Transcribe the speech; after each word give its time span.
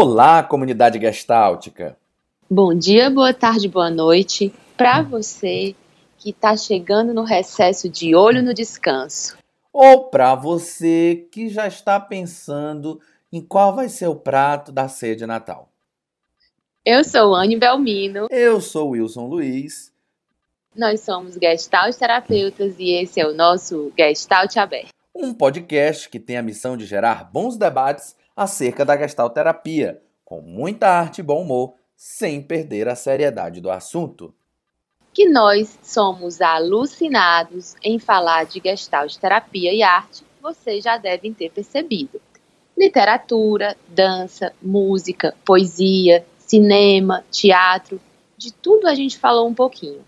Olá, 0.00 0.44
comunidade 0.44 0.96
gestáltica! 1.00 1.98
Bom 2.48 2.72
dia, 2.72 3.10
boa 3.10 3.34
tarde, 3.34 3.66
boa 3.66 3.90
noite 3.90 4.54
para 4.76 5.02
você 5.02 5.74
que 6.16 6.30
está 6.30 6.56
chegando 6.56 7.12
no 7.12 7.24
recesso 7.24 7.88
de 7.88 8.14
olho 8.14 8.40
no 8.40 8.54
descanso. 8.54 9.36
Ou 9.72 10.04
para 10.04 10.36
você 10.36 11.26
que 11.32 11.48
já 11.48 11.66
está 11.66 11.98
pensando 11.98 13.00
em 13.32 13.40
qual 13.40 13.74
vai 13.74 13.88
ser 13.88 14.06
o 14.06 14.14
prato 14.14 14.70
da 14.70 14.86
ceia 14.86 15.16
de 15.16 15.26
Natal. 15.26 15.68
Eu 16.84 17.02
sou 17.02 17.34
Anne 17.34 17.58
Belmino. 17.58 18.28
Eu 18.30 18.60
sou 18.60 18.90
Wilson 18.90 19.26
Luiz. 19.26 19.92
Nós 20.76 21.00
somos 21.00 21.34
Gestalt 21.34 21.96
Terapeutas 21.96 22.76
e 22.78 22.92
esse 22.92 23.18
é 23.18 23.26
o 23.26 23.34
nosso 23.34 23.92
Gestalt 23.98 24.58
Aberto. 24.58 24.90
Um 25.12 25.34
podcast 25.34 26.08
que 26.08 26.20
tem 26.20 26.36
a 26.36 26.42
missão 26.42 26.76
de 26.76 26.86
gerar 26.86 27.28
bons 27.32 27.56
debates 27.56 28.14
acerca 28.38 28.84
da 28.84 28.96
Gestalt 28.96 29.34
Terapia, 29.34 30.00
com 30.24 30.40
muita 30.40 30.86
arte 30.88 31.18
e 31.18 31.24
bom 31.24 31.42
humor, 31.42 31.74
sem 31.96 32.40
perder 32.40 32.86
a 32.86 32.94
seriedade 32.94 33.60
do 33.60 33.68
assunto. 33.68 34.32
Que 35.12 35.28
nós 35.28 35.76
somos 35.82 36.40
alucinados 36.40 37.74
em 37.82 37.98
falar 37.98 38.46
de 38.46 38.62
Gestalt 38.64 39.16
Terapia 39.16 39.74
e 39.74 39.82
arte, 39.82 40.24
vocês 40.40 40.84
já 40.84 40.96
devem 40.96 41.34
ter 41.34 41.50
percebido. 41.50 42.20
Literatura, 42.78 43.76
dança, 43.88 44.52
música, 44.62 45.34
poesia, 45.44 46.24
cinema, 46.38 47.24
teatro, 47.32 48.00
de 48.36 48.52
tudo 48.52 48.86
a 48.86 48.94
gente 48.94 49.18
falou 49.18 49.48
um 49.48 49.54
pouquinho. 49.54 50.04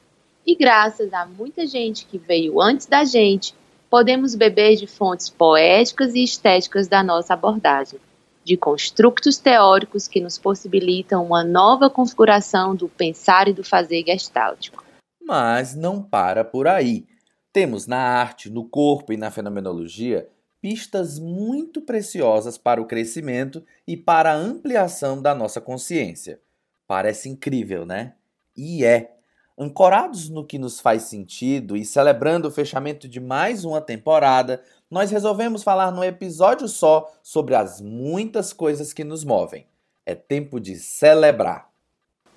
E 0.46 0.54
graças 0.54 1.12
a 1.12 1.26
muita 1.26 1.66
gente 1.66 2.06
que 2.06 2.16
veio 2.16 2.60
antes 2.60 2.86
da 2.86 3.02
gente, 3.02 3.56
podemos 3.90 4.36
beber 4.36 4.76
de 4.76 4.86
fontes 4.86 5.28
poéticas 5.28 6.14
e 6.14 6.22
estéticas 6.22 6.86
da 6.86 7.02
nossa 7.02 7.34
abordagem 7.34 7.98
de 8.44 8.56
construtos 8.56 9.38
teóricos 9.38 10.08
que 10.08 10.20
nos 10.20 10.38
possibilitam 10.38 11.24
uma 11.24 11.44
nova 11.44 11.90
configuração 11.90 12.74
do 12.74 12.88
pensar 12.88 13.48
e 13.48 13.52
do 13.52 13.62
fazer 13.62 14.04
gestáltico. 14.06 14.84
Mas 15.22 15.74
não 15.74 16.02
para 16.02 16.44
por 16.44 16.66
aí. 16.66 17.06
Temos 17.52 17.86
na 17.86 17.98
arte, 17.98 18.48
no 18.48 18.64
corpo 18.64 19.12
e 19.12 19.16
na 19.16 19.30
fenomenologia 19.30 20.28
pistas 20.60 21.18
muito 21.18 21.80
preciosas 21.80 22.58
para 22.58 22.80
o 22.80 22.86
crescimento 22.86 23.64
e 23.86 23.96
para 23.96 24.32
a 24.32 24.36
ampliação 24.36 25.20
da 25.20 25.34
nossa 25.34 25.60
consciência. 25.60 26.40
Parece 26.86 27.28
incrível, 27.28 27.86
né? 27.86 28.14
E 28.56 28.84
é. 28.84 29.16
Ancorados 29.58 30.28
no 30.28 30.46
que 30.46 30.58
nos 30.58 30.80
faz 30.80 31.02
sentido 31.02 31.76
e 31.76 31.84
celebrando 31.84 32.48
o 32.48 32.50
fechamento 32.50 33.06
de 33.06 33.20
mais 33.20 33.64
uma 33.64 33.80
temporada, 33.80 34.62
nós 34.90 35.10
resolvemos 35.10 35.62
falar 35.62 35.92
num 35.92 36.02
episódio 36.02 36.66
só 36.66 37.10
sobre 37.22 37.54
as 37.54 37.80
muitas 37.80 38.52
coisas 38.52 38.92
que 38.92 39.04
nos 39.04 39.24
movem. 39.24 39.66
É 40.04 40.14
tempo 40.14 40.58
de 40.58 40.76
celebrar. 40.76 41.68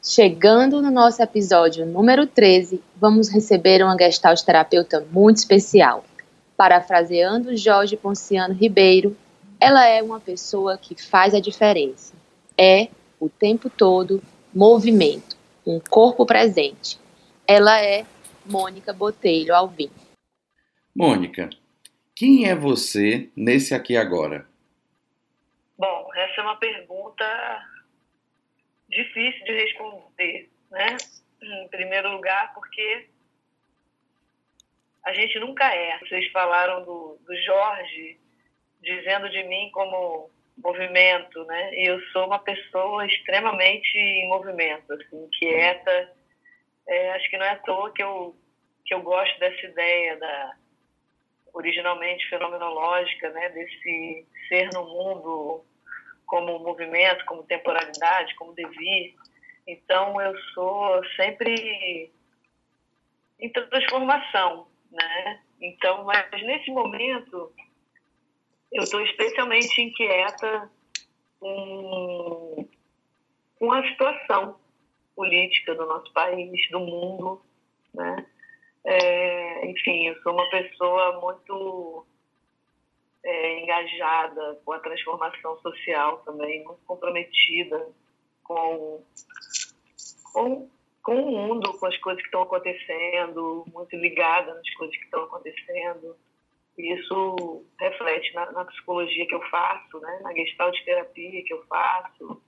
Chegando 0.01 0.81
no 0.81 0.91
nosso 0.91 1.21
episódio 1.23 1.85
número 1.85 2.27
13, 2.27 2.81
vamos 2.97 3.29
receber 3.29 3.81
uma 3.81 3.97
gestalt 3.97 4.41
terapeuta 4.41 5.05
muito 5.11 5.37
especial. 5.37 6.03
Parafraseando 6.57 7.55
Jorge 7.55 7.97
Ponciano 7.97 8.53
Ribeiro, 8.53 9.15
ela 9.59 9.87
é 9.87 10.03
uma 10.03 10.19
pessoa 10.19 10.77
que 10.77 11.01
faz 11.01 11.33
a 11.33 11.39
diferença. 11.39 12.13
É, 12.57 12.89
o 13.19 13.29
tempo 13.29 13.69
todo, 13.69 14.21
movimento, 14.53 15.37
um 15.65 15.79
corpo 15.79 16.25
presente 16.25 17.01
ela 17.47 17.81
é 17.81 18.05
Mônica 18.45 18.93
Botelho 18.93 19.53
Alvim. 19.53 19.89
Mônica, 20.95 21.49
quem 22.23 22.49
é 22.49 22.55
você 22.55 23.29
nesse 23.35 23.75
aqui 23.75 23.97
agora? 23.97 24.47
Bom, 25.77 26.09
essa 26.15 26.39
é 26.39 26.43
uma 26.43 26.55
pergunta 26.55 27.25
difícil 28.87 29.43
de 29.43 29.51
responder, 29.51 30.49
né? 30.71 30.95
Em 31.41 31.67
primeiro 31.67 32.13
lugar, 32.13 32.53
porque 32.53 33.09
a 35.03 35.11
gente 35.11 35.37
nunca 35.39 35.65
é. 35.75 35.99
Vocês 35.99 36.31
falaram 36.31 36.85
do, 36.85 37.19
do 37.25 37.35
Jorge 37.43 38.17
dizendo 38.81 39.29
de 39.29 39.43
mim 39.43 39.69
como 39.73 40.29
movimento, 40.57 41.43
né? 41.43 41.75
E 41.75 41.89
eu 41.89 41.99
sou 42.13 42.25
uma 42.27 42.39
pessoa 42.39 43.05
extremamente 43.05 43.97
em 43.97 44.29
movimento, 44.29 44.93
assim, 44.93 45.27
quieta 45.37 46.13
é, 46.87 47.11
acho 47.11 47.29
que 47.29 47.37
não 47.37 47.45
é 47.45 47.49
à 47.49 47.55
toa 47.57 47.91
que 47.93 48.01
eu, 48.01 48.33
que 48.85 48.93
eu 48.93 49.01
gosto 49.01 49.37
dessa 49.39 49.65
ideia 49.65 50.17
da 50.17 50.55
originalmente 51.53 52.27
fenomenológica, 52.29 53.29
né, 53.29 53.49
desse 53.49 54.27
ser 54.47 54.69
no 54.73 54.83
mundo 54.85 55.63
como 56.25 56.59
movimento, 56.59 57.23
como 57.25 57.43
temporalidade, 57.43 58.35
como 58.35 58.53
devir. 58.53 59.15
Então 59.67 60.19
eu 60.19 60.35
sou 60.53 61.05
sempre 61.15 62.11
em 63.39 63.49
transformação, 63.49 64.67
né? 64.91 65.41
Então, 65.61 66.03
mas 66.03 66.29
nesse 66.43 66.71
momento 66.71 67.53
eu 68.71 68.83
estou 68.83 69.01
especialmente 69.01 69.81
inquieta 69.81 70.69
com, 71.39 72.67
com 73.59 73.71
a 73.71 73.87
situação 73.89 74.59
política 75.15 75.75
do 75.75 75.85
nosso 75.85 76.11
país, 76.13 76.69
do 76.71 76.79
mundo, 76.79 77.41
né? 77.93 78.25
É, 78.85 79.65
enfim, 79.65 80.07
eu 80.07 80.21
sou 80.21 80.33
uma 80.33 80.49
pessoa 80.49 81.19
muito 81.21 82.05
é, 83.23 83.59
engajada 83.61 84.59
com 84.65 84.73
a 84.73 84.79
transformação 84.79 85.57
social 85.59 86.17
também, 86.19 86.63
muito 86.63 86.81
comprometida 86.85 87.87
com, 88.43 89.01
com, 90.33 90.69
com 91.01 91.15
o 91.15 91.31
mundo, 91.31 91.77
com 91.79 91.85
as 91.85 91.97
coisas 91.97 92.21
que 92.21 92.27
estão 92.27 92.41
acontecendo, 92.41 93.65
muito 93.73 93.95
ligada 93.95 94.53
nas 94.53 94.73
coisas 94.75 94.95
que 94.97 95.05
estão 95.05 95.23
acontecendo. 95.23 96.17
Isso 96.77 97.65
reflete 97.79 98.33
na, 98.33 98.51
na 98.51 98.65
psicologia 98.65 99.27
que 99.27 99.35
eu 99.35 99.41
faço, 99.49 99.99
né? 99.99 100.19
na 100.23 100.33
gestalt 100.33 100.77
terapia 100.83 101.43
que 101.43 101.53
eu 101.53 101.63
faço, 101.67 102.41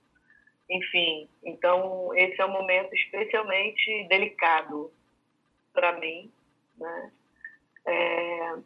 enfim, 0.68 1.28
então 1.44 2.12
esse 2.14 2.40
é 2.40 2.44
um 2.44 2.50
momento 2.50 2.92
especialmente 2.92 4.08
delicado 4.08 4.90
para 5.76 5.92
mim, 6.00 6.32
né? 6.78 7.12
É, 7.86 8.56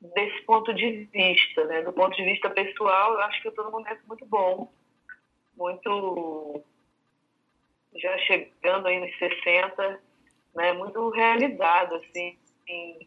desse 0.00 0.42
ponto 0.42 0.74
de 0.74 1.08
vista, 1.12 1.64
né? 1.66 1.82
Do 1.82 1.92
ponto 1.92 2.16
de 2.16 2.24
vista 2.24 2.50
pessoal, 2.50 3.12
eu 3.12 3.20
acho 3.20 3.40
que 3.42 3.48
eu 3.48 3.50
estou 3.50 3.66
num 3.66 3.70
momento 3.70 4.00
muito 4.08 4.24
bom, 4.26 4.72
muito 5.56 6.64
já 7.94 8.18
chegando 8.18 8.88
aí 8.88 8.98
nos 8.98 9.16
60, 9.18 10.00
né? 10.56 10.72
Muito 10.72 11.10
realizado, 11.10 11.96
assim, 11.96 12.36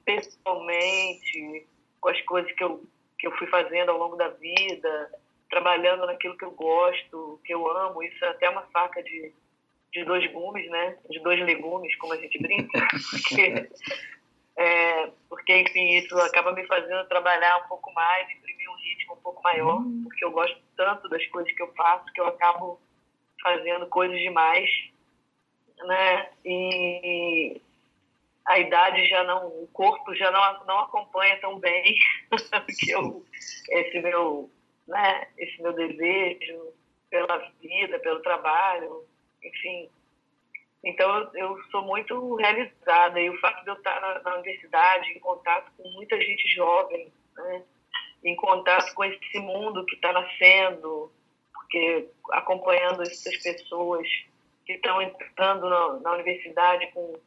pessoalmente, 0.06 1.68
com 2.00 2.10
as 2.10 2.22
coisas 2.22 2.52
que 2.54 2.64
eu, 2.64 2.84
que 3.18 3.28
eu 3.28 3.32
fui 3.38 3.48
fazendo 3.48 3.90
ao 3.90 3.98
longo 3.98 4.16
da 4.16 4.30
vida, 4.30 5.12
trabalhando 5.50 6.06
naquilo 6.06 6.38
que 6.38 6.46
eu 6.46 6.52
gosto, 6.52 7.42
que 7.44 7.54
eu 7.54 7.68
amo. 7.70 8.04
Isso 8.04 8.24
é 8.24 8.30
até 8.30 8.50
uma 8.50 8.62
faca 8.68 9.02
de, 9.04 9.34
de 9.94 10.04
dois 10.04 10.26
gumes, 10.32 10.70
né? 10.70 10.98
De 11.10 11.20
dois 11.20 11.40
legumes, 11.42 11.96
como 11.98 12.14
a 12.14 12.18
gente 12.18 12.40
brinca. 12.40 12.80
Porque, 13.12 13.70
é, 14.58 15.12
porque, 15.30 15.56
enfim, 15.56 15.98
isso 15.98 16.18
acaba 16.20 16.52
me 16.52 16.66
fazendo 16.66 17.08
trabalhar 17.08 17.58
um 17.64 17.68
pouco 17.68 17.94
mais, 17.94 18.30
imprimir 18.32 18.70
um 18.72 18.76
ritmo 18.76 19.14
um 19.14 19.22
pouco 19.22 19.42
maior, 19.44 19.82
hum. 19.82 20.02
porque 20.04 20.26
eu 20.26 20.32
gosto 20.32 20.58
tanto 20.76 21.08
das 21.10 21.24
coisas 21.28 21.52
que 21.54 21.62
eu 21.62 21.72
faço 21.76 22.12
que 22.12 22.20
eu 22.20 22.26
acabo 22.26 22.80
fazendo 23.42 23.86
coisas 23.86 24.18
demais, 24.18 24.68
né? 25.86 26.30
E 26.44 27.62
a 28.46 28.58
idade 28.58 29.08
já 29.08 29.24
não, 29.26 29.46
o 29.46 29.70
corpo 29.72 30.16
já 30.16 30.32
não, 30.32 30.66
não 30.66 30.80
acompanha 30.80 31.40
tão 31.40 31.60
bem 31.60 31.96
que 32.80 32.90
eu, 32.90 33.24
esse 33.70 34.00
meu 34.02 34.50
né, 34.88 35.28
esse 35.38 35.62
meu 35.62 35.74
desejo 35.74 36.74
pela 37.10 37.38
vida, 37.62 38.00
pelo 38.00 38.22
trabalho, 38.22 39.04
enfim. 39.44 39.90
Então, 40.84 41.30
eu, 41.34 41.58
sou 41.72 41.82
muito 41.84 42.36
realizada 42.36 43.20
e 43.20 43.30
o 43.30 43.40
fato 43.40 43.64
de 43.64 43.70
eu 43.70 43.74
estar 43.74 44.00
na, 44.00 44.20
na 44.22 44.36
universidade, 44.36 45.12
em 45.12 45.20
contato 45.20 45.72
com 45.76 45.90
muita 45.90 46.20
gente 46.22 46.48
jovem, 46.56 47.12
né, 47.36 47.64
em 48.24 48.36
contato 48.36 48.94
com 48.94 49.04
esse 49.04 49.40
mundo 49.40 49.86
que 49.86 49.96
está 49.96 50.14
nascendo, 50.14 51.12
porque 51.54 52.10
acompanhando 52.32 53.02
essas 53.02 53.38
pessoas 53.38 54.08
que 54.66 54.74
estão 54.74 55.02
entrando 55.02 55.70
na, 55.70 56.00
na 56.00 56.14
universidade 56.14 56.92
com 56.92 57.20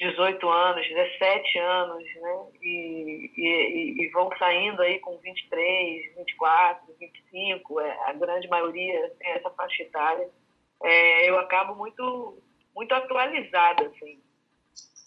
18 0.00 0.48
anos, 0.48 0.88
17 0.88 1.58
anos, 1.58 2.04
né? 2.14 2.46
E, 2.62 3.30
e, 3.36 4.02
e, 4.02 4.08
vão 4.08 4.30
saindo 4.38 4.80
aí 4.80 4.98
com 5.00 5.18
23, 5.18 6.16
24, 6.16 6.94
25, 6.98 7.80
é, 7.80 7.98
a 8.06 8.12
grande 8.14 8.48
maioria 8.48 9.10
tem 9.18 9.32
essa 9.32 9.50
faixa 9.50 9.82
etária. 9.82 10.30
É, 10.82 11.28
eu 11.28 11.38
acabo 11.38 11.74
muito, 11.74 12.42
muito 12.74 12.92
atualizada, 12.94 13.86
assim, 13.86 14.20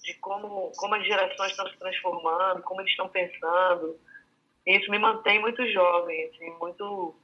de 0.03 0.13
como, 0.15 0.71
como 0.77 0.95
as 0.95 1.05
gerações 1.05 1.51
estão 1.51 1.67
se 1.69 1.77
transformando, 1.77 2.61
como 2.63 2.81
eles 2.81 2.91
estão 2.91 3.09
pensando. 3.09 3.99
E 4.65 4.77
isso 4.77 4.91
me 4.91 4.99
mantém 4.99 5.39
muito 5.39 5.65
jovem, 5.71 6.25
assim, 6.25 6.49
muito 6.59 7.15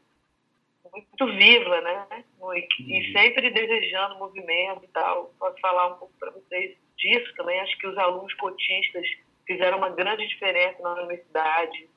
muito 0.92 1.25
viva, 1.38 1.81
né? 1.81 2.07
E 2.10 2.44
uhum. 2.44 3.12
sempre 3.13 3.51
desejando 3.51 4.18
movimento 4.18 4.84
e 4.84 4.88
tal. 4.88 5.34
Posso 5.40 5.60
falar 5.60 5.88
um 5.88 5.98
pouco 5.98 6.13
para 6.19 6.31
vocês 6.31 6.75
disso 6.98 7.34
também. 7.36 7.60
Acho 7.60 7.78
que 7.78 7.88
os 7.88 7.98
alunos 7.98 8.34
cotistas 8.36 9.07
fizeram 9.45 9.78
uma 9.78 9.90
grande 9.90 10.28
diferença 10.28 10.81
na 10.81 10.94
universidade. 10.94 11.88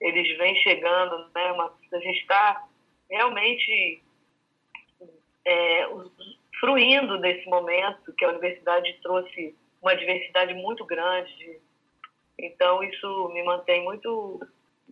Eles 0.00 0.36
vêm 0.38 0.54
chegando, 0.56 1.30
né? 1.34 1.52
Uma, 1.52 1.74
a 1.92 1.98
gente 1.98 2.20
está 2.20 2.64
realmente 3.10 4.02
é, 5.48 5.88
fruindo 6.60 7.18
desse 7.18 7.48
momento 7.48 8.12
que 8.12 8.24
a 8.24 8.28
universidade 8.28 8.98
trouxe 9.02 9.54
uma 9.80 9.96
diversidade 9.96 10.52
muito 10.54 10.84
grande. 10.84 11.58
Então, 12.38 12.82
isso 12.82 13.28
me 13.32 13.42
mantém 13.42 13.82
muito 13.84 14.40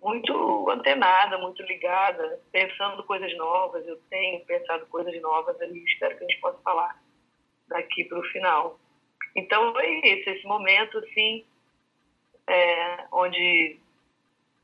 muito 0.02 0.70
antenada, 0.70 1.38
muito 1.38 1.62
ligada, 1.62 2.40
pensando 2.52 3.02
coisas 3.04 3.34
novas. 3.36 3.84
Eu 3.86 3.98
tenho 4.10 4.44
pensado 4.44 4.86
coisas 4.86 5.20
novas 5.20 5.60
ali, 5.60 5.82
espero 5.84 6.16
que 6.16 6.24
a 6.24 6.28
gente 6.28 6.40
possa 6.40 6.58
falar 6.62 7.02
daqui 7.66 8.04
para 8.04 8.18
o 8.18 8.24
final. 8.24 8.78
Então 9.34 9.78
é 9.80 9.90
isso, 10.06 10.30
esse 10.30 10.46
momento 10.46 10.98
assim, 10.98 11.44
é, 12.46 13.04
onde 13.10 13.78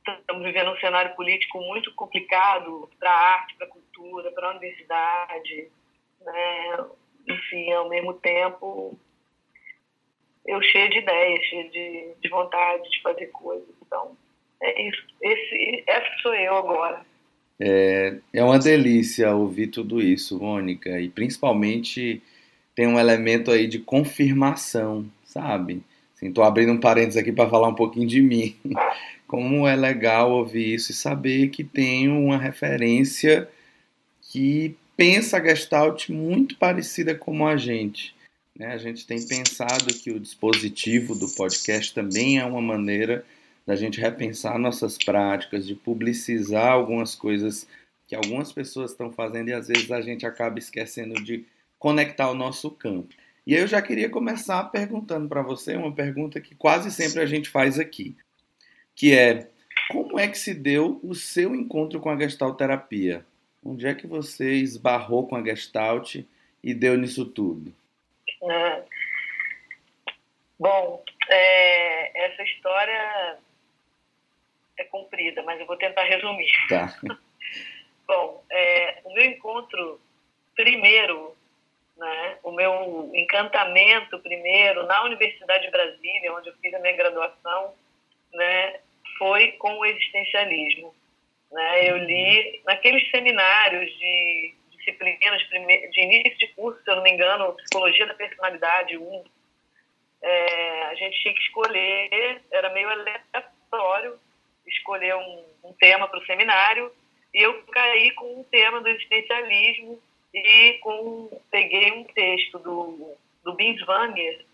estamos 0.07 0.45
vivendo 0.45 0.71
um 0.71 0.79
cenário 0.79 1.15
político 1.15 1.61
muito 1.61 1.93
complicado 1.95 2.89
para 2.99 3.11
a 3.11 3.33
arte, 3.35 3.55
para 3.57 3.67
a 3.67 3.71
cultura, 3.71 4.31
para 4.33 4.49
a 4.49 4.51
universidade, 4.51 5.71
né? 6.25 6.85
enfim, 7.29 7.71
ao 7.73 7.89
mesmo 7.89 8.15
tempo 8.15 8.99
eu 10.45 10.61
cheio 10.63 10.91
de 10.91 10.99
ideias, 10.99 11.45
cheio 11.45 11.71
de, 11.71 12.15
de 12.21 12.29
vontade 12.29 12.91
de 12.91 13.01
fazer 13.01 13.27
coisas. 13.29 13.69
Então, 13.87 14.17
é 14.61 14.89
isso. 14.89 15.03
Esse, 15.21 15.85
essa 15.87 16.09
sou 16.21 16.35
eu 16.35 16.57
agora. 16.57 17.05
É, 17.61 18.19
é 18.33 18.43
uma 18.43 18.59
delícia 18.59 19.35
ouvir 19.35 19.69
tudo 19.69 20.01
isso, 20.01 20.41
Mônica, 20.41 21.01
e 21.01 21.09
principalmente 21.09 22.21
tem 22.75 22.89
um 22.89 22.99
elemento 22.99 23.51
aí 23.51 23.69
de 23.69 23.79
confirmação, 23.79 25.07
sabe? 25.25 25.83
Estou 26.21 26.43
assim, 26.43 26.51
abrindo 26.51 26.73
um 26.73 26.81
parênteses 26.81 27.21
aqui 27.21 27.33
para 27.33 27.49
falar 27.49 27.69
um 27.69 27.75
pouquinho 27.75 28.07
de 28.07 28.21
mim. 28.21 28.57
Como 29.29 29.67
é 29.67 29.77
legal 29.77 30.31
ouvir 30.31 30.75
isso 30.75 30.91
e 30.91 30.95
saber 30.95 31.49
que 31.49 31.65
tem 31.65 32.09
uma 32.09 32.37
referência 32.37 33.49
que 34.21 34.77
pensa 34.97 35.39
a 35.39 35.45
Gestalt 35.45 36.09
muito 36.09 36.57
parecida 36.57 37.15
como 37.15 37.47
a 37.47 37.57
gente. 37.57 38.15
Né? 38.57 38.67
A 38.67 38.79
gente 38.79 39.07
tem 39.07 39.25
pensado 39.27 39.93
que 39.95 40.11
o 40.11 40.21
dispositivo 40.21 41.15
do 41.15 41.29
podcast 41.29 41.95
também 41.95 42.39
é 42.39 42.45
uma 42.45 42.61
maneira 42.61 43.25
da 43.67 43.77
gente 43.77 44.01
repensar 44.01 44.59
nossas 44.59 44.99
práticas, 44.99 45.67
de 45.67 45.75
publicizar 45.75 46.73
algumas 46.73 47.15
coisas 47.15 47.67
que 48.09 48.15
algumas 48.15 48.53
pessoas 48.53 48.91
estão 48.91 49.11
fazendo 49.11 49.49
e 49.49 49.53
às 49.53 49.69
vezes 49.69 49.91
a 49.91 50.01
gente 50.01 50.27
acaba 50.27 50.59
esquecendo 50.59 51.15
de 51.23 51.47
conectar 51.79 52.31
o 52.31 52.35
nosso 52.35 52.71
campo. 52.71 53.15
E 53.47 53.55
eu 53.55 53.67
já 53.67 53.81
queria 53.81 54.09
começar 54.09 54.63
perguntando 54.65 55.29
para 55.29 55.43
você 55.43 55.75
uma 55.75 55.93
pergunta 55.93 56.41
que 56.41 56.55
quase 56.55 56.91
sempre 56.91 57.21
a 57.21 57.27
gente 57.27 57.49
faz 57.49 57.79
aqui, 57.79 58.15
que 58.95 59.13
é 59.13 59.49
como 59.91 60.19
é 60.19 60.29
que 60.29 60.39
se 60.39 60.55
deu 60.55 61.01
o 61.03 61.15
seu 61.15 61.55
encontro 61.55 62.01
com 62.01 62.11
a 62.11 62.17
Gestalt 62.17 62.57
terapia? 62.57 63.25
Onde 63.65 63.87
é 63.87 63.95
que 63.95 64.07
você 64.07 64.55
esbarrou 64.55 65.27
com 65.27 65.37
a 65.37 65.43
Gestalt 65.43 66.17
e 66.63 66.75
deu 66.75 66.97
nisso 66.97 67.25
tudo? 67.25 67.73
É. 68.43 68.83
Bom, 70.59 71.03
é, 71.29 72.27
essa 72.27 72.43
história 72.43 73.39
é 74.79 74.85
comprida, 74.85 75.43
mas 75.43 75.61
eu 75.61 75.67
vou 75.67 75.77
tentar 75.77 76.05
resumir. 76.05 76.51
Tá. 76.69 76.95
Bom, 78.07 78.45
é, 78.51 79.01
o 79.05 79.15
meu 79.15 79.25
encontro 79.25 80.01
primeiro, 80.55 81.37
né, 81.97 82.39
o 82.43 82.51
meu 82.51 83.11
encantamento 83.15 84.19
primeiro 84.21 84.87
na 84.87 85.05
Universidade 85.05 85.65
de 85.65 85.71
Brasília, 85.71 86.35
onde 86.35 86.49
eu 86.49 86.57
fiz 86.57 86.75
a 86.75 86.79
minha 86.79 86.97
graduação, 86.97 87.75
né, 88.35 88.81
foi 89.19 89.53
com 89.53 89.79
o 89.79 89.85
existencialismo. 89.85 90.95
Né? 91.53 91.91
Eu 91.91 91.99
li 91.99 92.63
naqueles 92.67 93.09
seminários 93.11 93.91
de 93.99 94.55
disciplinas 94.77 95.43
de 95.49 96.01
início 96.01 96.39
de 96.39 96.49
curso, 96.55 96.83
se 96.83 96.91
eu 96.91 96.97
não 96.97 97.03
me 97.03 97.11
engano, 97.13 97.55
Psicologia 97.55 98.07
da 98.07 98.15
Personalidade 98.15 98.99
1, 98.99 99.25
é, 100.23 100.83
a 100.85 100.95
gente 100.95 101.21
tinha 101.21 101.35
que 101.35 101.43
escolher, 101.43 102.41
era 102.51 102.71
meio 102.71 102.89
aleatório, 102.89 104.19
escolher 104.67 105.15
um, 105.15 105.45
um 105.65 105.73
tema 105.75 106.09
para 106.09 106.19
o 106.19 106.27
seminário 106.27 106.93
e 107.35 107.43
eu 107.43 107.63
caí 107.65 108.11
com 108.13 108.41
um 108.41 108.45
tema 108.45 108.81
do 108.81 108.89
existencialismo 108.89 110.01
e 110.33 110.75
com 110.75 111.29
peguei 111.51 111.93
um 111.93 112.05
texto 112.05 112.59
do, 112.59 113.15
do 113.45 113.55
Binswanger 113.55 114.45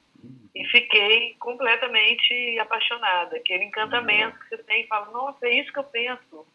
e 0.55 0.65
fiquei 0.67 1.37
completamente 1.39 2.59
apaixonada. 2.59 3.37
Aquele 3.37 3.65
encantamento 3.65 4.39
que 4.41 4.57
você 4.57 4.63
tem 4.65 4.87
fala, 4.87 5.11
nossa, 5.11 5.47
é 5.47 5.55
isso 5.61 5.73
que 5.73 5.79
eu 5.79 5.85
penso. 5.85 6.47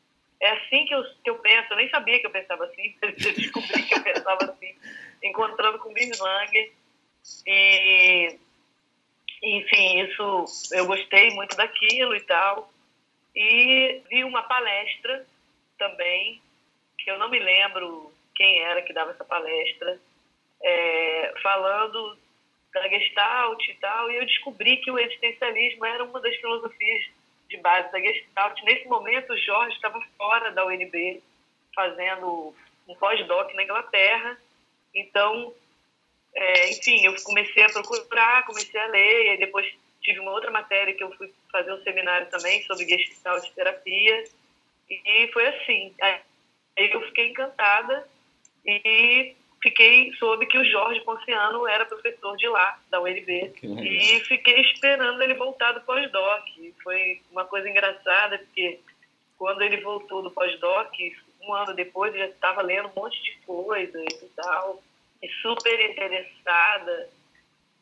É 0.44 0.50
assim 0.58 0.86
que 0.86 0.94
eu, 0.94 1.02
que 1.24 1.30
eu 1.30 1.36
penso. 1.40 1.72
Eu 1.72 1.78
nem 1.78 1.90
sabia 1.90 2.20
que 2.20 2.28
eu 2.28 2.32
pensava 2.32 2.66
assim, 2.66 2.94
eu 3.02 3.12
descobri 3.14 3.82
que 3.84 3.96
eu 3.96 4.04
pensava 4.04 4.44
assim, 4.44 4.76
encontrando 5.24 5.80
com 5.80 5.94
Binswanger. 5.94 6.74
E, 7.48 8.38
enfim, 9.42 10.02
isso, 10.02 10.46
eu 10.74 10.86
gostei 10.86 11.30
muito 11.30 11.56
daquilo 11.56 12.14
e 12.14 12.20
tal. 12.26 12.74
E 13.34 14.02
vi 14.10 14.26
uma 14.26 14.44
palestra 14.44 15.26
também, 15.78 16.42
que 17.00 17.10
eu 17.10 17.18
não 17.18 17.30
me 17.30 17.40
lembro 17.40 18.12
quem 18.36 18.60
era 18.64 18.82
que 18.82 18.92
dava 18.92 19.12
essa 19.12 19.24
palestra, 19.24 19.98
é, 20.62 21.34
falando 21.42 22.18
da 22.74 22.86
Gestalt 22.90 23.66
e 23.66 23.76
tal, 23.76 24.12
e 24.12 24.18
eu 24.18 24.26
descobri 24.26 24.76
que 24.78 24.92
o 24.92 25.00
existencialismo 25.00 25.86
era 25.86 26.04
uma 26.04 26.20
das 26.20 26.36
filosofias 26.36 27.06
de 27.54 27.62
base 27.62 27.92
da 27.92 28.00
Gestalt. 28.00 28.60
Nesse 28.64 28.88
momento, 28.88 29.32
o 29.32 29.38
Jorge 29.38 29.76
estava 29.76 30.02
fora 30.18 30.52
da 30.52 30.66
UNB, 30.66 31.22
fazendo 31.76 32.54
um 32.88 32.96
pós-doc 32.96 33.54
na 33.54 33.64
Inglaterra. 33.64 34.38
Então, 34.94 35.54
é, 36.34 36.72
enfim, 36.72 37.06
eu 37.06 37.14
comecei 37.24 37.64
a 37.64 37.70
procurar, 37.70 38.46
comecei 38.46 38.80
a 38.80 38.88
ler, 38.88 39.36
e 39.36 39.38
depois 39.38 39.72
tive 40.02 40.20
uma 40.20 40.32
outra 40.32 40.50
matéria 40.50 40.94
que 40.94 41.04
eu 41.04 41.12
fui 41.16 41.32
fazer 41.52 41.72
um 41.72 41.84
seminário 41.84 42.28
também 42.30 42.64
sobre 42.64 42.86
gestalt 42.86 43.48
terapia 43.52 44.24
e 44.90 45.30
foi 45.32 45.48
assim. 45.48 45.94
Aí 46.02 46.20
eu 46.76 47.02
fiquei 47.04 47.30
encantada 47.30 48.08
e 48.66 49.36
fiquei 49.64 50.14
soube 50.20 50.46
que 50.46 50.58
o 50.58 50.66
Jorge 50.66 51.00
Ponciano 51.02 51.66
era 51.66 51.86
professor 51.86 52.36
de 52.36 52.48
lá 52.50 52.78
da 52.90 53.02
UNB 53.02 53.54
e 53.64 54.20
fiquei 54.26 54.60
esperando 54.62 55.24
ele 55.24 55.34
voltar 55.36 55.72
do 55.72 55.82
pós-doc. 55.82 56.44
Foi 56.84 57.22
uma 57.32 57.46
coisa 57.46 57.70
engraçada 57.70 58.38
porque 58.38 58.80
quando 59.38 59.62
ele 59.62 59.78
voltou 59.78 60.22
do 60.22 60.30
pós-doc, 60.30 60.92
um 61.42 61.54
ano 61.54 61.74
depois, 61.74 62.14
eu 62.14 62.20
já 62.20 62.28
estava 62.28 62.62
lendo 62.62 62.90
um 62.90 63.02
monte 63.02 63.22
de 63.24 63.32
coisas 63.46 64.22
e 64.22 64.30
tal, 64.36 64.84
e 65.22 65.30
super 65.42 65.90
interessada 65.90 67.10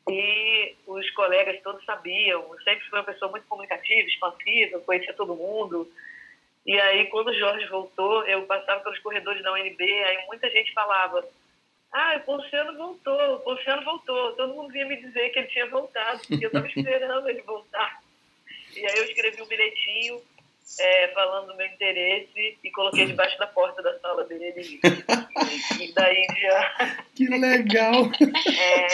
e 0.09 0.75
os 0.88 1.09
colegas 1.11 1.61
todos 1.61 1.83
sabiam. 1.85 2.41
Eu 2.41 2.61
sempre 2.63 2.85
fui 2.89 3.00
uma 3.00 3.05
pessoa 3.05 3.29
muito 3.29 3.47
comunicativa, 3.47 4.07
expansiva, 4.07 4.79
conhecia 4.79 5.13
todo 5.13 5.35
mundo. 5.35 5.91
E 6.65 6.79
aí, 6.79 7.07
quando 7.07 7.29
o 7.29 7.33
Jorge 7.33 7.65
voltou, 7.67 8.23
eu 8.25 8.43
passava 8.43 8.81
pelos 8.81 9.00
corredores 9.00 9.41
da 9.41 9.53
UNB, 9.53 9.81
aí 9.81 10.25
muita 10.27 10.50
gente 10.50 10.73
falava: 10.73 11.23
Ah, 11.93 12.15
o 12.17 12.21
Ponciano 12.21 12.77
voltou, 12.77 13.36
o 13.36 13.39
Ponciano 13.39 13.83
voltou. 13.83 14.33
Todo 14.33 14.53
mundo 14.53 14.71
vinha 14.71 14.86
me 14.86 14.95
dizer 15.01 15.29
que 15.29 15.39
ele 15.39 15.48
tinha 15.48 15.69
voltado, 15.69 16.19
porque 16.27 16.45
eu 16.45 16.48
estava 16.48 16.67
esperando 16.74 17.29
ele 17.29 17.41
voltar. 17.41 18.01
E 18.75 18.86
aí, 18.86 18.98
eu 18.98 19.05
escrevi 19.05 19.41
um 19.41 19.48
bilhetinho 19.48 20.21
é, 20.79 21.07
falando 21.10 21.48
do 21.48 21.55
meu 21.55 21.67
interesse 21.67 22.57
e 22.63 22.71
coloquei 22.71 23.05
debaixo 23.05 23.38
da 23.38 23.48
porta 23.48 23.81
da 23.81 24.00
sala 24.00 24.24
dele. 24.24 24.62
E, 24.62 25.83
e 25.83 25.93
daí 25.93 26.27
já. 26.39 27.03
Que 27.13 27.27
legal! 27.27 28.10
É, 28.57 28.88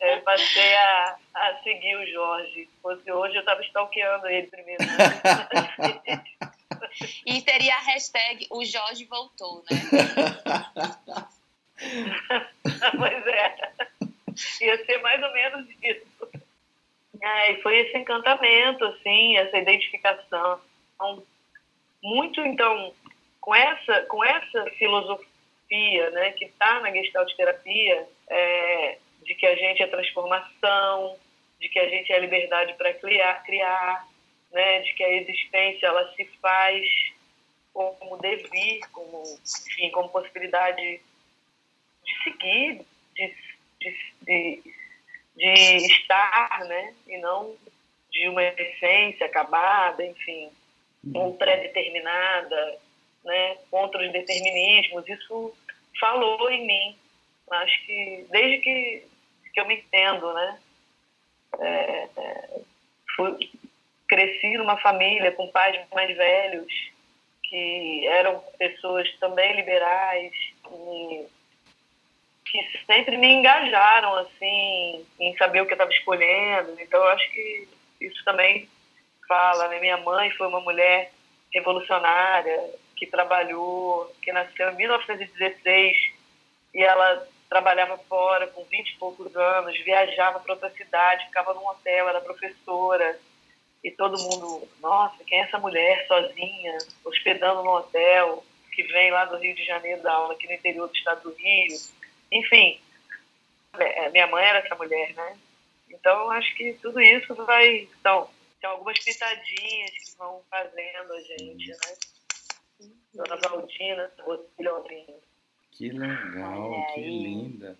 é, 0.00 0.16
passei 0.18 0.74
a, 0.74 1.16
a 1.34 1.60
seguir 1.62 1.96
o 1.96 2.06
Jorge. 2.06 2.68
Fosse 2.82 3.12
hoje 3.12 3.36
eu 3.36 3.40
estava 3.40 3.62
stalkeando 3.62 4.26
ele 4.26 4.48
primeiro. 4.48 4.84
Né? 4.84 6.24
e 7.24 7.40
teria 7.42 7.76
a 7.76 7.82
hashtag 7.82 8.46
o 8.50 8.64
Jorge 8.64 9.04
voltou, 9.04 9.64
né? 9.70 9.76
pois 12.98 13.26
é. 13.26 13.56
Ia 14.62 14.84
ser 14.84 14.98
mais 14.98 15.22
ou 15.22 15.32
menos 15.32 15.66
isso. 15.82 16.28
É, 17.20 17.52
e 17.52 17.62
foi 17.62 17.78
esse 17.78 17.96
encantamento, 17.96 18.84
assim, 18.84 19.36
essa 19.36 19.56
identificação 19.56 20.60
então, 20.96 21.22
muito, 22.02 22.40
então, 22.40 22.92
com 23.40 23.54
essa, 23.54 24.00
com 24.02 24.24
essa 24.24 24.70
filosofia 24.78 26.10
né, 26.10 26.32
que 26.32 26.46
está 26.46 26.80
na 26.80 26.90
Gestalt 26.90 27.32
terapia, 27.36 28.08
é, 28.28 28.98
de 29.22 29.34
que 29.34 29.46
a 29.46 29.54
gente 29.54 29.82
é 29.82 29.86
transformação, 29.86 31.16
de 31.60 31.68
que 31.68 31.78
a 31.78 31.88
gente 31.88 32.12
é 32.12 32.18
liberdade 32.18 32.74
para 32.74 32.94
criar, 32.94 33.42
criar 33.44 34.06
né, 34.52 34.80
de 34.80 34.94
que 34.94 35.04
a 35.04 35.12
existência 35.12 35.86
ela 35.86 36.12
se 36.14 36.24
faz 36.40 36.86
como 37.72 38.16
devir, 38.18 38.80
como, 38.92 39.22
enfim, 39.68 39.90
como 39.90 40.08
possibilidade 40.08 41.00
de 42.06 42.22
seguir, 42.22 42.86
de, 43.14 43.34
de, 43.80 43.94
de, 44.22 44.62
de 45.36 45.76
estar, 45.86 46.60
né? 46.66 46.94
E 47.06 47.18
não 47.18 47.56
de 48.10 48.28
uma 48.28 48.42
essência 48.42 49.26
acabada, 49.26 50.04
enfim, 50.04 50.50
ou 51.14 51.34
pré-determinada, 51.36 52.78
né? 53.24 53.56
Contra 53.70 54.04
os 54.04 54.12
determinismos. 54.12 55.06
Isso 55.08 55.54
falou 56.00 56.50
em 56.50 56.66
mim. 56.66 56.96
Acho 57.50 57.86
que 57.86 58.26
desde 58.30 58.58
que, 58.58 59.02
que 59.52 59.60
eu 59.60 59.66
me 59.66 59.76
entendo, 59.76 60.32
né? 60.32 60.58
É, 61.58 62.08
é, 62.16 62.60
fui, 63.14 63.50
cresci 64.08 64.56
numa 64.56 64.76
família 64.78 65.32
com 65.32 65.48
pais 65.48 65.78
mais 65.92 66.16
velhos 66.16 66.72
que 67.42 68.06
eram 68.08 68.42
pessoas 68.58 69.12
também 69.18 69.54
liberais 69.54 70.32
e 70.70 71.26
que 72.64 72.84
sempre 72.84 73.16
me 73.16 73.32
engajaram 73.32 74.14
assim 74.16 75.04
em 75.18 75.36
saber 75.36 75.60
o 75.60 75.66
que 75.66 75.72
eu 75.72 75.76
estava 75.76 75.90
escolhendo. 75.90 76.76
Então 76.80 77.00
eu 77.00 77.08
acho 77.08 77.30
que 77.30 77.68
isso 78.00 78.24
também 78.24 78.68
fala. 79.28 79.68
Né? 79.68 79.80
Minha 79.80 79.96
mãe 79.98 80.30
foi 80.32 80.46
uma 80.46 80.60
mulher 80.60 81.12
revolucionária 81.52 82.70
que 82.96 83.06
trabalhou, 83.06 84.12
que 84.22 84.32
nasceu 84.32 84.70
em 84.70 84.76
1916 84.76 85.96
e 86.74 86.82
ela 86.82 87.26
trabalhava 87.48 87.96
fora 88.08 88.46
com 88.48 88.64
20 88.64 88.90
e 88.90 88.96
poucos 88.98 89.34
anos, 89.36 89.78
viajava 89.84 90.40
para 90.40 90.54
outra 90.54 90.70
cidade, 90.70 91.26
ficava 91.26 91.54
num 91.54 91.66
hotel, 91.66 92.08
era 92.08 92.20
professora 92.20 93.18
e 93.84 93.90
todo 93.92 94.20
mundo, 94.20 94.68
nossa, 94.80 95.22
quem 95.24 95.38
é 95.38 95.42
essa 95.42 95.58
mulher 95.58 96.06
sozinha, 96.08 96.76
hospedando 97.04 97.62
no 97.62 97.70
hotel, 97.70 98.42
que 98.72 98.82
vem 98.82 99.10
lá 99.10 99.24
do 99.26 99.38
Rio 99.38 99.54
de 99.54 99.64
Janeiro 99.64 100.02
dar 100.02 100.12
aula 100.12 100.34
aqui 100.34 100.46
no 100.46 100.54
interior 100.54 100.88
do 100.88 100.94
estado 100.94 101.22
do 101.22 101.36
Rio. 101.36 101.78
Enfim, 102.32 102.80
é, 103.78 104.10
minha 104.10 104.26
mãe 104.26 104.44
era 104.44 104.58
essa 104.58 104.74
mulher, 104.74 105.14
né? 105.14 105.36
Então, 105.90 106.24
eu 106.24 106.30
acho 106.32 106.54
que 106.56 106.74
tudo 106.74 107.00
isso 107.00 107.34
vai. 107.34 107.88
Então, 108.00 108.28
tem 108.60 108.70
algumas 108.70 108.98
pitadinhas 108.98 109.90
que 109.90 110.16
vão 110.18 110.42
fazendo 110.50 111.12
a 111.12 111.20
gente, 111.20 111.68
né? 111.68 112.88
Dona 113.14 113.36
Valdina, 113.36 114.10
filhotinho. 114.56 115.14
Que 115.72 115.90
legal, 115.90 116.86
que 116.94 117.00
linda. 117.00 117.78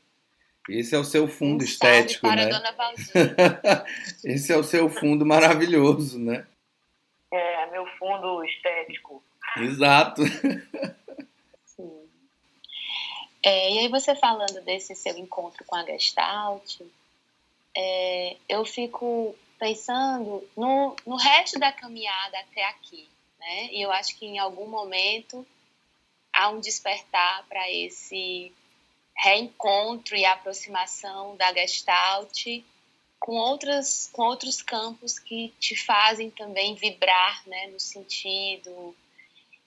Esse 0.68 0.94
é 0.94 0.98
o 0.98 1.04
seu 1.04 1.28
fundo 1.28 1.62
um 1.62 1.64
estético, 1.64 2.22
para 2.22 2.46
né? 2.46 2.50
Dona 2.50 2.74
Esse 4.24 4.52
é 4.52 4.56
o 4.56 4.64
seu 4.64 4.88
fundo 4.88 5.24
maravilhoso, 5.24 6.18
né? 6.18 6.46
É, 7.32 7.66
meu 7.70 7.86
fundo 7.98 8.44
estético. 8.44 9.22
Exato. 9.58 10.22
É, 13.46 13.70
e 13.70 13.78
aí 13.78 13.88
você 13.88 14.16
falando 14.16 14.60
desse 14.62 14.92
seu 14.96 15.16
encontro 15.16 15.64
com 15.66 15.76
a 15.76 15.84
Gestalt, 15.84 16.80
é, 17.76 18.36
eu 18.48 18.64
fico 18.64 19.36
pensando 19.56 20.44
no, 20.56 20.96
no 21.06 21.14
resto 21.14 21.56
da 21.56 21.70
caminhada 21.70 22.40
até 22.40 22.64
aqui, 22.64 23.08
né? 23.38 23.68
E 23.70 23.80
eu 23.80 23.92
acho 23.92 24.18
que 24.18 24.26
em 24.26 24.40
algum 24.40 24.66
momento 24.66 25.46
há 26.32 26.48
um 26.48 26.58
despertar 26.58 27.46
para 27.48 27.70
esse 27.70 28.52
reencontro 29.16 30.16
e 30.16 30.24
aproximação 30.24 31.36
da 31.36 31.52
Gestalt 31.52 32.64
com 33.20 33.36
outras 33.36 34.10
com 34.12 34.22
outros 34.22 34.60
campos 34.60 35.20
que 35.20 35.54
te 35.60 35.76
fazem 35.76 36.30
também 36.30 36.74
vibrar, 36.74 37.46
né, 37.46 37.68
no 37.68 37.78
sentido 37.78 38.92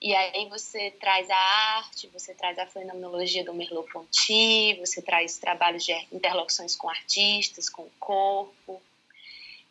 e 0.02 0.16
aí 0.16 0.48
você 0.48 0.92
traz 0.92 1.30
a 1.30 1.36
arte, 1.36 2.08
você 2.08 2.34
traz 2.34 2.58
a 2.58 2.66
fenomenologia 2.66 3.44
do 3.44 3.54
Merleau-Ponty, 3.54 4.76
você 4.80 5.02
traz 5.02 5.38
trabalhos 5.38 5.84
de 5.84 5.94
interlocuções 6.12 6.74
com 6.74 6.90
artistas, 6.90 7.68
com 7.68 7.82
o 7.82 7.92
corpo. 8.00 8.82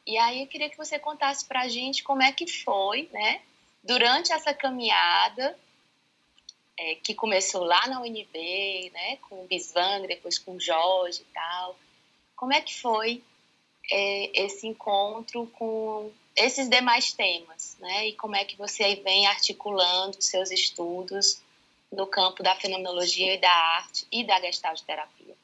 E 0.07 0.19
aí 0.19 0.43
eu 0.43 0.47
queria 0.47 0.69
que 0.69 0.77
você 0.77 0.99
contasse 0.99 1.47
para 1.47 1.63
a 1.63 1.69
gente 1.69 2.03
como 2.03 2.23
é 2.23 2.31
que 2.31 2.47
foi, 2.47 3.09
né, 3.11 3.41
durante 3.83 4.31
essa 4.31 4.53
caminhada 4.53 5.59
é, 6.79 6.95
que 6.97 7.15
começou 7.15 7.65
lá 7.65 7.87
na 7.87 8.03
UNB, 8.03 8.91
né, 8.93 9.17
com 9.29 9.43
o 9.43 9.47
Bisvang, 9.47 10.07
depois 10.07 10.39
com 10.39 10.57
o 10.57 10.61
Jorge 10.61 11.23
e 11.23 11.33
tal. 11.33 11.79
Como 12.37 12.53
é 12.53 12.61
que 12.61 12.79
foi 12.79 13.23
é, 13.91 14.45
esse 14.45 14.67
encontro 14.67 15.47
com 15.59 16.13
esses 16.39 16.69
demais 16.69 17.13
temas, 17.13 17.77
né? 17.81 18.09
E 18.09 18.13
como 18.15 18.37
é 18.37 18.45
que 18.45 18.57
você 18.57 18.97
vem 18.97 19.27
articulando 19.27 20.23
seus 20.23 20.51
estudos 20.51 21.43
no 21.91 22.07
campo 22.07 22.43
da 22.43 22.55
fenomenologia 22.55 23.35
e 23.35 23.39
da 23.39 23.51
arte 23.51 24.07
e 24.13 24.25
da 24.25 24.41
gestalt 24.41 24.81
terapia? 24.83 25.35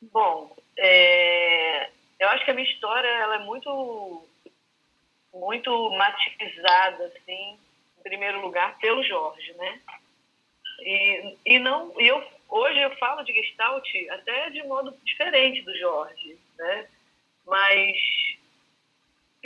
Bom, 0.00 0.56
é, 0.76 1.90
eu 2.18 2.28
acho 2.28 2.44
que 2.44 2.50
a 2.50 2.54
minha 2.54 2.70
história 2.70 3.08
ela 3.08 3.36
é 3.36 3.44
muito 3.44 4.26
muito 5.32 5.90
matizada 5.90 7.06
assim 7.06 7.58
em 7.98 8.02
primeiro 8.02 8.40
lugar, 8.40 8.76
pelo 8.78 9.02
Jorge, 9.02 9.52
né? 9.54 9.80
E, 10.80 11.36
e 11.46 11.58
não, 11.58 11.92
e 12.00 12.08
eu, 12.08 12.22
hoje 12.48 12.80
eu 12.80 12.96
falo 12.96 13.22
de 13.22 13.32
Gestalt 13.32 13.88
até 14.10 14.50
de 14.50 14.62
modo 14.64 14.96
diferente 15.04 15.62
do 15.62 15.76
Jorge, 15.78 16.36
né? 16.58 16.88
Mas 17.46 17.96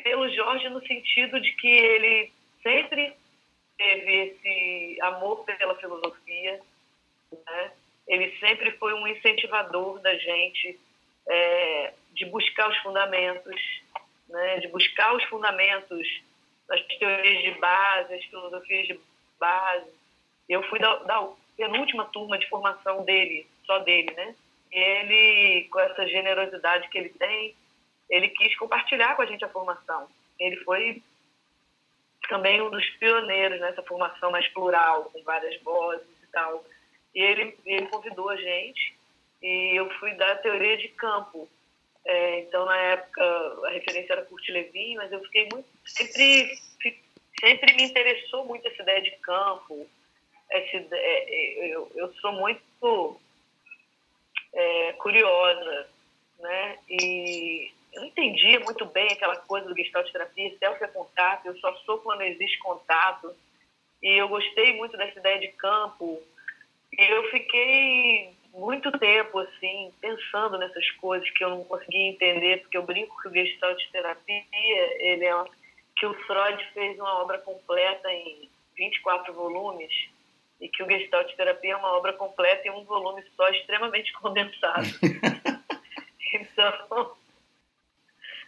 pelo 0.06 0.28
Jorge 0.28 0.68
no 0.68 0.80
sentido 0.86 1.40
de 1.40 1.50
que 1.54 1.66
ele 1.66 2.32
sempre 2.62 3.12
teve 3.76 4.12
esse 4.12 5.00
amor 5.02 5.44
pela 5.44 5.74
filosofia, 5.74 6.60
né? 7.32 7.72
Ele 8.06 8.30
sempre 8.38 8.70
foi 8.78 8.94
um 8.94 9.04
incentivador 9.08 9.98
da 9.98 10.16
gente 10.16 10.78
é, 11.28 11.92
de 12.12 12.24
buscar 12.26 12.70
os 12.70 12.76
fundamentos, 12.78 13.60
né? 14.28 14.60
De 14.60 14.68
buscar 14.68 15.12
os 15.16 15.24
fundamentos 15.24 16.06
as 16.70 16.80
teorias 16.98 17.42
de 17.42 17.60
base, 17.60 18.14
as 18.14 18.24
filosofias 18.26 18.86
de 18.86 19.00
base. 19.40 19.90
Eu 20.48 20.62
fui 20.68 20.78
da, 20.78 20.94
da 20.98 21.28
penúltima 21.56 22.04
turma 22.06 22.38
de 22.38 22.48
formação 22.48 23.04
dele, 23.04 23.44
só 23.64 23.80
dele, 23.80 24.12
né? 24.14 24.36
E 24.70 24.78
ele, 24.78 25.68
com 25.68 25.80
essa 25.80 26.06
generosidade 26.06 26.88
que 26.90 26.98
ele 26.98 27.08
tem, 27.08 27.56
ele 28.08 28.28
quis 28.28 28.56
compartilhar 28.56 29.16
com 29.16 29.22
a 29.22 29.26
gente 29.26 29.44
a 29.44 29.48
formação. 29.48 30.08
Ele 30.38 30.56
foi 30.58 31.02
também 32.28 32.60
um 32.60 32.70
dos 32.70 32.88
pioneiros 32.98 33.60
nessa 33.60 33.82
formação 33.82 34.30
mais 34.30 34.46
plural, 34.48 35.04
com 35.04 35.22
várias 35.22 35.60
vozes 35.62 36.06
e 36.22 36.26
tal. 36.28 36.64
E 37.14 37.20
ele, 37.20 37.56
ele 37.64 37.86
convidou 37.86 38.28
a 38.28 38.36
gente 38.36 38.96
e 39.42 39.78
eu 39.78 39.88
fui 39.98 40.12
dar 40.14 40.36
teoria 40.36 40.76
de 40.76 40.88
campo, 40.88 41.48
é, 42.06 42.38
então, 42.40 42.64
na 42.64 42.76
época, 42.76 43.22
a 43.64 43.70
referência 43.70 44.12
era 44.12 44.24
Kurt 44.24 44.48
Levin, 44.48 44.94
mas 44.94 45.10
eu 45.10 45.20
fiquei 45.24 45.48
muito. 45.52 45.66
Sempre, 45.84 46.56
sempre 47.40 47.74
me 47.74 47.82
interessou 47.82 48.44
muito 48.44 48.66
essa 48.68 48.82
ideia 48.82 49.02
de 49.02 49.10
campo. 49.16 49.88
Essa 50.48 50.76
ideia, 50.76 51.02
é, 51.02 51.74
eu, 51.74 51.90
eu 51.96 52.12
sou 52.14 52.30
muito 52.30 53.20
é, 54.54 54.92
curiosa, 54.92 55.88
né? 56.38 56.78
E 56.88 57.72
eu 57.96 58.02
não 58.02 58.08
entendia 58.08 58.60
muito 58.60 58.84
bem 58.84 59.10
aquela 59.10 59.36
coisa 59.36 59.66
do 59.66 59.74
Gestalt 59.74 60.10
terapia, 60.12 60.54
self 60.58 60.84
é 60.84 60.86
contato, 60.88 61.46
eu 61.46 61.56
só 61.56 61.74
sou 61.78 61.98
quando 61.98 62.20
existe 62.20 62.58
contato. 62.58 63.34
E 64.02 64.20
eu 64.20 64.28
gostei 64.28 64.76
muito 64.76 64.96
dessa 64.98 65.18
ideia 65.18 65.40
de 65.40 65.48
campo. 65.48 66.22
E 66.92 67.02
eu 67.02 67.30
fiquei 67.30 68.34
muito 68.52 68.92
tempo, 68.98 69.38
assim, 69.38 69.92
pensando 70.00 70.58
nessas 70.58 70.90
coisas 70.92 71.28
que 71.30 71.42
eu 71.42 71.50
não 71.50 71.64
conseguia 71.64 72.08
entender, 72.08 72.60
porque 72.60 72.76
eu 72.76 72.82
brinco 72.82 73.20
que 73.22 73.28
o 73.28 73.32
Gestalt 73.32 73.82
terapia, 73.90 74.44
ele 74.52 75.24
é 75.24 75.34
uma, 75.34 75.48
que 75.96 76.04
o 76.04 76.14
Freud 76.26 76.62
fez 76.74 76.98
uma 76.98 77.22
obra 77.22 77.38
completa 77.38 78.12
em 78.12 78.48
24 78.76 79.32
volumes 79.32 79.92
e 80.60 80.68
que 80.68 80.82
o 80.82 80.86
Gestalt 80.86 81.34
terapia 81.34 81.72
é 81.72 81.76
uma 81.76 81.96
obra 81.96 82.12
completa 82.12 82.68
em 82.68 82.70
um 82.70 82.84
volume 82.84 83.24
só, 83.34 83.48
extremamente 83.48 84.12
condensado. 84.20 84.86
então, 86.34 87.16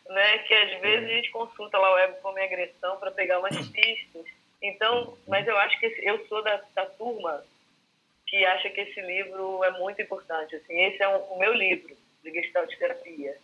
né, 0.08 0.38
que 0.38 0.54
às 0.54 0.80
vezes 0.80 1.08
a 1.08 1.12
gente 1.12 1.30
consulta 1.30 1.78
lá 1.78 1.90
o 1.90 1.94
web 1.94 2.20
como 2.22 2.38
agressão 2.38 2.98
para 2.98 3.10
pegar 3.10 3.38
umas 3.38 3.56
pistas. 3.68 4.24
Então, 4.62 5.16
mas 5.26 5.46
eu 5.46 5.56
acho 5.58 5.78
que 5.78 5.86
eu 6.02 6.26
sou 6.26 6.42
da, 6.42 6.62
da 6.74 6.86
turma 6.86 7.44
que 8.26 8.44
acha 8.44 8.68
que 8.70 8.80
esse 8.80 9.00
livro 9.00 9.62
é 9.64 9.70
muito 9.78 10.02
importante. 10.02 10.56
Assim, 10.56 10.80
esse 10.80 11.02
é 11.02 11.08
um, 11.08 11.22
o 11.32 11.38
meu 11.38 11.52
livro 11.52 11.96
de 12.22 12.30
Gestalt 12.30 12.74
terapia. 12.76 13.36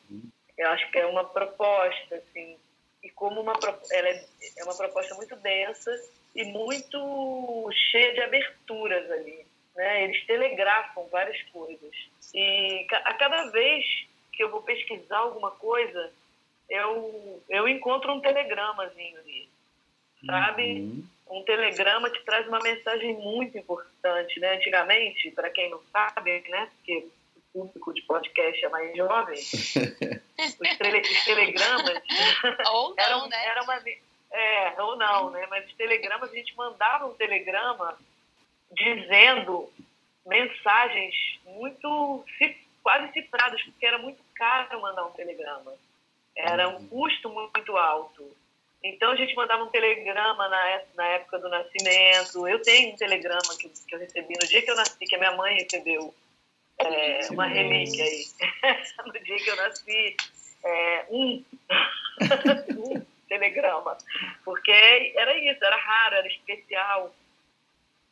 Eu 0.57 0.69
acho 0.71 0.91
que 0.91 0.99
é 0.99 1.07
uma 1.07 1.25
proposta, 1.25 2.17
assim, 2.17 2.57
e 3.03 3.11
como 3.11 3.41
uma 3.41 3.55
ela 3.93 4.09
é, 4.09 4.25
é 4.59 4.65
uma 4.65 4.77
proposta 4.77 5.15
muito 5.15 5.37
densa 5.37 5.91
e 6.35 6.45
muito 6.45 7.71
cheia 7.91 8.15
de 8.15 8.21
aberturas 8.21 9.11
ali, 9.11 9.47
né? 9.77 10.05
Eles 10.05 10.25
telegrafam 10.27 11.07
várias 11.11 11.41
coisas 11.45 11.95
e 12.35 12.87
a 12.91 13.15
cada 13.15 13.51
vez 13.51 13.85
que 14.33 14.43
eu 14.43 14.51
vou 14.51 14.63
pesquisar 14.63 15.19
alguma 15.19 15.53
coisa, 15.53 16.13
eu 16.75 17.43
eu 17.49 17.69
encontro 17.69 18.13
um 18.13 18.21
telegramazinho 18.21 19.19
ali, 19.19 19.49
sabe? 20.27 20.81
Uhum. 20.81 21.05
um 21.31 21.43
telegrama 21.45 22.11
te 22.11 22.23
traz 22.25 22.47
uma 22.49 22.59
mensagem 22.61 23.15
muito 23.15 23.57
importante, 23.57 24.41
né? 24.41 24.57
Antigamente, 24.57 25.31
para 25.31 25.51
quem 25.51 25.71
não 25.71 25.81
sabe, 25.93 26.45
né? 26.49 26.71
Porque 26.77 27.07
o 27.55 27.67
público 27.67 27.95
de 27.95 28.03
podcast 28.03 28.65
é 28.65 28.69
mais 28.69 28.97
jovem, 28.97 29.39
os, 29.39 30.55
tele, 30.79 31.01
os 31.01 31.25
telegramas 31.25 32.03
ou 32.73 32.95
não, 32.97 33.05
eram, 33.05 33.29
né? 33.29 33.47
Era 33.47 33.63
uma, 33.63 33.83
é, 34.33 34.83
ou 34.83 34.97
não, 34.97 35.31
né? 35.31 35.47
Mas 35.49 35.67
os 35.67 35.75
telegramas, 35.75 36.31
a 36.31 36.35
gente 36.35 36.57
mandava 36.57 37.07
um 37.07 37.15
telegrama 37.15 37.97
dizendo 38.73 39.71
mensagens 40.27 41.15
muito 41.45 42.25
quase 42.83 43.13
cifradas, 43.13 43.63
porque 43.63 43.87
era 43.87 43.99
muito 43.99 44.23
caro 44.35 44.81
mandar 44.81 45.07
um 45.07 45.13
telegrama. 45.13 45.73
Era 46.37 46.69
um 46.69 46.87
custo 46.89 47.29
muito 47.29 47.77
alto. 47.77 48.25
Então 48.83 49.13
a 49.13 49.17
gente 49.17 49.35
mandava 49.35 49.65
um 49.65 49.71
telegrama 49.71 50.49
na, 50.49 50.83
na 50.95 51.07
época 51.07 51.39
do 51.39 51.49
nascimento. 51.49 52.47
Eu 52.47 52.61
tenho 52.61 52.93
um 52.93 52.97
telegrama 52.97 53.57
que, 53.59 53.69
que 53.69 53.95
eu 53.95 53.99
recebi 53.99 54.35
no 54.35 54.47
dia 54.47 54.63
que 54.63 54.71
eu 54.71 54.77
nasci, 54.77 54.99
que 54.99 55.15
a 55.15 55.19
minha 55.19 55.37
mãe 55.37 55.55
recebeu 55.55 56.15
é, 56.79 57.21
uma 57.31 57.47
relíquia 57.47 58.05
aí. 58.05 58.27
no 59.07 59.13
dia 59.13 59.37
que 59.37 59.51
eu 59.51 59.57
nasci, 59.57 60.17
é, 60.65 61.07
um, 61.11 61.45
um 62.77 63.07
telegrama. 63.29 63.97
Porque 64.45 64.71
era 65.17 65.35
isso, 65.39 65.65
era 65.65 65.77
raro, 65.77 66.17
era 66.17 66.29
especial. 66.29 67.15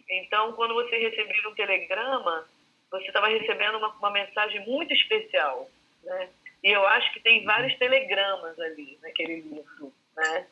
Então, 0.08 0.52
quando 0.52 0.74
você 0.74 0.96
recebia 0.96 1.48
um 1.48 1.54
telegrama, 1.54 2.46
você 2.90 3.06
estava 3.06 3.28
recebendo 3.28 3.78
uma, 3.78 3.88
uma 3.88 4.10
mensagem 4.10 4.64
muito 4.66 4.92
especial, 4.92 5.68
né? 6.02 6.28
E 6.62 6.70
eu 6.70 6.86
acho 6.86 7.12
que 7.12 7.20
tem 7.20 7.44
vários 7.44 7.76
telegramas 7.78 8.58
ali 8.60 8.98
naquele 9.02 9.40
livro, 9.40 9.92
né? 10.16 10.46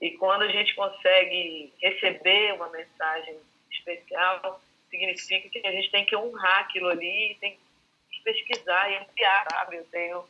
E 0.00 0.12
quando 0.12 0.42
a 0.42 0.48
gente 0.48 0.74
consegue 0.74 1.72
receber 1.80 2.52
uma 2.54 2.68
mensagem 2.68 3.36
especial, 3.72 4.60
significa 4.90 5.48
que 5.48 5.66
a 5.66 5.72
gente 5.72 5.90
tem 5.90 6.04
que 6.04 6.16
honrar 6.16 6.60
aquilo 6.60 6.88
ali, 6.88 7.36
tem 7.40 7.58
que 8.10 8.20
pesquisar 8.22 8.90
e 8.90 8.96
ampliar, 8.96 9.46
sabe? 9.50 9.76
Eu 9.76 9.84
tenho 9.86 10.24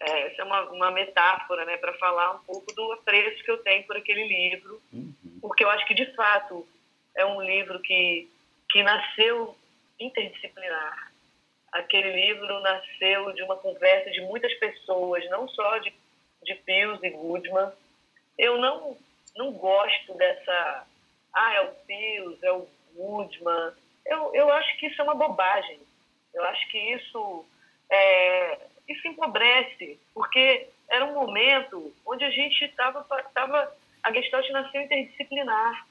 é, 0.00 0.26
essa 0.28 0.42
é 0.42 0.44
uma, 0.44 0.62
uma 0.70 0.90
metáfora, 0.90 1.64
né, 1.66 1.76
para 1.76 1.92
falar 1.94 2.32
um 2.32 2.38
pouco 2.40 2.72
do 2.74 2.92
apreço 2.92 3.44
que 3.44 3.50
eu 3.50 3.58
tenho 3.58 3.86
por 3.86 3.96
aquele 3.96 4.26
livro, 4.26 4.80
uhum. 4.92 5.14
porque 5.42 5.62
eu 5.62 5.68
acho 5.68 5.86
que 5.86 5.94
de 5.94 6.06
fato 6.14 6.66
é 7.14 7.24
um 7.24 7.42
livro 7.42 7.78
que 7.80 8.28
que 8.70 8.82
nasceu 8.84 9.56
interdisciplinar. 9.98 11.09
Aquele 11.72 12.12
livro 12.12 12.60
nasceu 12.60 13.32
de 13.32 13.42
uma 13.42 13.56
conversa 13.56 14.10
de 14.10 14.20
muitas 14.22 14.52
pessoas, 14.54 15.28
não 15.30 15.48
só 15.48 15.78
de 15.78 15.92
de 16.42 16.54
Pius 16.56 17.02
e 17.02 17.10
Goodman, 17.10 17.72
eu 18.38 18.58
não, 18.58 18.96
não 19.36 19.52
gosto 19.52 20.14
dessa. 20.14 20.86
Ah, 21.32 21.54
é 21.54 21.60
o 21.62 21.74
Pius, 21.86 22.42
é 22.42 22.52
o 22.52 22.68
Woodman. 22.96 23.72
Eu, 24.06 24.34
eu 24.34 24.52
acho 24.52 24.76
que 24.78 24.86
isso 24.86 25.00
é 25.00 25.04
uma 25.04 25.14
bobagem. 25.14 25.78
Eu 26.32 26.44
acho 26.44 26.68
que 26.70 26.78
isso, 26.78 27.44
é, 27.90 28.58
isso 28.88 29.06
empobrece, 29.06 29.98
porque 30.14 30.68
era 30.88 31.04
um 31.04 31.14
momento 31.14 31.94
onde 32.06 32.24
a 32.24 32.30
gente 32.30 32.64
estava. 32.64 33.04
Tava, 33.34 33.76
a 34.02 34.12
Gestalt 34.12 34.48
nasceu 34.50 34.80
interdisciplinar. 34.80 35.86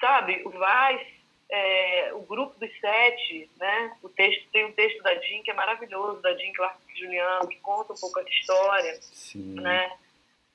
Sabe? 0.00 0.42
O 0.44 0.50
Vaz, 0.50 1.06
é, 1.52 2.10
o 2.14 2.22
grupo 2.22 2.58
dos 2.58 2.80
sete, 2.80 3.48
né? 3.58 3.96
O 4.02 4.08
texto 4.08 4.48
tem 4.50 4.64
um 4.64 4.72
texto 4.72 5.02
da 5.02 5.14
Jean 5.14 5.42
que 5.42 5.50
é 5.50 5.54
maravilhoso, 5.54 6.20
da 6.20 6.34
Jean 6.34 6.52
Clark 6.52 6.78
Juliano, 6.98 7.48
que 7.48 7.60
conta 7.60 7.92
um 7.92 7.96
pouco 7.96 8.18
essa 8.18 8.30
história, 8.30 8.94
Sim. 9.02 9.60
né? 9.60 9.92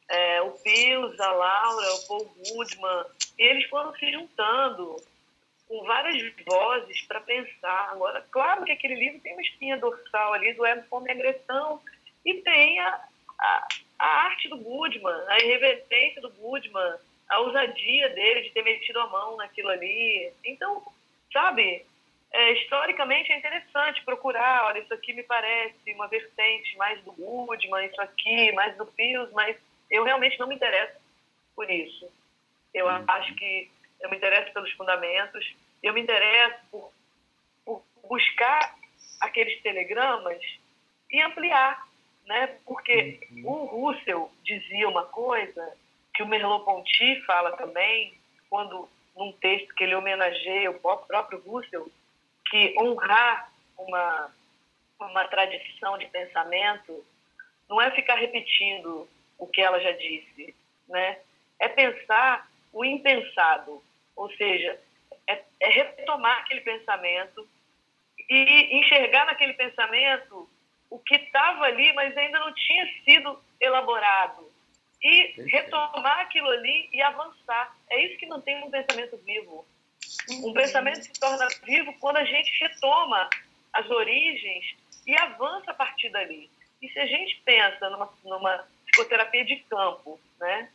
é, 0.09 0.41
o 0.41 0.51
Pius, 0.51 1.19
a 1.19 1.31
Laura, 1.31 1.93
o 1.95 2.07
Paul 2.07 2.35
Goodman, 2.37 3.05
e 3.37 3.43
eles 3.43 3.65
foram 3.65 3.93
se 3.95 4.11
juntando 4.11 4.95
com 5.67 5.83
várias 5.83 6.33
vozes 6.45 7.01
para 7.01 7.19
pensar. 7.21 7.89
Agora, 7.91 8.25
claro 8.31 8.63
que 8.63 8.71
aquele 8.71 8.95
livro 8.95 9.19
tem 9.19 9.33
uma 9.33 9.41
espinha 9.41 9.77
dorsal 9.77 10.33
ali 10.33 10.53
do 10.53 10.65
ego, 10.65 10.83
fome 10.89 11.09
e 11.09 11.11
agressão, 11.11 11.81
e 12.25 12.35
tem 12.35 12.79
a, 12.79 13.07
a, 13.39 13.67
a, 13.99 14.07
arte 14.27 14.47
do 14.47 14.57
Goodman, 14.57 15.25
a 15.27 15.39
irreverência 15.39 16.21
do 16.21 16.31
Goodman, 16.31 16.95
a 17.29 17.39
ousadia 17.39 18.09
dele 18.09 18.41
de 18.41 18.51
ter 18.51 18.63
metido 18.63 18.99
a 18.99 19.07
mão 19.07 19.37
naquilo 19.37 19.69
ali. 19.69 20.31
Então, 20.45 20.83
sabe, 21.31 21.85
é, 22.31 22.51
historicamente 22.53 23.31
é 23.31 23.37
interessante 23.37 24.03
procurar, 24.03 24.65
olha, 24.65 24.79
isso 24.79 24.93
aqui 24.93 25.13
me 25.13 25.23
parece 25.23 25.93
uma 25.93 26.07
vertente 26.07 26.75
mais 26.77 27.01
do 27.03 27.11
Goodman, 27.13 27.85
isso 27.85 28.01
aqui 28.01 28.51
mais 28.53 28.75
do 28.77 28.85
Pius, 28.85 29.31
mas 29.31 29.57
eu 29.89 30.03
realmente 30.03 30.39
não 30.39 30.47
me 30.47 30.55
interesso 30.55 30.99
por 31.55 31.69
isso. 31.69 32.09
Eu 32.73 32.87
uhum. 32.87 33.03
acho 33.07 33.33
que 33.35 33.69
eu 34.01 34.09
me 34.09 34.17
interesso 34.17 34.53
pelos 34.53 34.71
fundamentos, 34.73 35.55
eu 35.81 35.93
me 35.93 36.01
interesso 36.01 36.59
por, 36.71 36.91
por 37.65 37.83
buscar 38.07 38.75
aqueles 39.19 39.61
telegramas 39.61 40.39
e 41.09 41.21
ampliar, 41.21 41.87
né? 42.25 42.57
Porque 42.65 43.19
uhum. 43.31 43.49
o 43.49 43.65
Russell 43.65 44.31
dizia 44.43 44.87
uma 44.87 45.05
coisa 45.05 45.75
que 46.17 46.23
o 46.23 46.27
Merleau-Ponty 46.27 47.21
fala 47.27 47.55
também, 47.55 48.19
quando 48.49 48.89
num 49.15 49.31
texto 49.33 49.73
que 49.75 49.83
ele 49.83 49.93
homenageia 49.93 50.71
o 50.71 50.79
próprio 50.79 51.39
Russell, 51.45 51.89
que 52.49 52.75
honrar 52.79 53.51
uma 53.77 54.31
uma 54.99 55.27
tradição 55.27 55.95
de 55.95 56.07
pensamento 56.07 57.05
não 57.69 57.79
é 57.79 57.91
ficar 57.91 58.15
repetindo 58.15 59.07
o 59.37 59.45
que 59.45 59.61
ela 59.61 59.79
já 59.79 59.91
disse, 59.91 60.55
né? 60.89 61.19
É 61.59 61.67
pensar 61.67 62.49
o 62.73 62.83
impensado, 62.83 63.83
ou 64.15 64.27
seja, 64.31 64.79
é, 65.27 65.43
é 65.59 65.69
retomar 65.69 66.39
aquele 66.39 66.61
pensamento 66.61 67.47
e 68.27 68.79
enxergar 68.79 69.25
naquele 69.25 69.53
pensamento 69.53 70.49
o 70.89 70.97
que 70.97 71.15
estava 71.15 71.65
ali, 71.65 71.93
mas 71.93 72.17
ainda 72.17 72.39
não 72.39 72.51
tinha 72.55 72.87
sido 73.03 73.39
elaborado. 73.61 74.46
E 75.01 75.41
retomar 75.43 76.21
aquilo 76.21 76.49
ali 76.49 76.89
e 76.91 77.01
avançar. 77.01 77.75
É 77.89 78.03
isso 78.05 78.17
que 78.17 78.25
mantém 78.25 78.63
um 78.63 78.71
pensamento 78.71 79.17
vivo. 79.17 79.65
Um 80.43 80.53
pensamento 80.53 81.03
se 81.03 81.13
torna 81.19 81.47
vivo 81.63 81.93
quando 81.99 82.17
a 82.17 82.25
gente 82.25 82.51
retoma 82.59 83.29
as 83.73 83.89
origens 83.89 84.75
e 85.05 85.15
avança 85.19 85.71
a 85.71 85.73
partir 85.73 86.09
dali. 86.09 86.49
E 86.81 86.89
se 86.89 86.99
a 86.99 87.05
gente 87.05 87.41
pensa 87.45 87.89
numa, 87.89 88.11
numa 88.23 88.67
psicoterapia 88.85 89.45
de 89.45 89.57
campo, 89.69 90.19
né? 90.39 90.69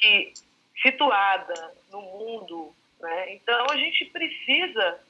Que 0.00 0.32
situada 0.82 1.74
no 1.90 2.00
mundo, 2.00 2.74
né? 3.00 3.34
Então 3.34 3.66
a 3.70 3.76
gente 3.76 4.06
precisa 4.06 5.00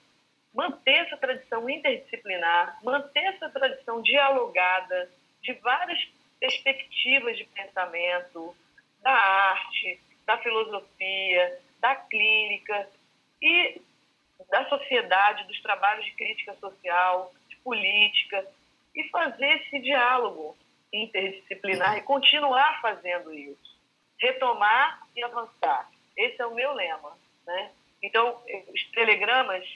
manter 0.54 1.06
essa 1.06 1.16
tradição 1.16 1.68
interdisciplinar, 1.68 2.78
manter 2.82 3.24
essa 3.24 3.48
tradição 3.50 4.02
dialogada 4.02 5.10
de 5.42 5.52
várias 5.54 5.98
perspectivas 6.44 7.38
de 7.38 7.44
pensamento, 7.46 8.54
da 9.00 9.12
arte, 9.12 9.98
da 10.26 10.36
filosofia, 10.38 11.58
da 11.80 11.96
clínica 11.96 12.88
e 13.40 13.80
da 14.50 14.68
sociedade, 14.68 15.46
dos 15.46 15.60
trabalhos 15.62 16.04
de 16.04 16.12
crítica 16.12 16.54
social, 16.56 17.32
de 17.48 17.56
política, 17.56 18.46
e 18.94 19.08
fazer 19.08 19.62
esse 19.62 19.78
diálogo 19.80 20.56
interdisciplinar 20.92 21.96
e 21.96 22.02
continuar 22.02 22.80
fazendo 22.82 23.32
isso. 23.32 23.74
Retomar 24.20 25.02
e 25.16 25.24
avançar. 25.24 25.90
Esse 26.14 26.42
é 26.42 26.46
o 26.46 26.54
meu 26.54 26.74
lema. 26.74 27.16
Né? 27.46 27.72
Então, 28.02 28.38
os 28.68 28.90
telegramas 28.90 29.66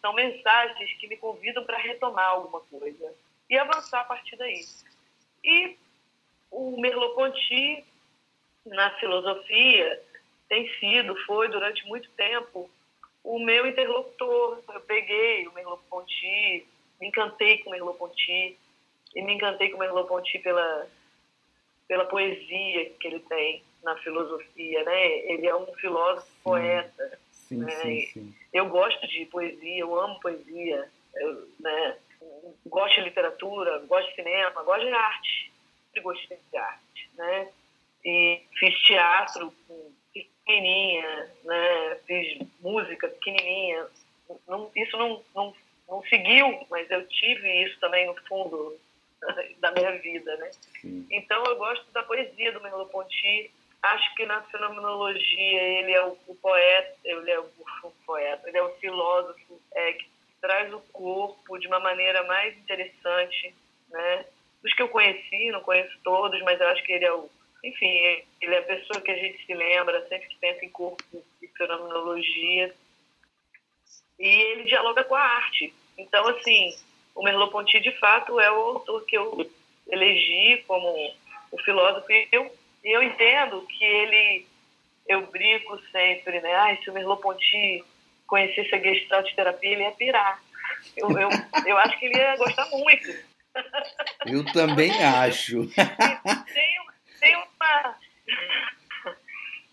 são 0.00 0.12
mensagens 0.12 0.92
que 0.98 1.08
me 1.08 1.16
convidam 1.16 1.64
para 1.64 1.78
retomar 1.78 2.26
alguma 2.26 2.60
coisa 2.60 3.14
e 3.48 3.58
avançar 3.58 4.00
a 4.00 4.04
partir 4.04 4.36
daí. 4.36 4.60
E 5.42 5.76
o 6.50 6.80
Merleau-Ponty, 6.80 7.84
na 8.66 8.90
filosofia, 8.98 10.02
tem 10.48 10.68
sido, 10.78 11.14
foi 11.26 11.48
durante 11.48 11.86
muito 11.86 12.10
tempo, 12.10 12.70
o 13.22 13.38
meu 13.38 13.66
interlocutor. 13.66 14.62
Eu 14.72 14.80
peguei 14.80 15.46
o 15.46 15.52
Merleau-Ponty, 15.52 16.66
me 17.00 17.08
encantei 17.08 17.58
com 17.58 17.70
o 17.70 17.72
Merleau-Ponty, 17.72 18.58
e 19.14 19.22
me 19.22 19.34
encantei 19.34 19.70
com 19.70 19.76
o 19.76 19.80
Merleau-Ponty 19.80 20.38
pela, 20.38 20.86
pela 21.86 22.04
poesia 22.06 22.90
que 22.90 23.06
ele 23.06 23.20
tem 23.20 23.62
na 23.82 23.96
filosofia, 23.96 24.84
né? 24.84 25.06
Ele 25.30 25.46
é 25.46 25.56
um 25.56 25.66
filósofo 25.74 26.26
sim. 26.26 26.42
poeta. 26.42 27.18
Sim, 27.30 27.58
né? 27.58 27.70
sim, 27.70 28.06
sim. 28.12 28.34
Eu 28.52 28.68
gosto 28.68 29.06
de 29.06 29.24
poesia, 29.26 29.80
eu 29.80 29.98
amo 29.98 30.20
poesia, 30.20 30.88
eu, 31.14 31.48
né? 31.60 31.96
Gosto 32.66 32.94
de 32.96 33.02
literatura, 33.02 33.78
gosto 33.86 34.08
de 34.10 34.16
cinema, 34.16 34.62
gosto 34.62 34.84
de 34.84 34.92
arte, 34.92 35.52
sempre 35.88 36.00
gostei 36.00 36.38
de 36.50 36.56
arte, 36.56 37.10
né? 37.16 37.48
E 38.04 38.42
fiz 38.58 38.78
teatro 38.82 39.52
pequenininha, 40.12 41.30
né? 41.44 41.98
Fiz 42.06 42.46
música 42.60 43.08
pequenininha. 43.08 43.86
Não, 44.46 44.70
isso 44.76 44.96
não, 44.96 45.22
não, 45.34 45.54
não 45.88 46.02
seguiu, 46.04 46.66
mas 46.70 46.90
eu 46.90 47.06
tive 47.08 47.64
isso 47.64 47.78
também 47.80 48.06
no 48.06 48.14
fundo 48.26 48.78
da 49.58 49.72
minha 49.72 49.92
vida, 49.98 50.36
né? 50.36 50.50
Sim. 50.80 51.06
Então 51.10 51.44
eu 51.44 51.56
gosto 51.56 51.90
da 51.92 52.02
poesia 52.02 52.52
do 52.52 52.60
Merleau-Ponty, 52.60 53.50
acho 53.82 54.14
que 54.14 54.26
na 54.26 54.42
fenomenologia 54.42 55.62
ele 55.62 55.92
é 55.92 56.04
o, 56.04 56.16
o 56.26 56.34
poeta, 56.36 56.96
ele 57.04 57.30
é 57.30 57.40
o, 57.40 57.44
o, 57.82 57.92
poeta, 58.06 58.48
ele 58.48 58.58
é 58.58 58.62
o 58.62 58.74
filósofo 58.76 59.60
é, 59.74 59.92
que 59.92 60.08
traz 60.40 60.72
o 60.72 60.80
corpo 60.92 61.58
de 61.58 61.66
uma 61.66 61.80
maneira 61.80 62.22
mais 62.24 62.56
interessante, 62.56 63.54
né? 63.90 64.26
Dos 64.62 64.74
que 64.74 64.82
eu 64.82 64.88
conheci, 64.88 65.50
não 65.50 65.60
conheço 65.60 65.96
todos, 66.02 66.40
mas 66.42 66.60
eu 66.60 66.68
acho 66.68 66.82
que 66.84 66.92
ele 66.92 67.04
é 67.04 67.12
o, 67.12 67.30
enfim, 67.64 68.22
ele 68.40 68.54
é 68.54 68.58
a 68.58 68.62
pessoa 68.62 69.00
que 69.00 69.10
a 69.10 69.16
gente 69.16 69.44
se 69.44 69.54
lembra 69.54 70.06
sempre 70.08 70.28
que 70.28 70.36
pensa 70.36 70.64
em 70.64 70.70
corpo 70.70 71.24
e 71.42 71.48
fenomenologia. 71.48 72.74
E 74.18 74.26
ele 74.26 74.64
dialoga 74.64 75.04
com 75.04 75.14
a 75.14 75.20
arte. 75.20 75.72
Então, 75.96 76.26
assim, 76.28 76.74
o 77.14 77.22
Merleau-Ponty, 77.22 77.80
de 77.80 77.92
fato, 77.98 78.38
é 78.40 78.50
o 78.50 78.54
autor 78.54 79.04
que 79.04 79.16
eu 79.16 79.50
elegi 79.88 80.62
como 80.66 80.88
o 81.50 81.58
filósofo. 81.62 82.10
E 82.10 82.28
eu, 82.30 82.50
eu 82.84 83.02
entendo 83.02 83.62
que 83.62 83.84
ele, 83.84 84.46
eu 85.06 85.26
brinco 85.26 85.78
sempre, 85.90 86.40
né? 86.40 86.54
Ai, 86.54 86.78
se 86.82 86.90
o 86.90 86.92
Merleau-Ponty 86.92 87.84
conhecesse 88.26 88.74
a 88.74 88.78
Gestalt 88.78 89.34
terapia, 89.34 89.72
ele 89.72 89.82
ia 89.82 89.92
pirar. 89.92 90.40
Eu, 90.96 91.10
eu, 91.10 91.28
eu 91.66 91.78
acho 91.78 91.98
que 91.98 92.06
ele 92.06 92.16
ia 92.16 92.36
gostar 92.36 92.66
muito. 92.70 93.08
Eu 94.26 94.44
também 94.52 94.90
acho. 95.02 95.66
tem, 95.74 96.78
tem 97.20 97.36
uma 97.36 97.98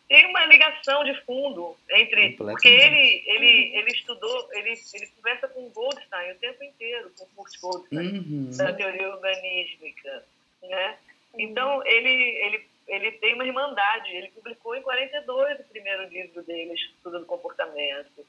tem 0.07 0.25
uma 0.27 0.45
ligação 0.45 1.03
de 1.03 1.13
fundo 1.23 1.75
entre 1.89 2.33
porque 2.33 2.67
ele 2.67 3.23
ele 3.25 3.77
ele 3.77 3.91
estudou 3.91 4.49
ele 4.53 4.73
ele 4.93 5.07
conversa 5.07 5.47
com 5.47 5.69
Goldstein 5.69 6.31
o 6.31 6.35
tempo 6.35 6.63
inteiro 6.63 7.11
com 7.17 7.25
Kurt 7.35 7.59
Goldstein 7.59 8.19
uhum. 8.19 8.49
da 8.55 8.73
teoria 8.73 9.09
organísmica 9.09 10.23
né 10.61 10.97
então 11.37 11.85
ele 11.85 12.09
ele 12.09 12.67
ele 12.87 13.11
tem 13.13 13.33
uma 13.33 13.45
irmandade 13.45 14.11
ele 14.11 14.29
publicou 14.29 14.75
em 14.75 14.81
42 14.83 15.59
o 15.59 15.63
primeiro 15.63 16.07
livro 16.07 16.43
dele 16.43 16.73
Estudo 16.73 17.19
do 17.19 17.25
Comportamento 17.25 18.25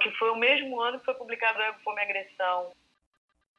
que 0.00 0.10
foi 0.12 0.30
o 0.30 0.36
mesmo 0.36 0.80
ano 0.80 0.98
que 0.98 1.04
foi 1.04 1.14
publicado 1.14 1.60
a 1.60 1.74
Fome 1.84 2.00
e 2.00 2.04
Agressão 2.04 2.72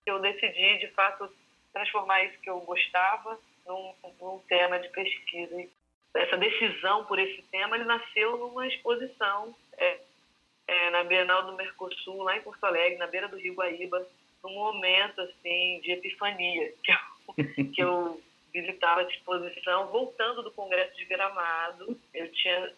eu 0.06 0.20
decidi 0.20 0.80
de 0.80 0.88
fato 0.90 1.30
transformar 1.72 2.24
isso 2.26 2.40
que 2.40 2.50
eu 2.50 2.60
gostava 2.62 3.40
num, 3.66 3.94
num 4.22 4.40
tema 4.48 4.80
de 4.80 4.90
pesquisa 4.90 5.68
essa 6.16 6.38
decisão 6.38 7.06
por 7.06 7.18
esse 7.18 7.42
tema 7.44 7.76
ele 7.76 7.86
nasceu 7.86 8.38
numa 8.38 8.68
exposição 8.68 9.56
é, 9.78 10.00
é, 10.68 10.90
na 10.92 11.04
Bienal 11.04 11.46
do 11.46 11.54
Mercosul, 11.54 12.24
lá 12.24 12.38
em 12.38 12.42
Porto 12.42 12.64
Alegre, 12.64 12.98
na 12.98 13.08
beira 13.08 13.28
do 13.28 13.38
Rio 13.38 13.56
Guaíba, 13.56 14.06
num 14.44 14.54
momento 14.54 15.22
assim 15.22 15.80
de 15.82 15.92
epifania, 15.92 16.74
que 16.84 16.92
eu, 16.92 17.66
que 17.74 17.82
eu 17.82 18.22
visitava 18.54 19.02
a 19.02 19.10
exposição, 19.10 19.88
voltando 19.88 20.44
do 20.44 20.52
Congresso 20.52 20.96
de 20.96 21.06
Gramado. 21.06 22.00
Eu 22.14 22.32
tinha 22.32 22.72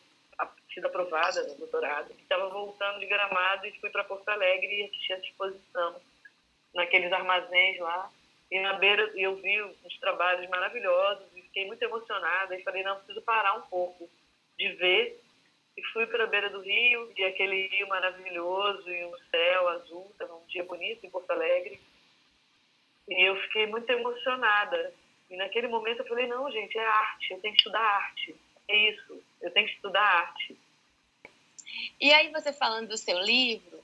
sido 0.74 0.88
aprovada 0.88 1.44
no 1.44 1.56
doutorado, 1.56 2.12
estava 2.12 2.50
voltando 2.50 3.00
de 3.00 3.06
Gramado 3.06 3.66
e 3.68 3.80
fui 3.80 3.90
para 3.90 4.04
Porto 4.04 4.28
Alegre 4.30 4.82
e 4.82 4.84
assisti 4.86 5.14
a 5.14 5.18
exposição 5.18 5.96
naqueles 6.76 7.12
armazéns 7.12 7.80
lá. 7.80 8.12
E 8.52 8.60
na 8.60 8.74
beira 8.74 9.12
eu 9.16 9.36
vi 9.38 9.64
uns 9.64 9.98
trabalhos 10.00 10.48
maravilhosos 10.50 11.26
e 11.36 11.42
fiquei 11.42 11.66
muito 11.66 11.82
emocionada 11.82 12.56
e 12.56 12.64
falei, 12.64 12.84
não, 12.84 12.98
preciso 12.98 13.22
parar 13.24 13.56
um 13.56 13.62
pouco 13.62 14.08
de 14.58 14.70
ver. 14.74 15.20
E 15.76 15.84
fui 15.92 16.06
para 16.06 16.24
a 16.24 16.28
beira 16.28 16.50
do 16.50 16.62
rio, 16.62 17.12
e 17.18 17.24
aquele 17.26 17.68
rio 17.68 17.88
maravilhoso 17.88 18.90
e 18.90 19.06
um 19.06 19.18
céu 19.30 19.68
azul, 19.70 20.08
estava 20.12 20.34
um 20.36 20.46
dia 20.46 20.64
bonito 20.64 21.06
em 21.06 21.10
Porto 21.10 21.32
Alegre. 21.32 21.78
E 23.10 23.28
eu 23.28 23.36
fiquei 23.42 23.66
muito 23.66 23.90
emocionada. 23.90 24.94
E 25.30 25.36
naquele 25.36 25.68
momento 25.68 26.00
eu 26.00 26.08
falei, 26.08 26.28
não, 26.28 26.50
gente, 26.50 26.78
é 26.78 26.86
arte, 26.86 27.34
eu 27.34 27.42
tenho 27.42 27.54
que 27.54 27.60
estudar 27.60 27.82
arte. 27.82 28.36
É 28.70 28.90
isso, 28.90 29.24
eu 29.42 29.52
tenho 29.52 29.68
que 29.68 29.74
estudar 29.74 30.02
arte. 30.02 30.58
E 32.00 32.14
aí 32.14 32.32
você 32.32 32.54
falando 32.54 32.90
do 32.90 32.98
seu 32.98 33.20
livro, 33.20 33.75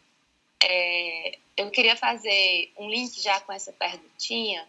é, 0.64 1.38
eu 1.58 1.70
queria 1.72 1.96
fazer 1.96 2.72
um 2.78 2.90
link 2.90 3.22
já 3.22 3.40
com 3.42 3.52
essa 3.52 3.74
perguntinha, 3.74 4.68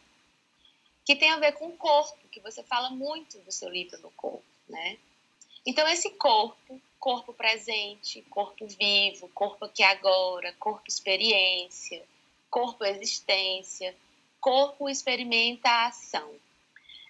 que 1.04 1.16
tem 1.16 1.30
a 1.30 1.38
ver 1.38 1.52
com 1.52 1.66
o 1.66 1.76
corpo, 1.76 2.28
que 2.30 2.40
você 2.40 2.62
fala 2.62 2.90
muito 2.90 3.38
do 3.40 3.52
seu 3.52 3.68
livro 3.68 4.00
no 4.00 4.10
corpo, 4.12 4.44
né? 4.68 4.98
Então, 5.66 5.86
esse 5.88 6.10
corpo, 6.10 6.80
corpo 6.98 7.32
presente, 7.32 8.22
corpo 8.30 8.66
vivo, 8.66 9.28
corpo 9.28 9.64
aqui 9.64 9.82
agora, 9.82 10.52
corpo 10.58 10.84
experiência, 10.88 12.02
corpo 12.50 12.84
existência, 12.84 13.94
corpo 14.40 14.88
experimenta 14.88 15.86
ação. 15.86 16.34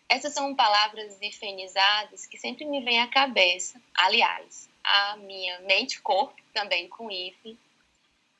Essas 0.09 0.35
são 0.35 0.55
palavras 0.55 1.21
ifenizadas 1.23 2.27
que 2.27 2.37
sempre 2.37 2.66
me 2.66 2.83
vêm 2.83 3.01
à 3.01 3.07
cabeça, 3.07 3.81
aliás, 3.95 4.68
a 4.85 5.16
minha 5.16 5.61
mente-corpo, 5.61 6.37
também 6.53 6.88
com 6.88 7.11
ife, 7.11 7.57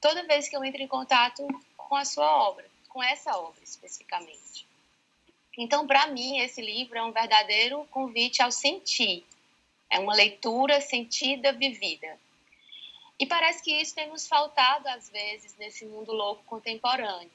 toda 0.03 0.25
vez 0.25 0.49
que 0.49 0.57
eu 0.57 0.65
entro 0.65 0.83
em 0.83 0.89
contato 0.89 1.47
com 1.77 1.95
a 1.95 2.05
sua 2.05 2.49
obra, 2.49 2.69
com 2.89 3.01
essa 3.01 3.39
obra 3.39 3.63
especificamente. 3.63 4.67
Então, 5.57 5.87
para 5.87 6.09
mim, 6.09 6.39
esse 6.39 6.61
livro 6.61 6.99
é 6.99 7.03
um 7.03 7.13
verdadeiro 7.13 7.87
convite 7.91 8.43
ao 8.43 8.51
sentir. 8.51 9.25
É 9.89 10.01
uma 10.01 10.15
leitura 10.15 10.81
sentida, 10.81 11.53
vivida. 11.53 12.19
E 13.19 13.27
parece 13.27 13.63
que 13.63 13.71
isso 13.81 13.95
tem 13.95 14.09
nos 14.09 14.27
faltado, 14.27 14.89
às 14.89 15.09
vezes, 15.09 15.55
nesse 15.57 15.87
mundo 15.87 16.13
louco 16.13 16.43
contemporâneo, 16.45 17.31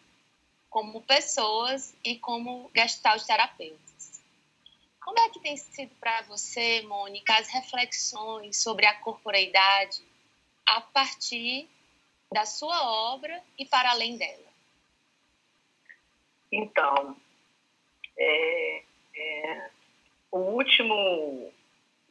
como 0.69 1.01
pessoas 1.03 1.95
e 2.03 2.17
como 2.17 2.69
gestalt 2.75 3.23
terapeutas. 3.23 4.21
Como 4.99 5.17
é 5.19 5.29
que 5.29 5.39
tem 5.39 5.55
sido 5.55 5.95
para 6.01 6.23
você, 6.23 6.81
Mônica, 6.81 7.33
as 7.37 7.47
reflexões 7.47 8.61
sobre 8.61 8.85
a 8.85 8.95
corporeidade 8.95 10.01
a 10.65 10.81
partir 10.81 11.69
da 12.31 12.45
sua 12.45 13.13
obra 13.13 13.41
e 13.57 13.65
para 13.65 13.91
além 13.91 14.17
dela? 14.17 14.47
Então, 16.51 17.15
é, 18.17 18.83
é, 19.15 19.69
o 20.31 20.39
último 20.39 21.51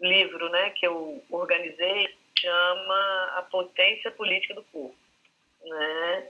livro 0.00 0.48
né, 0.50 0.70
que 0.70 0.87
eu 0.87 1.24
organizei 1.31 2.14
chama 2.38 3.33
A 3.37 3.42
Potência 3.50 4.11
Política 4.11 4.55
do 4.55 4.64
Corpo. 4.64 4.96
Né? 5.62 6.29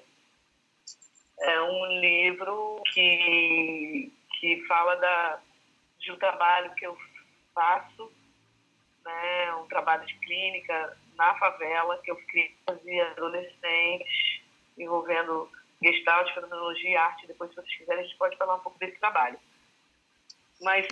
É 1.41 1.61
um 1.63 2.01
livro 2.01 2.81
que, 2.93 4.13
que 4.39 4.65
fala 4.67 4.95
da, 4.97 5.41
de 5.99 6.13
um 6.13 6.17
trabalho 6.17 6.75
que 6.75 6.87
eu 6.87 6.97
faço, 7.55 8.13
né, 9.05 9.55
um 9.55 9.67
trabalho 9.67 10.07
de 10.07 10.15
clínica 10.19 10.97
na 11.17 11.35
favela, 11.39 11.99
que 11.99 12.11
eu 12.11 12.21
fazia 12.67 13.11
adolescentes, 13.11 14.41
envolvendo 14.79 15.51
gestalt, 15.83 16.33
fenomenologia 16.33 17.01
arte. 17.01 17.27
Depois, 17.27 17.51
se 17.51 17.57
vocês 17.57 17.77
quiserem, 17.77 18.01
a 18.01 18.07
gente 18.07 18.17
pode 18.17 18.37
falar 18.37 18.57
um 18.57 18.61
pouco 18.61 18.79
desse 18.79 18.99
trabalho. 18.99 19.39
Mas 20.61 20.87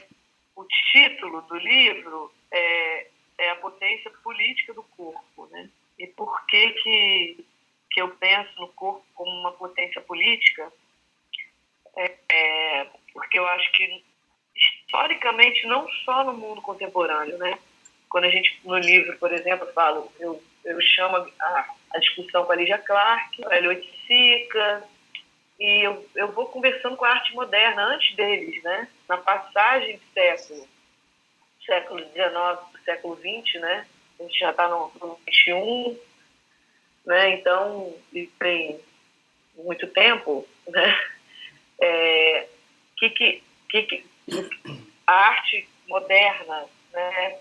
o 0.56 0.64
título 0.92 1.42
do 1.42 1.56
livro 1.56 2.32
é, 2.50 3.06
é 3.38 3.50
a 3.50 3.56
potência 3.56 4.10
política 4.22 4.72
do 4.74 4.82
corpo, 4.82 5.46
né? 5.50 5.70
E 5.98 6.06
por 6.06 6.44
que 6.46 6.70
que, 6.70 7.46
que 7.90 8.02
eu 8.02 8.08
penso 8.16 8.60
no 8.60 8.68
corpo 8.68 9.04
como 9.14 9.30
uma 9.30 9.52
potência 9.52 10.00
política? 10.00 10.72
É, 11.96 12.14
é, 12.28 12.84
porque 13.12 13.38
eu 13.38 13.46
acho 13.46 13.70
que 13.72 14.04
historicamente 14.56 15.66
não 15.66 15.88
só 16.04 16.24
no 16.24 16.34
mundo 16.34 16.62
contemporâneo, 16.62 17.38
né? 17.38 17.58
Quando 18.14 18.26
a 18.26 18.30
gente, 18.30 18.60
no 18.62 18.78
livro, 18.78 19.18
por 19.18 19.32
exemplo, 19.32 19.66
falo, 19.72 20.08
eu, 20.20 20.40
eu 20.64 20.80
chamo 20.80 21.16
a, 21.16 21.66
a 21.90 21.98
discussão 21.98 22.44
com 22.44 22.52
a 22.52 22.54
Lígia 22.54 22.78
Clark, 22.78 23.44
a 23.44 23.56
Elliot 23.56 23.90
Sica, 24.06 24.84
e 25.58 25.84
eu, 25.84 26.08
eu 26.14 26.30
vou 26.30 26.46
conversando 26.46 26.96
com 26.96 27.04
a 27.04 27.10
arte 27.10 27.34
moderna 27.34 27.82
antes 27.82 28.14
deles, 28.14 28.62
né? 28.62 28.86
Na 29.08 29.16
passagem 29.16 29.98
de 29.98 30.04
século, 30.12 30.68
século 31.66 31.98
XIX 32.12 32.84
século 32.84 33.16
XX, 33.16 33.60
né? 33.60 33.84
A 34.20 34.22
gente 34.22 34.38
já 34.38 34.52
está 34.52 34.68
no, 34.68 34.92
no 35.00 35.18
XXI, 35.28 35.98
né? 37.06 37.30
Então, 37.30 37.92
tem 38.38 38.80
muito 39.56 39.88
tempo, 39.88 40.46
né? 40.68 40.98
É, 41.80 42.46
que, 42.96 43.10
que, 43.10 43.42
que, 43.68 44.06
a 45.04 45.12
arte 45.12 45.68
moderna, 45.88 46.66
né? 46.92 47.40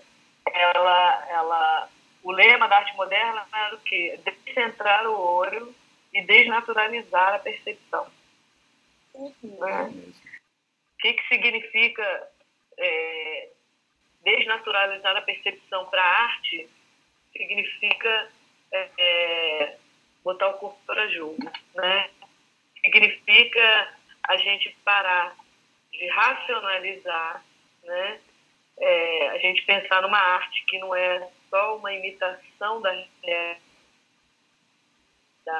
Ela, 0.54 1.26
ela, 1.28 1.88
o 2.22 2.30
lema 2.30 2.68
da 2.68 2.76
arte 2.76 2.94
moderna 2.96 3.46
era 3.52 3.74
o 3.74 3.80
quê? 3.80 4.18
Descentrar 4.44 5.06
o 5.06 5.20
olho 5.20 5.74
e 6.12 6.22
desnaturalizar 6.22 7.34
a 7.34 7.38
percepção. 7.38 8.06
Uhum. 9.14 9.32
Né? 9.42 9.92
O 10.94 10.96
que, 10.98 11.12
que 11.14 11.28
significa 11.28 12.28
é, 12.78 13.48
desnaturalizar 14.22 15.16
a 15.16 15.22
percepção 15.22 15.86
para 15.86 16.02
a 16.02 16.22
arte? 16.22 16.68
Significa 17.32 18.30
é, 18.72 18.90
é, 18.98 19.78
botar 20.22 20.48
o 20.48 20.58
corpo 20.58 20.78
para 20.86 21.08
jogo. 21.08 21.36
Né? 21.74 22.10
Significa 22.80 23.94
a 24.28 24.36
gente 24.36 24.74
parar 24.84 25.36
de 25.92 26.08
racionalizar 26.08 27.44
né? 27.84 28.20
É, 28.78 29.28
a 29.28 29.38
gente 29.38 29.64
pensar 29.64 30.02
numa 30.02 30.18
arte 30.18 30.64
que 30.66 30.78
não 30.78 30.94
é 30.94 31.28
só 31.50 31.76
uma 31.76 31.92
imitação 31.92 32.80
da 32.80 32.90
realidade, 33.22 33.60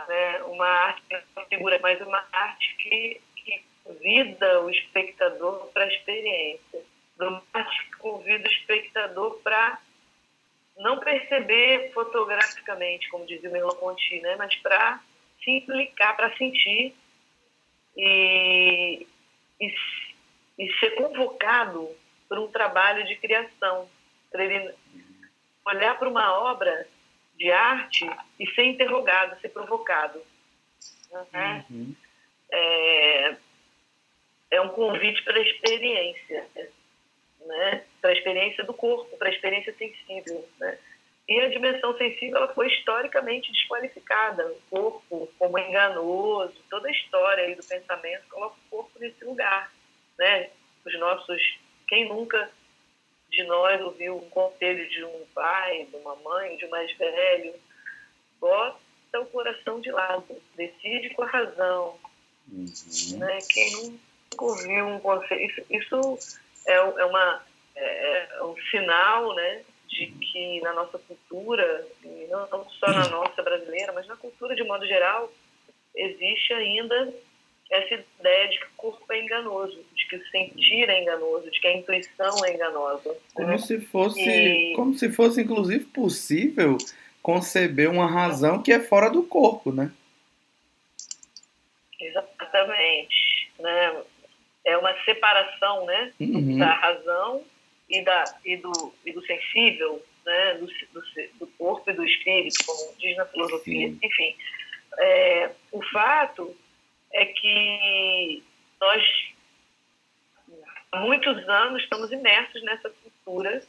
né? 0.09 0.43
uma 0.45 0.67
arte 0.67 1.03
que 1.09 1.23
não 1.37 1.47
figura, 1.47 1.79
mas 1.81 2.01
uma 2.01 2.27
arte 2.33 2.77
que, 2.77 3.21
que 3.37 3.65
convida 3.85 4.63
o 4.63 4.71
espectador 4.71 5.67
para 5.73 5.85
a 5.85 5.89
experiência, 5.89 6.83
uma 7.21 7.43
arte 7.53 7.85
que 7.85 7.97
convida 7.99 8.49
o 8.49 8.53
espectador 8.53 9.41
para 9.43 9.79
não 10.77 10.99
perceber 10.99 11.93
fotograficamente, 11.93 13.09
como 13.09 13.27
dizia 13.27 13.49
o 13.49 13.53
Merleau-Ponty, 13.53 14.21
né? 14.21 14.35
mas 14.37 14.55
para 14.57 15.01
se 15.43 15.51
implicar, 15.51 16.17
para 16.17 16.37
sentir 16.37 16.95
e, 17.97 19.07
e, 19.61 19.75
e 20.59 20.73
ser 20.81 20.91
convocado 20.97 21.95
por 22.29 22.39
um 22.39 22.49
trabalho 22.49 23.05
de 23.07 23.17
criação, 23.17 23.89
para 24.31 24.45
ele 24.45 24.75
olhar 25.67 25.99
para 25.99 26.09
uma 26.09 26.39
obra 26.39 26.87
de 27.37 27.51
arte 27.51 28.09
e 28.39 28.47
ser 28.53 28.65
interrogado, 28.65 29.41
ser 29.41 29.49
provocado. 29.49 30.21
Né? 31.33 31.65
Uhum. 31.71 31.95
É, 32.51 33.37
é 34.53 34.61
um 34.61 34.69
convite 34.69 35.23
para 35.25 35.39
a 35.39 35.43
experiência, 35.43 36.47
né? 37.41 37.85
para 38.01 38.11
a 38.11 38.13
experiência 38.13 38.65
do 38.65 38.75
corpo, 38.75 39.17
para 39.17 39.29
a 39.29 39.33
experiência 39.33 39.75
sensível. 39.75 40.49
Né? 40.59 40.79
E 41.27 41.41
a 41.41 41.49
dimensão 41.49 41.97
sensível 41.97 42.37
ela 42.37 42.55
foi 42.55 42.69
historicamente 42.69 43.51
desqualificada. 43.51 44.47
O 44.47 44.61
corpo 44.71 45.33
como 45.39 45.59
enganoso, 45.59 46.55
toda 46.69 46.89
a 46.89 46.93
história 46.93 47.45
aí 47.45 47.55
do 47.55 47.65
pensamento 47.65 48.29
coloca 48.29 48.57
o 48.57 48.71
corpo 48.71 48.99
nesse 48.99 49.25
lugar. 49.25 49.73
Né? 50.19 50.51
Os 50.85 51.01
nossos 51.01 51.59
quem 51.89 52.09
nunca 52.09 52.51
de 53.31 53.43
nós 53.45 53.81
ouviu 53.83 54.17
um 54.17 54.31
conselho 54.31 54.89
de 54.89 55.05
um 55.05 55.27
pai, 55.35 55.87
de 55.91 55.97
uma 55.97 56.15
mãe, 56.17 56.57
de 56.57 56.67
um 56.67 56.71
mais 56.71 56.93
velho? 56.97 57.55
Bota 58.41 58.79
o 59.21 59.27
coração 59.27 59.81
de 59.81 59.91
lado, 59.91 60.41
decide 60.57 61.11
com 61.11 61.23
a 61.23 61.27
razão. 61.27 61.99
Uhum. 62.51 63.19
Né? 63.19 63.39
Quem 63.49 63.73
nunca 63.73 64.45
ouviu 64.45 64.87
um 64.87 65.01
conselho? 65.01 65.41
Isso, 65.41 65.63
isso 65.71 66.39
é, 66.67 66.75
é, 66.75 67.05
uma, 67.05 67.43
é, 67.75 68.37
é 68.37 68.45
um 68.45 68.57
sinal 68.71 69.35
né, 69.35 69.65
de 69.89 70.07
que 70.07 70.61
na 70.61 70.73
nossa 70.73 70.99
cultura, 70.99 71.87
não, 72.29 72.49
não 72.49 72.71
só 72.71 72.89
na 72.89 73.09
nossa 73.09 73.43
brasileira, 73.43 73.93
mas 73.93 74.07
na 74.07 74.17
cultura 74.17 74.55
de 74.55 74.65
modo 74.65 74.87
geral, 74.87 75.33
existe 75.95 76.53
ainda 76.53 77.13
essa 77.71 78.05
ideia 78.21 78.49
de 78.49 78.59
que 78.61 78.67
o 78.67 78.77
corpo 78.77 79.13
é 79.13 79.23
enganoso, 79.23 79.85
de 79.95 80.07
que 80.07 80.17
o 80.17 80.29
sentir 80.29 80.89
é 80.89 81.03
enganoso, 81.03 81.51
de 81.51 81.61
que 81.61 81.67
a 81.67 81.77
intuição 81.77 82.45
é 82.45 82.55
enganosa. 82.55 83.17
Como 83.33 83.49
né? 83.49 83.59
se 83.59 83.81
fosse, 83.81 84.21
e... 84.21 84.75
como 84.75 84.95
se 84.95 85.11
fosse 85.11 85.43
inclusive 85.43 85.85
possível 85.87 86.77
conceber 87.23 87.91
uma 87.91 88.07
razão 88.07 88.63
que 88.63 88.73
é 88.73 88.81
fora 88.81 89.11
do 89.11 89.23
corpo, 89.23 89.73
né? 89.73 89.91
Exatamente, 91.99 93.51
né? 93.59 94.03
É 94.67 94.77
uma 94.77 94.95
separação, 95.05 95.85
né, 95.85 96.13
uhum. 96.19 96.59
da 96.59 96.73
razão 96.73 97.45
e 97.89 98.03
da 98.03 98.25
e 98.45 98.57
do 98.57 98.95
e 99.05 99.13
do 99.13 99.25
sensível, 99.27 100.03
né, 100.25 100.55
do, 100.55 100.67
do, 100.67 101.03
do 101.41 101.47
corpo 101.59 101.91
e 101.91 101.95
do 101.95 102.05
espírito, 102.05 102.65
como 102.65 102.95
diz 102.99 103.17
na 103.17 103.27
filosofia. 103.27 103.89
Sim. 103.89 103.99
Enfim, 104.03 104.37
é, 104.99 105.51
o 105.71 105.83
fato 105.91 106.57
é 107.15 107.27
que 107.27 108.43
nós, 108.81 109.03
há 110.93 111.01
muitos 111.01 111.49
anos, 111.49 111.83
estamos 111.83 112.13
imersos 112.13 112.63
nessa 112.65 112.91
cultura 112.91 113.63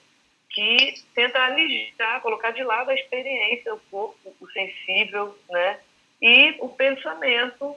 que 0.49 0.93
tenta 1.13 1.43
alijar, 1.43 2.21
colocar 2.21 2.51
de 2.51 2.63
lado 2.63 2.89
a 2.89 2.93
experiência, 2.93 3.73
o 3.73 3.79
corpo, 3.91 4.35
o 4.39 4.51
sensível, 4.51 5.37
né? 5.49 5.79
E 6.21 6.55
o 6.59 6.69
pensamento 6.69 7.75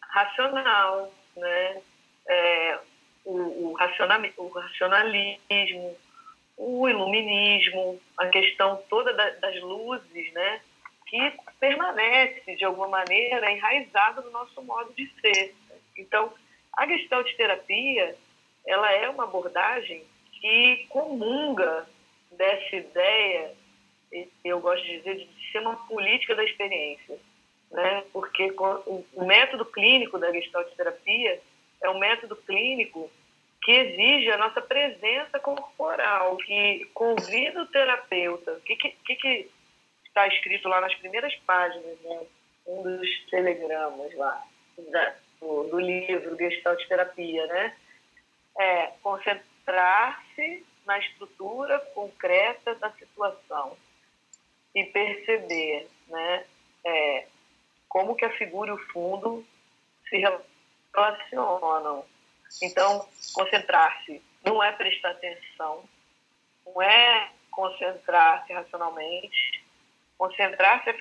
racional, 0.00 1.12
né? 1.36 1.82
É, 2.28 2.78
o, 3.24 3.70
o, 3.70 3.72
racionalismo, 3.74 4.52
o 6.56 6.88
iluminismo, 6.88 8.00
a 8.18 8.26
questão 8.28 8.82
toda 8.88 9.12
das 9.12 9.60
luzes, 9.60 10.32
né? 10.32 10.60
Que 11.06 11.32
permanece, 11.60 12.56
de 12.56 12.64
alguma 12.64 12.88
maneira, 12.88 13.50
enraizado 13.50 14.22
no 14.22 14.30
nosso 14.30 14.60
modo 14.62 14.92
de 14.94 15.10
ser. 15.20 15.54
Então, 15.96 16.32
a 16.76 16.86
gestalt 16.86 17.32
terapia, 17.36 18.16
ela 18.66 18.92
é 18.92 19.08
uma 19.08 19.24
abordagem 19.24 20.04
que 20.32 20.86
comunga 20.88 21.88
dessa 22.32 22.76
ideia, 22.76 23.54
eu 24.44 24.60
gosto 24.60 24.84
de 24.84 24.98
dizer, 24.98 25.16
de 25.16 25.52
ser 25.52 25.60
uma 25.60 25.76
política 25.86 26.34
da 26.34 26.44
experiência. 26.44 27.18
Né? 27.70 28.04
Porque 28.12 28.54
o 28.56 29.24
método 29.24 29.64
clínico 29.64 30.18
da 30.18 30.32
gestalt 30.32 30.68
terapia 30.76 31.40
é 31.82 31.90
um 31.90 31.98
método 31.98 32.36
clínico 32.36 33.10
que 33.62 33.72
exige 33.72 34.30
a 34.30 34.38
nossa 34.38 34.60
presença 34.60 35.38
corporal, 35.40 36.36
que 36.36 36.88
convida 36.94 37.62
o 37.62 37.66
terapeuta. 37.66 38.52
O 38.52 38.60
que, 38.60 38.76
que, 38.76 39.16
que 39.16 39.50
está 40.16 40.26
escrito 40.28 40.66
lá 40.66 40.80
nas 40.80 40.94
primeiras 40.94 41.34
páginas, 41.46 42.00
né? 42.00 42.26
um 42.66 42.82
dos 42.82 43.24
telegramas 43.30 44.14
lá 44.14 44.42
da, 44.90 45.14
do, 45.38 45.64
do, 45.64 45.78
livro 45.78 46.36
Gestalt 46.38 46.82
Terapia, 46.88 47.46
né? 47.46 47.76
É 48.58 48.86
concentrar-se 49.02 50.66
na 50.86 50.98
estrutura 50.98 51.78
concreta 51.94 52.74
da 52.76 52.90
situação 52.92 53.76
e 54.74 54.84
perceber, 54.84 55.86
né? 56.08 56.44
É, 56.84 57.26
como 57.86 58.16
que 58.16 58.24
a 58.24 58.36
figura 58.36 58.70
e 58.70 58.74
o 58.74 58.86
fundo 58.86 59.46
se 60.08 60.16
relacionam. 60.16 62.06
Então, 62.62 63.06
concentrar-se 63.34 64.22
não 64.42 64.62
é 64.62 64.72
prestar 64.72 65.10
atenção, 65.10 65.84
não 66.64 66.80
é 66.80 67.30
concentrar-se 67.50 68.52
racionalmente, 68.52 69.65
concentrar-se 70.18 70.94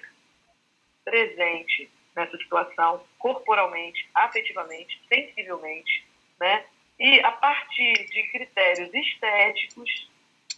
presente 1.04 1.90
nessa 2.16 2.38
situação, 2.38 3.04
corporalmente, 3.20 4.08
afetivamente, 4.14 5.00
sensivelmente, 5.08 6.06
né? 6.40 6.66
E 6.98 7.20
a 7.22 7.32
partir 7.32 7.94
de 7.94 8.24
critérios 8.32 8.94
estéticos, 8.94 10.10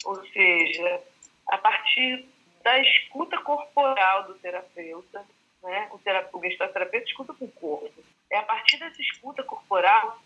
ou 0.06 0.24
seja, 0.28 1.02
a 1.48 1.58
partir 1.58 2.26
da 2.64 2.80
escuta 2.80 3.38
corporal 3.40 4.24
do 4.28 4.36
terapeuta, 4.36 5.26
né? 5.64 5.90
O, 5.92 5.98
terapeuta, 5.98 6.66
o 6.66 6.74
terapeuta 6.74 7.08
escuta 7.08 7.34
com 7.34 7.46
o 7.46 7.52
corpo. 7.52 8.04
É 8.32 8.38
a 8.38 8.44
partir 8.44 8.78
dessa 8.78 9.02
escuta 9.02 9.44
corporal, 9.44 10.20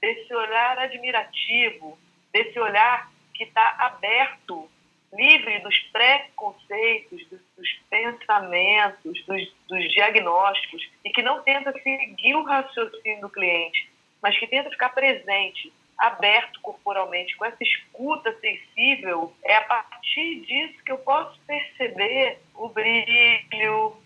desse 0.00 0.34
olhar 0.34 0.78
admirativo, 0.78 1.98
desse 2.32 2.58
olhar 2.58 3.10
que 3.34 3.44
está 3.44 3.76
aberto 3.78 4.70
livre 5.12 5.58
dos 5.60 5.78
preconceitos, 5.92 7.26
dos, 7.28 7.40
dos 7.56 7.68
pensamentos, 7.88 9.24
dos, 9.26 9.52
dos, 9.68 9.92
diagnósticos, 9.92 10.88
e 11.04 11.10
que 11.10 11.22
não 11.22 11.42
tenta 11.42 11.72
seguir 11.72 12.34
o 12.34 12.44
raciocínio 12.44 13.20
do 13.20 13.30
cliente, 13.30 13.90
mas 14.22 14.38
que 14.38 14.46
tenta 14.46 14.70
ficar 14.70 14.90
presente, 14.90 15.72
aberto 15.98 16.60
corporalmente, 16.60 17.36
com 17.36 17.44
essa 17.44 17.62
escuta 17.62 18.34
sensível, 18.40 19.34
é 19.44 19.56
a 19.56 19.64
partir 19.64 20.40
disso 20.40 20.82
que 20.84 20.92
eu 20.92 20.98
posso 20.98 21.38
perceber 21.40 22.38
o 22.54 22.68
brilho, 22.68 23.96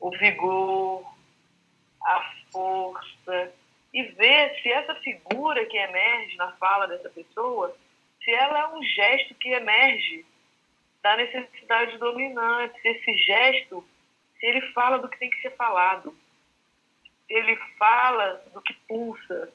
o 0.00 0.10
vigor, 0.10 1.04
a 2.02 2.32
força, 2.50 3.52
e 3.94 4.02
ver 4.02 4.60
se 4.60 4.70
essa 4.70 4.94
figura 4.96 5.64
que 5.66 5.76
emerge 5.76 6.36
na 6.36 6.52
fala 6.52 6.86
dessa 6.88 7.10
pessoa, 7.10 7.74
se 8.22 8.30
ela 8.30 8.58
é 8.60 8.68
um 8.68 8.82
gesto 8.82 9.34
que 9.34 9.50
emerge 9.50 10.24
da 11.02 11.16
necessidade 11.16 11.98
dominante. 11.98 12.78
Esse 12.84 13.14
gesto, 13.14 13.84
se 14.38 14.46
ele 14.46 14.60
fala 14.72 14.98
do 14.98 15.08
que 15.08 15.18
tem 15.18 15.30
que 15.30 15.42
ser 15.42 15.54
falado, 15.56 16.16
se 17.26 17.34
ele 17.34 17.56
fala 17.78 18.42
do 18.52 18.60
que 18.62 18.74
pulsa, 18.86 19.52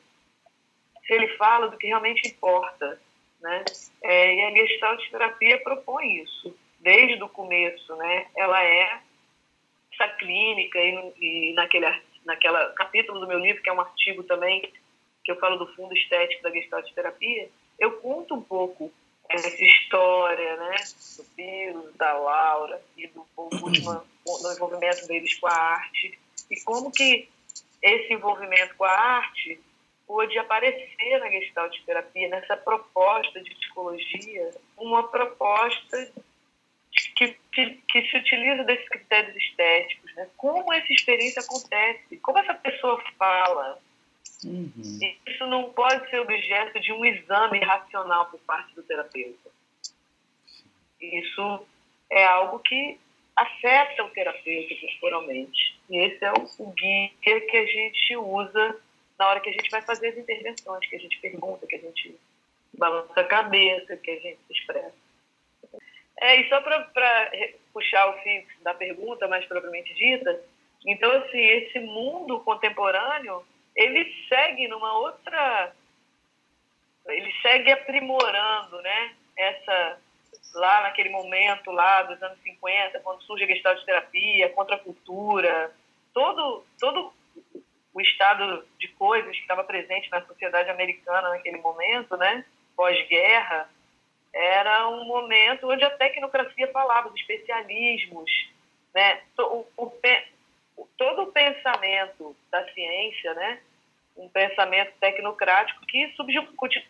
se 1.05 1.13
ele 1.13 1.29
fala 1.37 1.69
do 1.69 1.77
que 1.77 1.87
realmente 1.87 2.27
importa. 2.27 3.01
Né? 3.41 3.63
É, 4.03 4.35
e 4.35 4.41
a 4.43 4.51
Gestalt 4.51 5.09
terapia 5.09 5.61
propõe 5.61 6.21
isso, 6.21 6.57
desde 6.79 7.21
o 7.23 7.29
começo. 7.29 7.95
Né? 7.95 8.27
Ela 8.35 8.63
é 8.63 8.99
essa 9.93 10.07
clínica, 10.15 10.79
e, 10.79 11.13
e 11.19 11.53
naquele 11.53 11.85
naquela 12.25 12.73
capítulo 12.73 13.21
do 13.21 13.27
meu 13.27 13.39
livro, 13.39 13.63
que 13.63 13.69
é 13.69 13.73
um 13.73 13.79
artigo 13.79 14.21
também, 14.23 14.61
que 15.23 15.31
eu 15.31 15.39
falo 15.39 15.57
do 15.57 15.73
fundo 15.75 15.93
estético 15.93 16.43
da 16.43 16.51
Gestalt 16.51 16.91
terapia, 16.93 17.49
eu 17.79 17.93
conto 17.99 18.35
um 18.35 18.41
pouco 18.41 18.91
essa 19.29 19.63
história, 19.63 20.57
né, 20.57 20.75
do 21.17 21.23
Piro, 21.35 21.91
da 21.95 22.13
Laura 22.13 22.81
e 22.95 23.07
do, 23.07 23.25
do 23.35 24.53
envolvimento 24.53 25.07
deles 25.07 25.33
com 25.39 25.47
a 25.47 25.53
arte 25.53 26.17
e 26.49 26.59
como 26.61 26.91
que 26.91 27.29
esse 27.81 28.13
envolvimento 28.13 28.75
com 28.75 28.85
a 28.85 28.91
arte 28.91 29.59
pôde 30.05 30.37
aparecer 30.39 31.19
na 31.19 31.29
Gestalt 31.29 31.77
terapia, 31.85 32.29
nessa 32.29 32.55
proposta 32.55 33.41
de 33.41 33.53
psicologia, 33.55 34.51
uma 34.77 35.07
proposta 35.09 36.11
que, 37.15 37.37
que, 37.51 37.81
que, 37.89 38.09
se 38.09 38.17
utiliza 38.17 38.63
desses 38.63 38.87
critérios 38.87 39.35
estéticos, 39.35 40.15
né? 40.15 40.29
Como 40.37 40.73
essa 40.73 40.91
experiência 40.93 41.41
acontece, 41.41 42.17
como 42.17 42.39
essa 42.39 42.53
pessoa 42.53 43.03
fala. 43.17 43.79
Uhum. 44.43 44.99
Isso 45.25 45.45
não 45.47 45.71
pode 45.73 46.09
ser 46.09 46.19
objeto 46.19 46.79
de 46.79 46.93
um 46.93 47.03
exame 47.05 47.59
racional 47.59 48.27
por 48.27 48.39
parte 48.41 48.73
do 48.75 48.83
terapeuta. 48.83 49.49
Isso 51.01 51.65
é 52.09 52.25
algo 52.25 52.59
que 52.59 52.99
afeta 53.35 54.03
o 54.03 54.09
terapeuta 54.09 54.75
corporalmente. 54.81 55.79
E 55.89 55.97
esse 55.97 56.23
é 56.23 56.31
o, 56.31 56.71
guia 56.71 57.11
que 57.21 57.57
a 57.57 57.65
gente 57.65 58.15
usa 58.15 58.79
na 59.17 59.27
hora 59.27 59.39
que 59.39 59.49
a 59.49 59.53
gente 59.53 59.69
vai 59.69 59.81
fazer 59.81 60.09
as 60.09 60.17
intervenções, 60.17 60.87
que 60.87 60.95
a 60.95 60.99
gente 60.99 61.19
pergunta, 61.19 61.65
que 61.65 61.75
a 61.75 61.79
gente 61.79 62.15
balança 62.77 63.19
a 63.19 63.23
cabeça, 63.23 63.97
que 63.97 64.11
a 64.11 64.19
gente 64.19 64.39
se 64.47 64.53
expressa. 64.53 64.93
É, 66.19 66.41
e 66.41 66.49
só 66.49 66.61
para 66.61 67.31
puxar 67.73 68.09
o 68.09 68.21
fio 68.21 68.43
da 68.61 68.73
pergunta 68.73 69.27
mais 69.27 69.45
propriamente 69.45 69.93
dita, 69.93 70.43
então, 70.85 71.11
assim, 71.11 71.39
esse 71.39 71.79
mundo 71.79 72.39
contemporâneo, 72.41 73.43
ele 73.77 74.13
segue 74.27 74.67
numa 74.67 74.91
outra... 74.97 75.73
Ele 77.05 77.31
segue 77.41 77.71
aprimorando, 77.71 78.81
né? 78.81 79.15
Essa, 79.37 79.97
lá 80.55 80.81
naquele 80.81 81.09
momento, 81.09 81.71
lá 81.71 82.03
dos 82.03 82.21
anos 82.21 82.37
50, 82.41 82.99
quando 82.99 83.21
surge 83.23 83.45
a 83.45 83.47
gestalt 83.47 83.81
terapia, 83.85 84.49
contra 84.49 84.75
a 84.75 84.79
cultura, 84.79 85.71
todo, 86.13 86.65
todo 86.79 87.13
o 87.93 88.01
estado 88.01 88.67
de 88.77 88.87
coisas 88.89 89.31
que 89.31 89.41
estava 89.41 89.63
presente 89.63 90.09
na 90.11 90.21
sociedade 90.25 90.69
americana 90.69 91.29
naquele 91.29 91.59
momento, 91.59 92.17
né, 92.17 92.43
pós-guerra, 92.75 93.69
era 94.33 94.87
um 94.89 95.05
momento 95.05 95.69
onde 95.69 95.83
a 95.83 95.89
tecnocracia 95.89 96.71
falava 96.71 97.09
dos 97.09 97.19
especialismos, 97.19 98.29
né, 98.93 99.21
o, 99.39 99.65
o, 99.77 99.89
todo 100.97 101.23
o 101.23 101.31
pensamento 101.31 102.35
da 102.51 102.63
ciência, 102.73 103.33
né, 103.33 103.59
um 104.15 104.27
pensamento 104.29 104.93
tecnocrático 104.99 105.85
que 105.85 106.13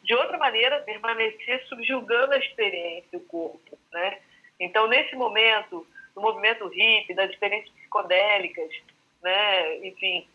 de 0.03 0.13
outra 0.15 0.37
maneira 0.37 0.79
permanecia 0.81 1.63
subjugando 1.67 2.33
a 2.33 2.37
experiência, 2.37 3.17
o 3.17 3.21
corpo, 3.21 3.77
né? 3.91 4.19
Então 4.59 4.87
nesse 4.87 5.15
momento, 5.15 5.85
no 6.15 6.21
movimento 6.21 6.67
hippie, 6.67 7.13
das 7.13 7.29
experiências 7.29 7.73
psicodélicas, 7.75 8.69
né, 9.21 9.77
enfim, 9.85 10.27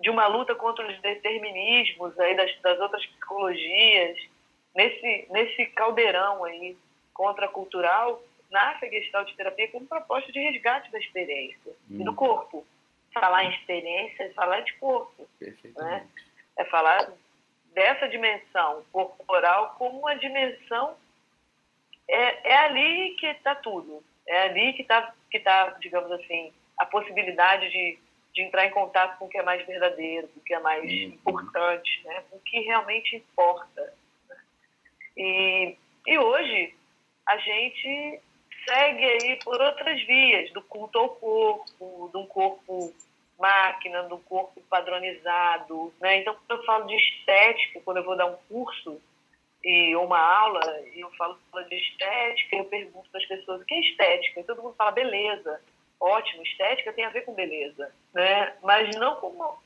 de 0.00 0.10
uma 0.10 0.26
luta 0.26 0.54
contra 0.54 0.86
os 0.86 0.98
determinismos 1.00 2.18
aí 2.18 2.34
das, 2.34 2.56
das 2.60 2.78
outras 2.80 3.04
psicologias, 3.06 4.18
nesse, 4.74 5.26
nesse 5.30 5.66
caldeirão 5.66 6.44
aí 6.44 6.76
contracultural, 7.12 8.22
nasce 8.50 8.86
a 8.86 8.88
Gestalt 8.88 9.34
terapia 9.34 9.68
como 9.68 9.86
proposta 9.86 10.30
de 10.32 10.38
resgate 10.38 10.90
da 10.90 10.98
experiência 10.98 11.72
hum. 11.90 12.00
e 12.00 12.04
do 12.04 12.14
corpo. 12.14 12.66
Falar 13.12 13.44
em 13.44 13.50
experiência 13.50 14.24
é 14.24 14.30
falar 14.30 14.60
de 14.60 14.72
corpo. 14.74 15.28
Né? 15.40 16.06
É 16.56 16.64
falar 16.66 17.10
dessa 17.74 18.08
dimensão 18.08 18.84
corporal 18.92 19.74
como 19.78 19.98
uma 20.00 20.14
dimensão. 20.16 20.96
É, 22.08 22.50
é 22.50 22.56
ali 22.56 23.16
que 23.18 23.26
está 23.26 23.54
tudo. 23.54 24.02
É 24.26 24.42
ali 24.42 24.72
que 24.74 24.82
está, 24.82 25.14
que 25.30 25.40
tá, 25.40 25.76
digamos 25.80 26.10
assim, 26.12 26.52
a 26.78 26.86
possibilidade 26.86 27.70
de 27.70 27.98
de 28.38 28.42
entrar 28.42 28.66
em 28.66 28.70
contato 28.70 29.18
com 29.18 29.24
o 29.24 29.28
que 29.28 29.36
é 29.36 29.42
mais 29.42 29.66
verdadeiro, 29.66 30.28
com 30.28 30.38
o 30.38 30.42
que 30.44 30.54
é 30.54 30.60
mais 30.60 30.84
uhum. 30.84 31.08
importante, 31.08 32.00
né? 32.04 32.22
com 32.30 32.36
o 32.36 32.40
que 32.40 32.60
realmente 32.60 33.16
importa. 33.16 33.92
E, 35.16 35.76
e 36.06 36.18
hoje 36.18 36.72
a 37.26 37.36
gente 37.38 38.20
segue 38.68 39.04
aí 39.04 39.36
por 39.42 39.60
outras 39.60 40.02
vias, 40.04 40.52
do 40.52 40.62
culto 40.62 40.98
ao 40.98 41.08
corpo, 41.10 42.10
de 42.12 42.18
um 42.18 42.26
corpo 42.26 42.94
máquina, 43.38 44.02
do 44.04 44.18
corpo 44.18 44.60
padronizado. 44.68 45.92
Né? 46.00 46.18
Então, 46.18 46.34
quando 46.34 46.60
eu 46.60 46.66
falo 46.66 46.86
de 46.86 46.96
estética, 46.96 47.80
quando 47.84 47.98
eu 47.98 48.04
vou 48.04 48.16
dar 48.16 48.26
um 48.26 48.36
curso 48.48 49.00
e 49.64 49.96
uma 49.96 50.18
aula, 50.18 50.80
e 50.94 51.00
eu 51.00 51.10
falo 51.12 51.38
de 51.68 51.76
estética, 51.76 52.56
eu 52.56 52.64
pergunto 52.64 53.08
para 53.10 53.20
as 53.20 53.26
pessoas 53.26 53.60
o 53.60 53.64
que 53.64 53.74
é 53.74 53.80
estética? 53.80 54.40
E 54.40 54.44
todo 54.44 54.62
mundo 54.62 54.74
fala 54.76 54.90
beleza 54.90 55.60
ótimo, 56.00 56.42
estética 56.42 56.92
tem 56.92 57.04
a 57.04 57.10
ver 57.10 57.22
com 57.22 57.34
beleza, 57.34 57.92
né? 58.14 58.54
Mas 58.62 58.94
não 58.96 59.16
como, 59.16 59.58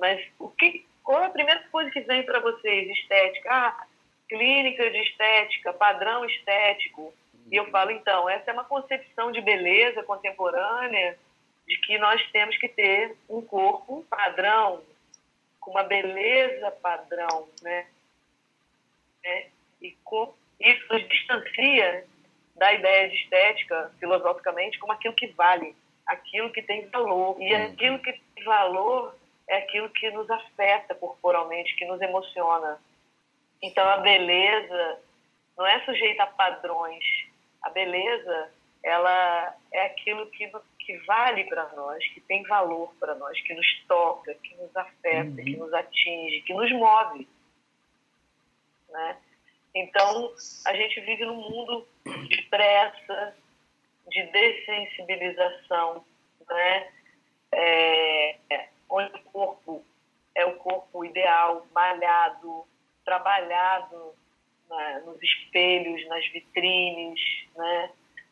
mas 0.00 0.20
o 0.38 0.48
que, 0.50 0.84
qual 1.02 1.22
é 1.22 1.26
a 1.26 1.30
primeira 1.30 1.62
coisa 1.70 1.90
que 1.90 2.00
vem 2.00 2.22
para 2.24 2.40
vocês? 2.40 2.88
Estética, 2.90 3.50
ah, 3.50 3.86
clínica 4.28 4.90
de 4.90 4.98
estética, 4.98 5.72
padrão 5.72 6.24
estético. 6.24 7.14
E 7.50 7.56
eu 7.56 7.70
falo 7.70 7.90
então, 7.90 8.28
essa 8.28 8.50
é 8.50 8.54
uma 8.54 8.64
concepção 8.64 9.32
de 9.32 9.40
beleza 9.40 10.02
contemporânea 10.02 11.18
de 11.66 11.76
que 11.80 11.98
nós 11.98 12.20
temos 12.30 12.56
que 12.56 12.68
ter 12.68 13.16
um 13.28 13.42
corpo 13.42 14.04
padrão, 14.08 14.82
com 15.60 15.70
uma 15.70 15.82
beleza 15.82 16.70
padrão, 16.70 17.48
né? 17.62 17.86
É, 19.24 19.48
e 19.82 19.92
com, 20.04 20.34
isso 20.60 20.92
nos 20.92 21.06
distancia 21.08 22.06
da 22.56 22.72
ideia 22.72 23.08
de 23.08 23.16
estética, 23.16 23.92
filosoficamente, 24.00 24.78
como 24.78 24.92
aquilo 24.92 25.14
que 25.14 25.28
vale, 25.28 25.74
aquilo 26.06 26.50
que 26.50 26.62
tem 26.62 26.86
valor. 26.88 27.40
E 27.40 27.54
uhum. 27.54 27.66
aquilo 27.66 27.98
que 28.00 28.12
tem 28.12 28.44
valor 28.44 29.14
é 29.46 29.58
aquilo 29.58 29.88
que 29.90 30.10
nos 30.10 30.28
afeta 30.30 30.94
corporalmente, 30.94 31.76
que 31.76 31.86
nos 31.86 32.00
emociona. 32.00 32.80
Então, 33.62 33.86
a 33.88 33.98
beleza 33.98 35.00
não 35.56 35.66
é 35.66 35.84
sujeita 35.84 36.24
a 36.24 36.26
padrões. 36.26 37.04
A 37.62 37.70
beleza, 37.70 38.52
ela 38.82 39.56
é 39.72 39.86
aquilo 39.86 40.30
que, 40.30 40.50
que 40.78 40.96
vale 40.98 41.44
para 41.44 41.68
nós, 41.74 42.06
que 42.08 42.20
tem 42.20 42.42
valor 42.44 42.94
para 42.98 43.14
nós, 43.14 43.40
que 43.42 43.54
nos 43.54 43.84
toca, 43.86 44.34
que 44.34 44.54
nos 44.56 44.74
afeta, 44.76 45.30
uhum. 45.30 45.44
que 45.44 45.56
nos 45.56 45.72
atinge, 45.72 46.42
que 46.42 46.54
nos 46.54 46.70
move. 46.72 47.28
Né? 48.88 49.16
Então, 49.74 50.32
a 50.66 50.74
gente 50.74 51.00
vive 51.00 51.24
num 51.24 51.36
mundo 51.36 51.86
de 52.28 52.42
pressa, 52.42 53.36
de 54.08 54.22
dessensibilização, 54.24 56.04
né? 56.48 56.88
É, 57.52 58.38
onde 58.88 59.14
o 59.14 59.22
corpo 59.30 59.84
é 60.34 60.44
o 60.46 60.56
corpo 60.56 61.04
ideal, 61.04 61.66
malhado, 61.72 62.64
trabalhado 63.04 64.14
né? 64.68 65.02
nos 65.04 65.22
espelhos, 65.22 66.06
nas 66.08 66.26
vitrines, 66.28 67.20
né? 67.56 67.90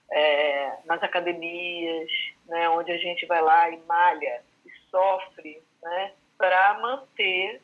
É, 0.08 0.72
nas 0.84 1.02
academias, 1.02 2.08
né? 2.46 2.68
onde 2.68 2.92
a 2.92 2.96
gente 2.96 3.26
vai 3.26 3.42
lá 3.42 3.68
e 3.70 3.76
malha 3.88 4.40
e 4.64 4.70
sofre 4.88 5.60
né? 5.82 6.12
para 6.38 6.78
manter 6.78 7.60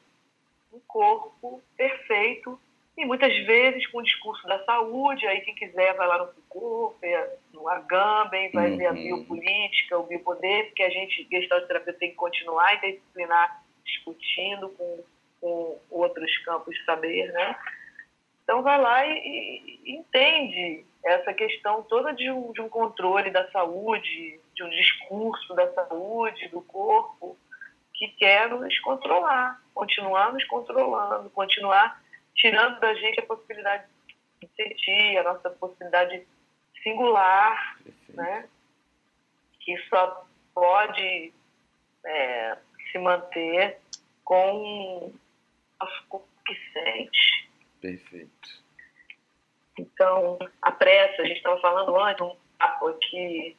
um 0.73 0.81
corpo 0.89 1.63
perfeito 1.77 2.59
e 2.97 3.07
muitas 3.07 3.35
vezes 3.47 3.87
com 3.87 3.99
o 3.99 4.03
discurso 4.03 4.47
da 4.47 4.63
saúde, 4.65 5.27
aí 5.27 5.41
quem 5.41 5.55
quiser 5.55 5.95
vai 5.97 6.07
lá 6.07 6.19
no 6.19 6.33
Foucault, 6.33 6.97
no 7.53 7.69
Agamben, 7.69 8.51
vai 8.53 8.71
uhum. 8.71 8.77
ver 8.77 8.87
a 8.87 8.93
biopolítica, 8.93 9.99
o 9.99 10.07
biopoder, 10.07 10.67
porque 10.67 10.83
a 10.83 10.91
gente, 10.91 11.27
gestalt 11.31 11.67
terapeuta, 11.67 11.99
tem 11.99 12.11
que 12.11 12.17
continuar 12.17 12.75
interdisciplinar 12.75 13.63
discutindo 13.85 14.69
com, 14.71 15.05
com 15.41 15.79
outros 15.91 16.37
campos 16.45 16.77
de 16.77 16.85
saber, 16.85 17.33
né? 17.33 17.57
Então 18.43 18.63
vai 18.63 18.81
lá 18.81 19.07
e, 19.07 19.81
e 19.85 19.97
entende 19.97 20.85
essa 21.05 21.33
questão 21.33 21.83
toda 21.83 22.13
de 22.13 22.31
um, 22.31 22.53
de 22.53 22.61
um 22.61 22.69
controle 22.69 23.31
da 23.31 23.51
saúde, 23.51 24.41
de 24.55 24.63
um 24.63 24.71
discurso 24.71 25.55
da 25.55 25.73
saúde, 25.73 26.49
do 26.49 26.61
corpo, 26.63 27.37
que 27.95 28.09
quer 28.09 28.49
nos 28.49 28.79
controlar, 28.81 29.61
continuar 29.75 30.33
nos 30.33 30.45
controlando, 30.45 31.31
continuar 31.31 32.01
tirando 32.35 32.81
da 32.81 32.95
gente 32.95 33.21
a 33.21 33.27
possibilidade 33.27 33.85
de 34.41 34.49
sentir, 34.57 35.19
a 35.19 35.23
nossa 35.23 35.51
possibilidade 35.51 36.27
singular, 36.83 37.79
né? 38.09 38.49
que 39.61 39.77
só 39.89 40.27
pode 40.55 41.33
é, 42.05 42.59
se 42.91 42.99
manter 42.99 43.79
com 44.25 45.13
o 46.11 46.23
que 46.47 46.55
sente. 46.73 47.42
Perfeito. 47.83 48.63
Então, 49.79 50.39
a 50.63 50.71
pressa, 50.71 51.21
a 51.21 51.27
gente 51.27 51.39
estava 51.39 51.61
falando 51.61 51.99
antes, 52.01 52.25
um 52.25 52.37
papo 52.59 52.89
aqui 52.89 53.57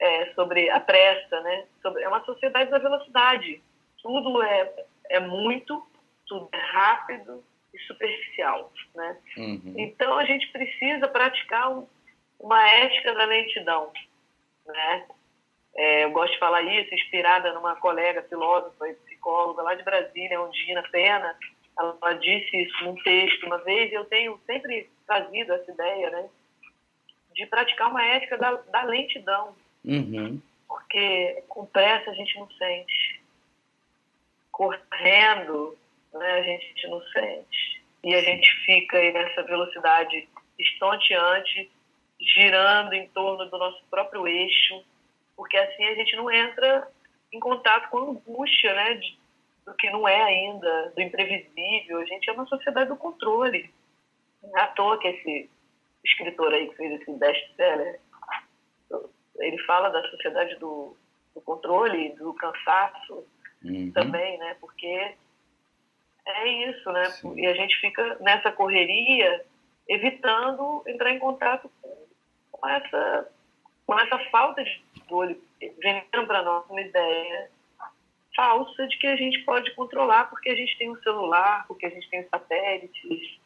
é, 0.00 0.32
sobre 0.32 0.70
a 0.70 0.80
pressa, 0.80 1.40
né? 1.42 1.66
Sobre, 1.82 2.02
é 2.02 2.08
uma 2.08 2.24
sociedade 2.24 2.70
da 2.70 2.78
velocidade. 2.78 3.62
Tudo 4.02 4.42
é, 4.42 4.86
é 5.10 5.20
muito, 5.20 5.86
tudo 6.26 6.48
é 6.52 6.56
rápido, 6.56 7.44
e 7.72 7.78
superficial. 7.80 8.72
Né? 8.94 9.16
Uhum. 9.36 9.74
Então, 9.76 10.18
a 10.18 10.24
gente 10.24 10.48
precisa 10.48 11.08
praticar 11.08 11.70
um, 11.70 11.86
uma 12.38 12.68
ética 12.68 13.14
da 13.14 13.24
lentidão. 13.24 13.92
Né? 14.66 15.06
É, 15.76 16.04
eu 16.04 16.10
gosto 16.10 16.32
de 16.32 16.38
falar 16.38 16.62
isso, 16.62 16.94
inspirada 16.94 17.52
numa 17.52 17.76
colega 17.76 18.22
filósofa 18.22 18.88
e 18.88 18.94
psicóloga 18.94 19.62
lá 19.62 19.74
de 19.74 19.82
Brasília, 19.82 20.40
Undina 20.40 20.82
Pena. 20.90 21.36
Ela 21.80 22.12
disse 22.14 22.56
isso 22.56 22.84
num 22.84 22.94
texto 23.02 23.46
uma 23.46 23.58
vez, 23.58 23.90
e 23.90 23.94
eu 23.94 24.04
tenho 24.04 24.38
sempre 24.46 24.88
trazido 25.06 25.52
essa 25.52 25.70
ideia, 25.70 26.10
né? 26.10 26.28
De 27.34 27.46
praticar 27.46 27.90
uma 27.90 28.04
ética 28.04 28.36
da, 28.36 28.52
da 28.52 28.82
lentidão. 28.82 29.54
Uhum. 29.84 30.40
Porque 30.68 31.42
com 31.48 31.66
pressa 31.66 32.10
a 32.10 32.14
gente 32.14 32.38
não 32.38 32.50
sente. 32.50 33.20
Correndo, 34.52 35.78
né, 36.12 36.32
a 36.32 36.42
gente 36.42 36.88
não 36.88 37.00
sente. 37.08 37.82
E 38.04 38.14
a 38.14 38.20
gente 38.20 38.50
fica 38.64 38.98
aí 38.98 39.12
nessa 39.12 39.42
velocidade 39.42 40.28
estonteante, 40.58 41.70
girando 42.20 42.92
em 42.92 43.08
torno 43.08 43.46
do 43.46 43.58
nosso 43.58 43.82
próprio 43.90 44.26
eixo, 44.28 44.84
porque 45.36 45.56
assim 45.56 45.84
a 45.84 45.94
gente 45.94 46.14
não 46.16 46.30
entra 46.30 46.86
em 47.32 47.40
contato 47.40 47.88
com 47.88 47.98
a 47.98 48.02
angústia, 48.10 48.74
né, 48.74 48.94
de, 48.94 49.18
do 49.66 49.74
que 49.74 49.90
não 49.90 50.06
é 50.08 50.22
ainda, 50.22 50.92
do 50.94 51.00
imprevisível. 51.02 51.98
A 51.98 52.04
gente 52.04 52.28
é 52.28 52.32
uma 52.32 52.46
sociedade 52.46 52.88
do 52.88 52.96
controle. 52.96 53.70
É 54.54 54.60
à 54.60 54.66
toa 54.68 54.98
que 54.98 55.08
esse 55.08 55.50
escritor 56.04 56.52
aí 56.52 56.68
que 56.68 56.76
fez 56.76 57.00
esse 57.00 57.12
best-seller, 57.12 58.00
ele 59.38 59.58
fala 59.64 59.90
da 59.90 60.02
sociedade 60.08 60.56
do, 60.56 60.96
do 61.34 61.40
controle, 61.42 62.10
do 62.16 62.32
cansaço 62.34 63.24
Uhum. 63.62 63.92
também, 63.92 64.38
né? 64.38 64.56
Porque 64.60 65.14
é 66.26 66.48
isso, 66.48 66.90
né? 66.92 67.04
Sim. 67.10 67.38
E 67.38 67.46
a 67.46 67.54
gente 67.54 67.78
fica 67.80 68.16
nessa 68.20 68.50
correria 68.52 69.44
evitando 69.88 70.82
entrar 70.86 71.10
em 71.10 71.18
contato 71.18 71.70
com 72.50 72.68
essa, 72.68 73.30
com 73.86 73.98
essa 73.98 74.18
falta 74.30 74.62
de 74.62 74.82
controle, 75.00 75.42
vendendo 75.60 76.26
para 76.26 76.42
nós 76.42 76.64
uma 76.70 76.80
ideia 76.80 77.50
falsa 78.34 78.86
de 78.86 78.96
que 78.98 79.06
a 79.06 79.16
gente 79.16 79.40
pode 79.44 79.74
controlar 79.74 80.30
porque 80.30 80.50
a 80.50 80.54
gente 80.54 80.76
tem 80.78 80.90
um 80.90 81.02
celular, 81.02 81.66
porque 81.66 81.86
a 81.86 81.90
gente 81.90 82.08
tem 82.08 82.26
satélites. 82.28 83.38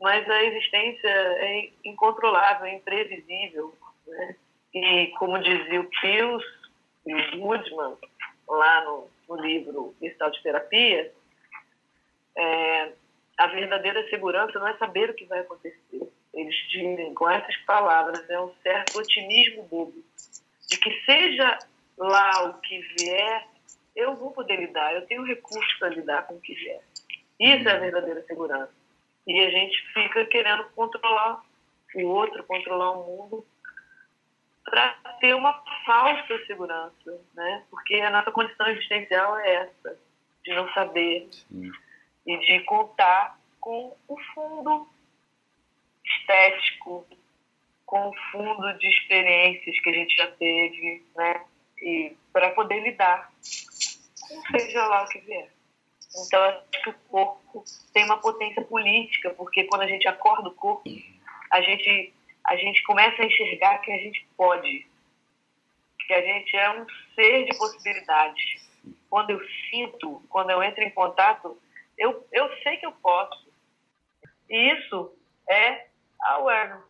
Mas 0.00 0.28
a 0.28 0.42
existência 0.44 1.08
é 1.08 1.70
incontrolável, 1.84 2.66
é 2.66 2.74
imprevisível. 2.74 3.76
Né? 4.06 4.36
E 4.74 5.06
como 5.18 5.38
dizia 5.38 5.80
o 5.80 5.90
Pius 6.00 6.44
e 7.06 7.14
o 7.14 7.38
Goodman, 7.38 7.96
lá 8.48 8.84
no, 8.84 9.10
no 9.28 9.36
livro 9.36 9.94
Cristal 9.98 10.30
de 10.30 10.42
Terapia, 10.42 11.12
é, 12.36 12.92
a 13.38 13.46
verdadeira 13.48 14.08
segurança 14.08 14.58
não 14.58 14.68
é 14.68 14.76
saber 14.76 15.10
o 15.10 15.14
que 15.14 15.24
vai 15.26 15.40
acontecer. 15.40 16.08
Eles 16.34 16.56
dizem 16.68 17.12
com 17.14 17.30
essas 17.30 17.56
palavras, 17.58 18.28
é 18.30 18.40
um 18.40 18.52
certo 18.62 18.98
otimismo 18.98 19.64
bobo, 19.64 20.02
de 20.68 20.78
que 20.78 20.90
seja 21.04 21.58
lá 22.02 22.48
o 22.48 22.54
que 22.60 22.80
vier, 22.98 23.46
eu 23.94 24.16
vou 24.16 24.32
poder 24.32 24.56
lidar, 24.56 24.94
eu 24.94 25.06
tenho 25.06 25.24
recursos 25.24 25.72
para 25.74 25.88
lidar 25.88 26.26
com 26.26 26.34
o 26.34 26.40
que 26.40 26.54
vier. 26.54 26.80
Isso 27.38 27.68
é 27.68 27.72
a 27.72 27.78
verdadeira 27.78 28.22
segurança. 28.24 28.72
E 29.26 29.40
a 29.40 29.50
gente 29.50 29.92
fica 29.92 30.24
querendo 30.26 30.64
controlar 30.70 31.42
o 31.94 32.06
outro, 32.06 32.42
controlar 32.44 32.92
o 32.92 33.04
mundo, 33.04 33.46
para 34.64 34.90
ter 35.20 35.34
uma 35.34 35.52
falsa 35.84 36.46
segurança, 36.46 37.20
né? 37.34 37.64
Porque 37.70 37.96
a 37.96 38.10
nossa 38.10 38.30
condição 38.30 38.66
existencial 38.68 39.38
é 39.38 39.54
essa, 39.54 39.98
de 40.44 40.54
não 40.54 40.72
saber 40.72 41.28
Sim. 41.30 41.70
e 42.26 42.38
de 42.38 42.60
contar 42.60 43.38
com 43.60 43.96
o 44.08 44.16
fundo 44.34 44.88
estético, 46.04 47.06
com 47.84 48.08
o 48.08 48.16
fundo 48.30 48.72
de 48.78 48.88
experiências 48.88 49.78
que 49.80 49.90
a 49.90 49.92
gente 49.92 50.16
já 50.16 50.26
teve, 50.32 51.04
né? 51.14 51.44
E 51.82 52.16
para 52.32 52.50
poder 52.50 52.80
lidar, 52.80 53.32
seja 54.50 54.86
lá 54.86 55.02
o 55.02 55.08
que 55.08 55.18
vier. 55.18 55.50
Então, 56.26 56.42
acho 56.42 56.82
que 56.82 56.90
o 56.90 56.94
corpo 57.08 57.64
tem 57.92 58.04
uma 58.04 58.18
potência 58.18 58.62
política, 58.62 59.30
porque 59.30 59.64
quando 59.64 59.82
a 59.82 59.86
gente 59.86 60.06
acorda 60.06 60.48
o 60.48 60.54
corpo, 60.54 60.84
a 61.50 61.60
gente, 61.60 62.14
a 62.44 62.56
gente 62.56 62.82
começa 62.84 63.22
a 63.22 63.26
enxergar 63.26 63.78
que 63.78 63.90
a 63.90 63.98
gente 63.98 64.26
pode, 64.36 64.86
que 66.06 66.14
a 66.14 66.20
gente 66.20 66.56
é 66.56 66.70
um 66.70 66.86
ser 67.14 67.44
de 67.46 67.56
possibilidades. 67.56 68.70
Quando 69.08 69.30
eu 69.30 69.40
sinto, 69.70 70.22
quando 70.28 70.50
eu 70.50 70.62
entro 70.62 70.82
em 70.84 70.90
contato, 70.90 71.60
eu, 71.98 72.26
eu 72.30 72.48
sei 72.62 72.76
que 72.76 72.86
eu 72.86 72.92
posso. 72.92 73.50
E 74.48 74.72
isso 74.72 75.12
é 75.48 75.86
awareness. 76.20 76.84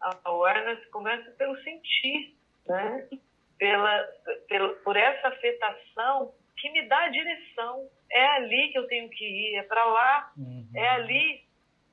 A 0.00 0.16
awareness 0.24 0.84
começa 0.90 1.30
pelo 1.32 1.56
sentir, 1.62 2.34
né? 2.66 3.08
Pela, 3.58 4.04
pela, 4.48 4.68
por 4.76 4.96
essa 4.96 5.28
afetação 5.28 6.32
que 6.56 6.70
me 6.70 6.82
dá 6.88 7.04
a 7.04 7.08
direção. 7.08 7.88
É 8.10 8.24
ali 8.36 8.70
que 8.72 8.78
eu 8.78 8.86
tenho 8.86 9.08
que 9.10 9.24
ir, 9.24 9.56
é 9.56 9.62
para 9.64 9.84
lá, 9.84 10.32
Uhum. 10.36 10.66
é 10.74 10.88
ali, 10.90 11.44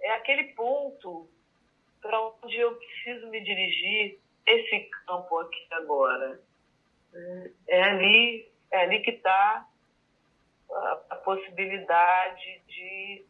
é 0.02 0.12
aquele 0.12 0.54
ponto 0.54 1.30
para 2.02 2.20
onde 2.22 2.56
eu 2.56 2.76
preciso 2.76 3.28
me 3.30 3.42
dirigir, 3.42 4.20
esse 4.46 4.90
campo 5.08 5.40
aqui 5.40 5.68
agora. 5.72 6.40
É 7.68 7.82
ali, 7.84 8.48
é 8.72 8.78
ali 8.82 9.00
que 9.02 9.12
está 9.12 9.68
a, 10.72 11.02
a 11.10 11.16
possibilidade 11.18 12.62
de 12.68 13.26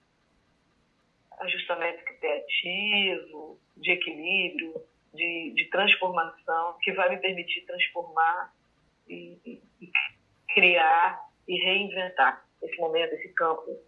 ajustamento 1.39 2.03
criativo, 2.03 3.59
de 3.77 3.91
equilíbrio, 3.91 4.73
de, 5.15 5.53
de 5.55 5.69
transformação, 5.69 6.77
que 6.81 6.91
vai 6.93 7.09
me 7.09 7.17
permitir 7.17 7.65
transformar 7.65 8.53
e, 9.07 9.37
e, 9.45 9.61
e 9.81 9.91
criar 10.53 11.25
e 11.47 11.57
reinventar 11.63 12.45
esse 12.61 12.77
momento, 12.77 13.13
esse 13.13 13.29
campo, 13.29 13.79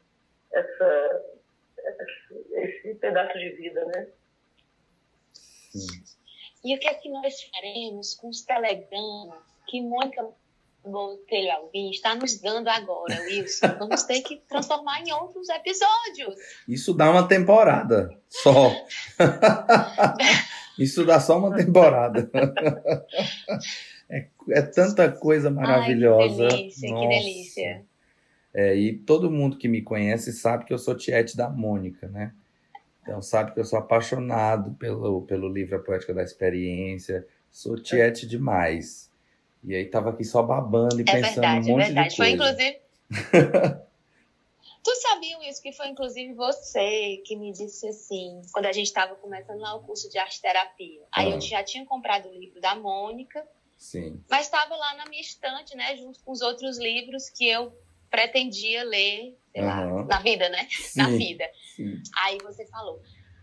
essa, 0.53 1.23
esse 2.51 2.95
pedaço 2.95 3.38
de 3.38 3.49
vida, 3.49 3.86
né? 3.86 4.07
Sim. 5.34 6.03
E 6.63 6.75
o 6.75 6.80
que 6.80 6.88
é 6.88 6.93
que 6.95 7.09
nós 7.09 7.41
faremos 7.43 8.15
com 8.15 8.30
os 8.30 8.41
telegramas 8.41 9.39
que 9.67 9.82
Mônica 9.82 10.28
Botelho 10.84 11.51
Alvim 11.51 11.89
está 11.89 12.15
nos 12.15 12.39
dando 12.39 12.67
agora, 12.67 13.19
Wilson? 13.21 13.67
Vamos 13.80 14.03
ter 14.03 14.21
que 14.21 14.38
transformar 14.38 15.01
em 15.01 15.11
outros 15.13 15.49
episódios. 15.49 16.36
Isso 16.67 16.93
dá 16.93 17.09
uma 17.11 17.28
temporada 17.28 18.09
só. 18.30 18.71
Isso 20.78 21.05
dá 21.05 21.19
só 21.19 21.38
uma 21.38 21.55
temporada. 21.55 22.30
É, 24.09 24.25
é 24.51 24.61
tanta 24.61 25.11
coisa 25.11 25.49
maravilhosa. 25.51 26.45
Ai, 26.45 26.49
que 26.49 26.55
delícia, 26.57 26.88
que 26.88 26.93
Nossa. 26.93 27.07
delícia. 27.09 27.86
É, 28.53 28.73
e 28.75 28.93
todo 28.93 29.30
mundo 29.30 29.57
que 29.57 29.67
me 29.67 29.82
conhece 29.82 30.32
sabe 30.32 30.63
que 30.63 30.73
eu 30.73 30.78
sou 30.78 30.95
tiete 30.95 31.36
da 31.36 31.49
Mônica, 31.49 32.07
né? 32.07 32.32
Então 33.01 33.21
sabe 33.21 33.53
que 33.53 33.59
eu 33.59 33.65
sou 33.65 33.78
apaixonado 33.78 34.71
pelo, 34.75 35.23
pelo 35.23 35.49
livro 35.49 35.75
A 35.75 35.80
Poética 35.80 36.13
da 36.13 36.23
Experiência. 36.23 37.28
Sou 37.51 37.75
tiete 37.75 38.25
demais. 38.25 39.11
E 39.61 39.75
aí 39.75 39.84
tava 39.86 40.11
aqui 40.11 40.23
só 40.23 40.41
babando 40.41 40.99
e 40.99 41.01
É 41.01 41.03
pensando 41.03 41.34
verdade, 41.34 41.65
um 41.65 41.69
é 41.69 41.71
monte 41.73 41.86
verdade. 41.88 42.09
de 42.09 42.15
Foi 42.15 42.38
coisa. 42.38 42.53
inclusive. 42.53 43.78
tu 44.88 44.95
sabia 45.01 45.49
isso? 45.49 45.61
Que 45.61 45.73
foi 45.73 45.88
inclusive 45.89 46.33
você 46.33 47.21
que 47.25 47.35
me 47.35 47.51
disse 47.51 47.85
assim, 47.89 48.41
quando 48.53 48.67
a 48.67 48.71
gente 48.71 48.85
estava 48.88 49.15
começando 49.15 49.59
lá 49.59 49.75
o 49.75 49.83
curso 49.83 50.09
de 50.09 50.17
arte 50.17 50.41
terapia. 50.41 51.01
Aí 51.11 51.27
Ah. 51.33 51.35
eu 51.35 51.41
já 51.41 51.61
tinha 51.61 51.85
comprado 51.85 52.29
o 52.29 52.33
livro 52.33 52.61
da 52.61 52.73
Mônica, 52.73 53.45
Sim. 53.77 54.23
mas 54.29 54.45
estava 54.45 54.73
lá 54.77 54.93
na 54.95 55.05
minha 55.07 55.21
estante, 55.21 55.75
né? 55.75 55.97
Junto 55.97 56.21
com 56.23 56.31
os 56.31 56.39
outros 56.41 56.77
livros 56.77 57.29
que 57.29 57.45
eu 57.49 57.77
pretendia 58.09 58.85
ler, 58.85 59.38
sei 59.51 59.61
lá, 59.61 59.83
Aham. 59.83 60.05
na 60.05 60.19
vida, 60.19 60.47
né? 60.47 60.65
Na 60.95 61.07
Sim, 61.09 61.17
vida. 61.17 61.43
sim. 61.75 62.01
Aí 62.23 62.38
você 62.41 62.65
falou, 62.67 63.01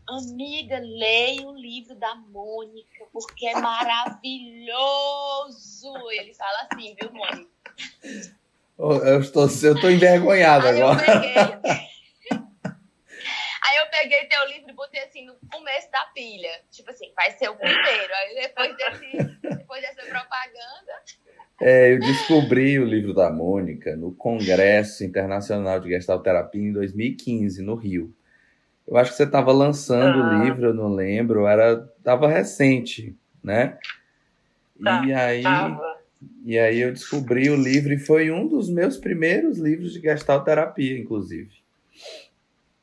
amiga, 0.09 0.79
leia 0.79 1.47
o 1.47 1.55
livro 1.55 1.95
da 1.95 2.15
Mônica, 2.15 3.05
porque 3.13 3.47
é 3.49 3.55
maravilhoso. 3.61 4.73
Ele 6.11 6.33
fala 6.33 6.69
assim, 6.73 6.95
viu, 6.95 7.13
Mônica? 7.13 7.51
Eu 8.79 9.21
estou, 9.21 9.43
eu 9.63 9.75
estou 9.75 9.91
envergonhado 9.91 10.67
Aí 10.67 10.81
eu 10.81 10.89
agora. 10.89 11.05
peguei. 11.07 11.35
Aí 13.67 13.77
eu 13.79 13.87
peguei 13.91 14.27
teu 14.27 14.47
livro 14.49 14.71
e 14.71 14.75
botei 14.75 15.03
assim 15.03 15.25
no 15.27 15.35
começo 15.51 15.91
da 15.91 16.05
pilha. 16.15 16.51
Tipo 16.71 16.91
assim, 16.91 17.11
vai 17.17 17.31
ser 17.31 17.49
o 17.49 17.55
primeiro. 17.57 18.13
Aí 18.15 18.35
depois, 18.43 18.77
desse, 18.77 19.39
depois 19.57 19.81
dessa 19.83 20.03
propaganda. 20.03 20.93
É, 21.63 21.93
eu 21.95 22.01
descobri 22.01 22.79
o 22.79 22.85
livro 22.85 23.15
da 23.15 23.31
Mônica 23.31 23.97
no 23.97 24.13
Congresso 24.13 25.05
Internacional 25.05 25.79
de 25.81 25.89
Gestalterapia 25.91 26.61
em 26.61 26.73
2015, 26.73 27.63
no 27.63 27.75
Rio. 27.77 28.15
Eu 28.87 28.97
acho 28.99 29.13
que 29.13 29.17
você 29.17 29.23
estava 29.25 29.51
lançando 29.53 30.21
Ah. 30.23 30.29
o 30.41 30.45
livro, 30.45 30.67
eu 30.67 30.75
não 30.75 30.89
lembro, 30.89 31.47
era 31.47 31.89
estava 31.97 32.29
recente, 32.29 33.17
né? 33.43 33.79
Tá, 34.83 35.03
e 35.07 35.15
aí, 35.15 35.43
Tava. 35.43 35.94
E 36.45 36.59
aí 36.59 36.81
eu 36.81 36.93
descobri 36.93 37.51
o 37.51 37.57
livro 37.57 37.93
e 37.93 37.99
foi 37.99 38.31
um 38.31 38.47
dos 38.47 38.69
meus 38.71 38.97
primeiros 38.97 39.59
livros 39.59 39.93
de 39.93 40.01
gestalterapia, 40.01 40.99
inclusive. 40.99 41.51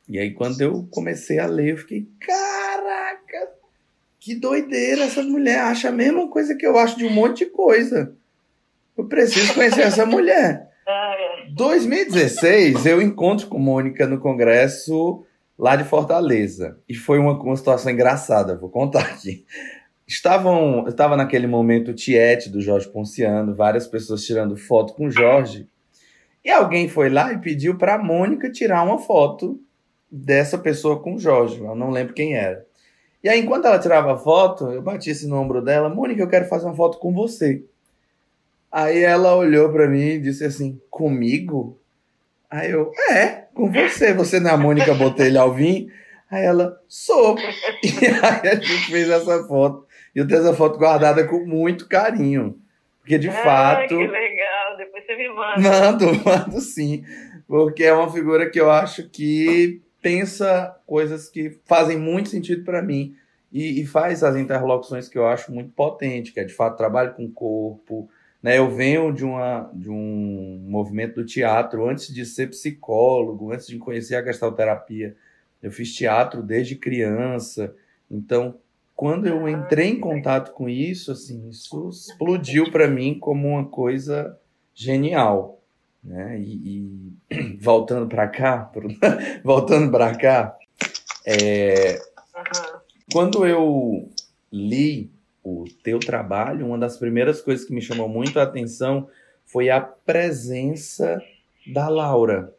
E 0.08 0.20
aí 0.20 0.32
quando 0.32 0.62
eu 0.62 0.88
comecei 0.92 1.40
a 1.40 1.46
ler, 1.46 1.72
eu 1.72 1.78
fiquei, 1.78 2.08
caraca, 2.20 3.52
que 4.20 4.36
doideira, 4.36 5.04
essa 5.04 5.24
mulher 5.24 5.60
acha 5.60 5.90
a 5.90 5.92
mesma 5.92 6.28
coisa 6.30 6.56
que 6.56 6.66
eu 6.66 6.78
acho 6.78 6.98
de 6.98 7.06
um 7.06 7.12
monte 7.12 7.46
de 7.46 7.52
coisa. 7.52 8.16
Eu 8.98 9.06
preciso 9.06 9.54
conhecer 9.54 9.82
essa 9.82 10.06
mulher. 10.06 10.70
2016, 11.54 12.86
eu 12.86 13.02
encontro 13.02 13.48
com 13.48 13.58
Mônica 13.58 14.06
no 14.08 14.20
congresso 14.20 15.26
lá 15.58 15.76
de 15.76 15.84
Fortaleza. 15.84 16.80
E 16.88 16.96
foi 16.96 17.20
uma, 17.20 17.34
uma 17.34 17.56
situação 17.56 17.92
engraçada, 17.92 18.58
vou 18.58 18.70
contar 18.70 19.02
aqui. 19.02 19.46
Estavam, 20.12 20.86
estava 20.90 21.16
naquele 21.16 21.48
momento 21.48 21.92
o 21.92 21.94
Tiete 21.94 22.50
do 22.50 22.60
Jorge 22.60 22.90
Ponciano, 22.90 23.56
várias 23.56 23.88
pessoas 23.88 24.26
tirando 24.26 24.58
foto 24.58 24.94
com 24.94 25.06
o 25.06 25.10
Jorge. 25.10 25.70
E 26.44 26.52
alguém 26.52 26.90
foi 26.90 27.10
lá 27.10 27.32
e 27.32 27.38
pediu 27.38 27.78
para 27.78 27.96
a 27.96 27.98
Mônica 27.98 28.52
tirar 28.52 28.84
uma 28.84 28.98
foto 28.98 29.58
dessa 30.12 30.58
pessoa 30.58 31.02
com 31.02 31.16
o 31.16 31.18
Jorge. 31.18 31.62
Eu 31.62 31.76
não 31.76 31.90
lembro 31.90 32.14
quem 32.14 32.36
era. 32.36 32.66
E 33.24 33.30
aí, 33.30 33.40
enquanto 33.40 33.68
ela 33.68 33.80
tirava 33.80 34.14
a 34.14 34.18
foto, 34.18 34.70
eu 34.70 34.82
bati 34.82 35.14
no 35.28 35.40
ombro 35.40 35.62
dela: 35.62 35.88
Mônica, 35.88 36.22
eu 36.22 36.28
quero 36.28 36.50
fazer 36.50 36.66
uma 36.66 36.76
foto 36.76 36.98
com 36.98 37.14
você. 37.14 37.64
Aí 38.70 39.02
ela 39.02 39.34
olhou 39.34 39.72
para 39.72 39.88
mim 39.88 40.08
e 40.08 40.20
disse 40.20 40.44
assim: 40.44 40.78
Comigo? 40.90 41.80
Aí 42.50 42.70
eu: 42.70 42.92
É, 43.10 43.46
com 43.54 43.72
você. 43.72 44.14
Você 44.14 44.42
não 44.42 44.50
é 44.50 44.54
a 44.56 44.58
Mônica 44.58 44.94
Botelho 44.94 45.40
Alvim? 45.40 45.90
Aí 46.30 46.44
ela: 46.44 46.78
Sou. 46.90 47.38
E 47.82 48.06
aí 48.06 48.50
a 48.50 48.56
gente 48.56 48.92
fez 48.92 49.10
essa 49.10 49.46
foto. 49.46 49.90
E 50.16 50.20
eu 50.20 50.28
tenho 50.28 50.42
essa 50.42 50.54
foto 50.54 50.78
guardada 50.78 51.26
com 51.28 51.46
muito 51.46 51.88
carinho. 51.88 52.60
Porque 53.00 53.18
de 53.18 53.30
ah, 53.30 53.34
fato. 53.34 53.88
Que 53.88 54.08
legal, 54.08 54.78
depois 54.78 55.06
você 55.06 55.16
me 55.16 55.30
manda. 55.30 55.60
Mando, 55.60 56.06
mando 56.24 56.62
sim. 56.62 57.04
Porque 57.48 57.84
é 57.84 57.94
uma 57.94 58.12
figura 58.12 58.50
que 58.50 58.60
eu 58.60 58.70
acho 58.70 59.10
que 59.10 59.82
pensa 60.02 60.76
coisas 60.86 61.30
que 61.30 61.60
fazem 61.66 61.98
muito 61.98 62.30
sentido 62.30 62.64
para 62.64 62.82
mim 62.82 63.16
e, 63.52 63.82
e, 63.82 63.86
faz 63.86 64.24
as 64.24 64.36
interlocuções 64.36 65.08
que 65.08 65.18
eu 65.18 65.28
acho 65.28 65.52
muito 65.52 65.72
potente, 65.72 66.32
que 66.32 66.40
é 66.40 66.44
de 66.44 66.54
fato 66.54 66.78
trabalho 66.78 67.14
com 67.14 67.26
o 67.26 67.32
corpo. 67.32 68.10
Né? 68.42 68.58
Eu 68.58 68.70
venho 68.70 69.12
de, 69.12 69.26
uma, 69.26 69.70
de 69.74 69.90
um 69.90 70.66
movimento 70.68 71.16
do 71.16 71.26
teatro 71.26 71.88
antes 71.88 72.14
de 72.14 72.26
ser 72.26 72.50
psicólogo, 72.50 73.52
antes 73.52 73.68
de 73.68 73.78
conhecer 73.78 74.16
a 74.16 74.24
gestalterapia. 74.24 75.16
Eu 75.62 75.72
fiz 75.72 75.94
teatro 75.94 76.42
desde 76.42 76.76
criança. 76.76 77.76
Então, 78.10 78.58
quando 78.96 79.28
eu 79.28 79.48
entrei 79.50 79.90
em 79.90 80.00
contato 80.00 80.52
com 80.52 80.70
isso, 80.70 81.12
assim, 81.12 81.50
isso 81.50 81.90
explodiu 81.90 82.72
para 82.72 82.88
mim 82.88 83.18
como 83.18 83.48
uma 83.48 83.66
coisa 83.66 84.38
genial, 84.74 85.60
né? 86.04 86.40
E, 86.40 87.16
e 87.30 87.58
voltando 87.60 88.08
para 88.08 88.28
cá, 88.28 88.60
pro, 88.60 88.88
voltando 89.44 89.92
para 89.92 90.16
cá, 90.16 90.56
é, 91.26 92.00
quando 93.12 93.46
eu 93.46 94.10
li 94.52 95.12
o 95.44 95.66
teu 95.84 96.00
trabalho, 96.00 96.68
uma 96.68 96.78
das 96.78 96.98
primeiras 96.98 97.42
coisas 97.42 97.66
que 97.66 97.74
me 97.74 97.82
chamou 97.82 98.08
muito 98.08 98.40
a 98.40 98.44
atenção 98.44 99.08
foi 99.46 99.70
a 99.70 99.82
presença 99.82 101.22
da 101.74 101.90
Laura. 101.90 102.54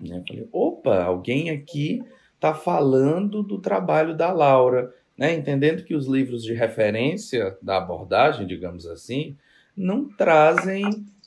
Né? 0.00 0.22
Falei, 0.26 0.48
opa, 0.52 1.02
alguém 1.02 1.50
aqui 1.50 2.02
está 2.34 2.54
falando 2.54 3.42
do 3.42 3.58
trabalho 3.58 4.16
da 4.16 4.32
Laura 4.32 4.92
né? 5.16 5.34
entendendo 5.34 5.84
que 5.84 5.94
os 5.94 6.06
livros 6.06 6.42
de 6.42 6.54
referência 6.54 7.56
da 7.62 7.78
abordagem, 7.78 8.46
digamos 8.46 8.86
assim, 8.86 9.36
não 9.76 10.08
trazem 10.08 10.84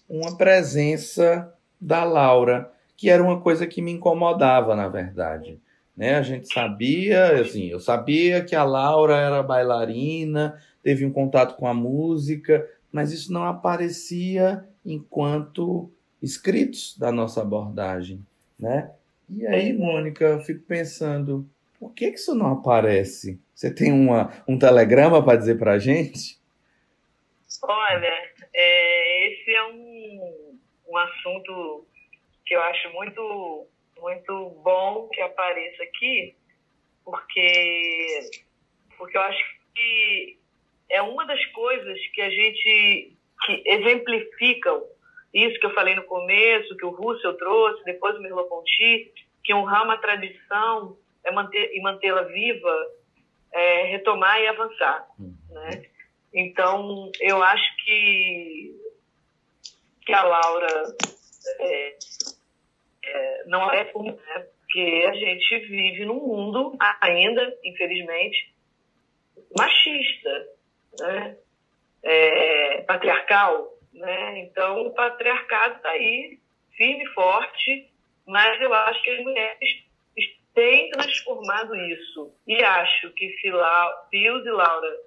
uma 0.08 0.38
presença 0.38 1.54
da 1.80 2.04
Laura, 2.04 2.72
que 2.96 3.10
era 3.10 3.22
uma 3.22 3.42
coisa 3.42 3.68
que 3.68 3.82
me 3.82 3.92
incomodava, 3.92 4.76
na 4.76 4.88
verdade. 4.88 5.60
Né? 5.96 6.16
A 6.16 6.22
gente 6.22 6.52
sabia, 6.54 7.42
assim, 7.42 7.68
eu 7.68 7.80
sabia 7.80 8.44
que 8.44 8.56
a 8.56 8.64
Laura 8.64 9.16
era 9.16 9.42
bailarina, 9.42 10.60
teve 10.84 11.06
um 11.06 11.12
contato 11.12 11.56
com 11.56 11.68
a 11.68 11.74
música, 11.74 12.68
mas 12.92 13.12
isso 13.12 13.32
não 13.32 13.46
aparecia 13.46 14.66
enquanto 14.86 15.92
escritos 16.22 16.98
da 16.98 17.12
nossa 17.12 17.42
abordagem, 17.42 18.26
né? 18.60 18.92
E 19.30 19.46
aí, 19.48 19.74
Mônica, 19.74 20.24
eu 20.24 20.40
fico 20.42 20.62
pensando, 20.62 21.50
por 21.80 21.94
que, 21.94 22.12
que 22.12 22.18
isso 22.18 22.36
não 22.36 22.54
aparece? 22.54 23.40
Você 23.54 23.74
tem 23.74 23.92
uma, 23.92 24.44
um 24.48 24.58
telegrama 24.58 25.24
para 25.24 25.38
dizer 25.38 25.58
para 25.58 25.74
a 25.74 25.80
gente? 25.80 26.40
Olha, 27.64 28.32
é, 28.54 29.28
esse 29.28 29.52
é 29.52 29.64
um, 29.66 30.60
um 30.90 30.98
assunto 30.98 31.86
que 32.46 32.56
eu 32.56 32.62
acho 32.62 32.92
muito, 32.92 33.68
muito 34.00 34.50
bom 34.64 35.08
que 35.10 35.22
apareça 35.22 35.84
aqui, 35.84 36.36
porque, 37.04 38.30
porque 38.98 39.18
eu 39.18 39.22
acho 39.22 39.44
que 39.74 40.38
é 40.90 41.02
uma 41.02 41.26
das 41.26 41.44
coisas 41.48 42.00
que 42.14 42.22
a 42.22 42.30
gente 42.30 43.16
que 43.46 43.64
exemplificam 43.66 44.84
isso 45.34 45.60
que 45.60 45.66
eu 45.66 45.74
falei 45.74 45.96
no 45.96 46.04
começo, 46.04 46.78
que 46.78 46.86
o 46.86 46.92
Russell 46.92 47.38
trouxe, 47.38 47.84
depois 47.84 48.16
o 48.16 48.22
Merleau-Ponty, 48.22 49.12
que 49.44 49.54
honrar 49.54 49.84
uma 49.84 49.98
tradição 49.98 50.98
é 51.26 51.32
manter, 51.32 51.72
e 51.74 51.82
mantê-la 51.82 52.22
viva, 52.24 52.88
é, 53.52 53.84
retomar 53.88 54.40
e 54.40 54.48
avançar. 54.48 55.08
Uhum. 55.20 55.36
Né? 55.50 55.86
Então, 56.34 57.12
eu 57.20 57.42
acho 57.42 57.76
que, 57.84 58.76
que 60.06 60.14
a 60.14 60.24
Laura 60.24 60.96
é, 61.60 61.98
é, 63.06 63.44
não 63.48 63.72
é 63.72 63.86
comum, 63.86 64.16
né? 64.16 64.48
porque 64.60 65.06
a 65.08 65.14
gente 65.14 65.60
vive 65.68 66.06
num 66.06 66.20
mundo 66.20 66.76
ainda, 67.02 67.58
infelizmente, 67.64 68.54
machista, 69.58 70.48
né? 71.00 71.38
É, 72.04 72.82
patriarcal. 72.82 73.74
Né? 73.94 74.40
Então, 74.40 74.88
o 74.88 74.92
patriarcado 74.94 75.78
está 75.78 75.90
aí, 75.90 76.38
firme 76.76 77.04
e 77.04 77.14
forte, 77.14 77.90
mas 78.28 78.62
eu 78.62 78.74
acho 78.74 79.02
que 79.02 79.10
as 79.12 79.24
mulheres 79.24 79.86
tem 80.56 80.90
transformado 80.90 81.76
isso. 81.76 82.34
E 82.48 82.64
acho 82.64 83.12
que 83.12 83.30
se 83.40 83.52
La, 83.52 83.92
Pius 84.10 84.44
e 84.46 84.50
Laura 84.50 84.98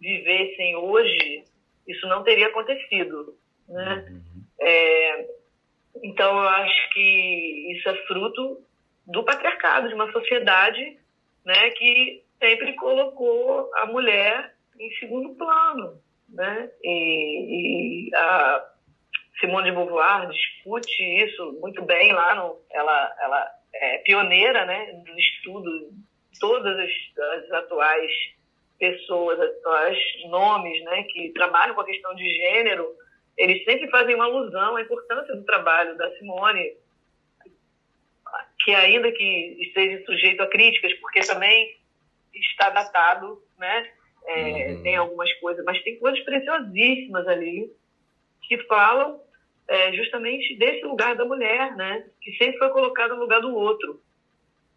vivessem 0.00 0.76
hoje, 0.76 1.44
isso 1.86 2.06
não 2.06 2.22
teria 2.22 2.46
acontecido. 2.46 3.36
Né? 3.68 4.06
Uhum. 4.08 4.22
É, 4.60 5.26
então, 6.02 6.36
eu 6.36 6.48
acho 6.48 6.90
que 6.94 7.72
isso 7.76 7.88
é 7.88 7.94
fruto 8.06 8.62
do 9.06 9.24
patriarcado, 9.24 9.88
de 9.88 9.94
uma 9.94 10.10
sociedade 10.12 10.98
né, 11.44 11.70
que 11.70 12.22
sempre 12.38 12.74
colocou 12.74 13.70
a 13.76 13.86
mulher 13.86 14.54
em 14.78 14.90
segundo 14.96 15.34
plano. 15.34 16.00
Né? 16.28 16.70
E, 16.82 18.08
e 18.08 18.14
a 18.14 18.72
Simone 19.40 19.70
de 19.70 19.76
Beauvoir 19.76 20.28
discute 20.28 21.02
isso 21.24 21.58
muito 21.60 21.82
bem 21.82 22.12
lá 22.12 22.34
no. 22.36 22.56
Ela, 22.70 23.16
ela 23.20 23.61
é, 23.74 23.98
pioneira 23.98 24.64
né, 24.66 24.92
no 25.06 25.18
estudo 25.18 25.90
de 26.30 26.38
todas 26.38 26.78
as, 26.78 26.90
as 27.40 27.50
atuais 27.52 28.10
pessoas, 28.78 29.40
atuais 29.40 29.98
nomes 30.28 30.82
né, 30.84 31.04
que 31.04 31.30
trabalham 31.32 31.74
com 31.74 31.82
a 31.82 31.86
questão 31.86 32.14
de 32.14 32.28
gênero, 32.28 32.86
eles 33.36 33.64
sempre 33.64 33.88
fazem 33.90 34.14
uma 34.14 34.24
alusão 34.24 34.76
à 34.76 34.82
importância 34.82 35.34
do 35.34 35.44
trabalho 35.44 35.96
da 35.96 36.10
Simone, 36.18 36.76
que 38.64 38.74
ainda 38.74 39.10
que 39.12 39.56
esteja 39.60 40.04
sujeito 40.04 40.42
a 40.42 40.48
críticas, 40.48 40.92
porque 40.94 41.20
também 41.20 41.76
está 42.34 42.70
datado, 42.70 43.42
né? 43.58 43.90
É, 44.24 44.68
uhum. 44.70 44.82
Tem 44.82 44.96
algumas 44.96 45.32
coisas, 45.34 45.64
mas 45.64 45.82
tem 45.82 45.98
coisas 45.98 46.20
preciosíssimas 46.20 47.26
ali 47.26 47.72
que 48.42 48.58
falam 48.64 49.20
é, 49.72 49.90
justamente 49.94 50.54
desse 50.56 50.84
lugar 50.84 51.16
da 51.16 51.24
mulher, 51.24 51.74
né? 51.74 52.04
Que 52.20 52.36
sempre 52.36 52.58
foi 52.58 52.68
colocada 52.68 53.14
no 53.14 53.22
lugar 53.22 53.40
do 53.40 53.56
outro 53.56 54.02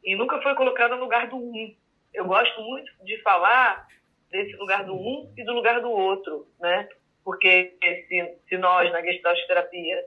e 0.02 0.16
nunca 0.16 0.42
foi 0.42 0.56
colocada 0.56 0.96
no 0.96 1.04
lugar 1.04 1.28
do 1.28 1.36
um. 1.36 1.76
Eu 2.14 2.24
gosto 2.24 2.62
muito 2.62 2.90
de 3.04 3.22
falar 3.22 3.86
desse 4.32 4.56
lugar 4.56 4.86
do 4.86 4.96
um 4.96 5.34
e 5.36 5.44
do 5.44 5.52
lugar 5.52 5.82
do 5.82 5.92
outro, 5.92 6.48
né? 6.62 6.88
Porque 7.26 7.76
se, 7.82 8.38
se 8.48 8.58
nós, 8.58 8.90
na 8.94 9.02
Gestalt 9.02 9.38
Terapia, 9.48 10.02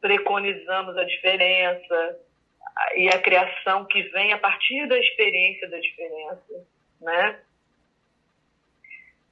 preconizamos 0.00 0.96
a 0.96 1.04
diferença 1.04 2.18
e 2.96 3.08
a 3.08 3.20
criação 3.20 3.84
que 3.84 4.02
vem 4.04 4.32
a 4.32 4.38
partir 4.38 4.88
da 4.88 4.98
experiência 4.98 5.68
da 5.68 5.78
diferença, 5.78 6.66
né? 6.98 7.40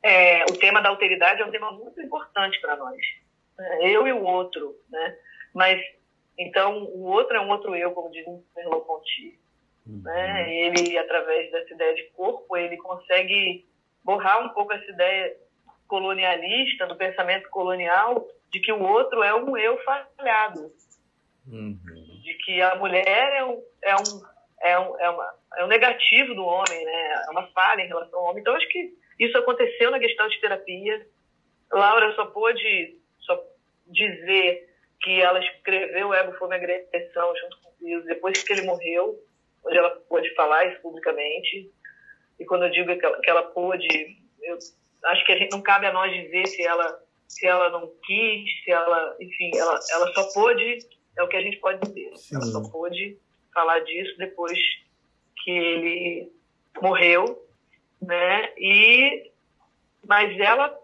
É, 0.02 0.44
o 0.44 0.58
tema 0.58 0.82
da 0.82 0.90
alteridade 0.90 1.40
é 1.40 1.46
um 1.46 1.50
tema 1.50 1.72
muito 1.72 1.98
importante 2.02 2.60
para 2.60 2.76
nós 2.76 2.98
eu 3.80 4.06
e 4.06 4.12
o 4.12 4.22
outro, 4.22 4.76
né? 4.90 5.16
Mas 5.54 5.80
então 6.38 6.84
o 6.84 7.04
outro 7.04 7.36
é 7.36 7.40
um 7.40 7.48
outro 7.48 7.74
eu, 7.74 7.92
como 7.92 8.10
diz 8.10 8.24
Merleau-Ponty, 8.56 9.38
uhum. 9.86 10.02
né? 10.02 10.54
Ele 10.54 10.98
através 10.98 11.50
dessa 11.50 11.72
ideia 11.74 11.94
de 11.94 12.04
corpo 12.10 12.56
ele 12.56 12.76
consegue 12.76 13.66
borrar 14.04 14.44
um 14.44 14.50
pouco 14.50 14.72
essa 14.72 14.90
ideia 14.90 15.36
colonialista 15.86 16.86
do 16.86 16.96
pensamento 16.96 17.48
colonial 17.50 18.26
de 18.50 18.60
que 18.60 18.72
o 18.72 18.82
outro 18.82 19.22
é 19.22 19.34
um 19.34 19.56
eu 19.56 19.78
falhado, 19.82 20.72
uhum. 21.46 21.78
de 22.22 22.34
que 22.44 22.60
a 22.62 22.74
mulher 22.76 23.32
é 23.36 23.44
um, 23.44 23.62
é 23.82 23.94
um 23.96 24.30
é 24.60 24.78
um, 24.78 24.98
é, 24.98 25.10
uma, 25.10 25.34
é 25.56 25.64
um 25.64 25.68
negativo 25.68 26.34
do 26.34 26.44
homem, 26.44 26.84
né? 26.84 27.24
É 27.26 27.30
uma 27.30 27.46
falha 27.48 27.82
em 27.82 27.88
relação 27.88 28.18
ao 28.18 28.26
homem. 28.26 28.40
Então, 28.40 28.54
acho 28.54 28.68
que 28.68 28.92
isso 29.18 29.36
aconteceu 29.38 29.90
na 29.90 29.98
questão 29.98 30.28
de 30.28 30.40
terapia. 30.40 31.06
Laura 31.72 32.14
só 32.14 32.26
pôde 32.26 32.98
só 33.22 33.42
dizer 33.86 34.68
que 35.00 35.20
ela 35.20 35.38
escreveu 35.40 36.08
o 36.08 36.14
Ego 36.14 36.32
Fome 36.38 36.54
Agressão 36.56 37.34
junto 37.36 37.60
com 37.62 37.68
o 37.70 37.74
Deus 37.80 38.04
depois 38.04 38.42
que 38.42 38.52
ele 38.52 38.62
morreu, 38.62 39.18
onde 39.64 39.76
ela 39.76 39.90
pôde 40.08 40.32
falar 40.34 40.66
isso 40.66 40.80
publicamente. 40.82 41.70
E 42.38 42.44
quando 42.44 42.64
eu 42.64 42.70
digo 42.70 42.96
que 42.98 43.04
ela, 43.04 43.20
que 43.20 43.30
ela 43.30 43.42
pôde, 43.42 44.16
eu 44.42 44.58
acho 45.04 45.24
que 45.24 45.32
a 45.32 45.36
gente 45.36 45.52
não 45.52 45.62
cabe 45.62 45.86
a 45.86 45.92
nós 45.92 46.12
dizer 46.12 46.46
se 46.46 46.62
ela 46.62 47.00
se 47.30 47.46
ela 47.46 47.70
não 47.70 47.88
quis, 48.04 48.64
se 48.64 48.72
ela, 48.72 49.16
enfim, 49.20 49.52
ela, 49.54 49.78
ela 49.92 50.12
só 50.14 50.32
pôde, 50.32 50.78
é 51.16 51.22
o 51.22 51.28
que 51.28 51.36
a 51.36 51.40
gente 51.40 51.58
pode 51.58 51.80
dizer. 51.80 52.16
Sim. 52.16 52.34
Ela 52.34 52.44
só 52.46 52.68
pôde 52.68 53.16
falar 53.54 53.78
disso 53.80 54.18
depois 54.18 54.58
que 55.44 55.50
ele 55.50 56.32
morreu, 56.82 57.48
né? 58.02 58.52
E 58.58 59.30
mas 60.04 60.36
ela 60.40 60.76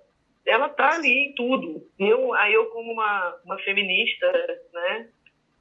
ela 0.46 0.68
tá 0.68 0.94
ali 0.94 1.28
em 1.28 1.34
tudo. 1.34 1.82
Eu 1.98 2.32
aí 2.34 2.54
eu 2.54 2.66
como 2.66 2.92
uma, 2.92 3.36
uma 3.44 3.58
feminista, 3.58 4.32
né? 4.72 5.08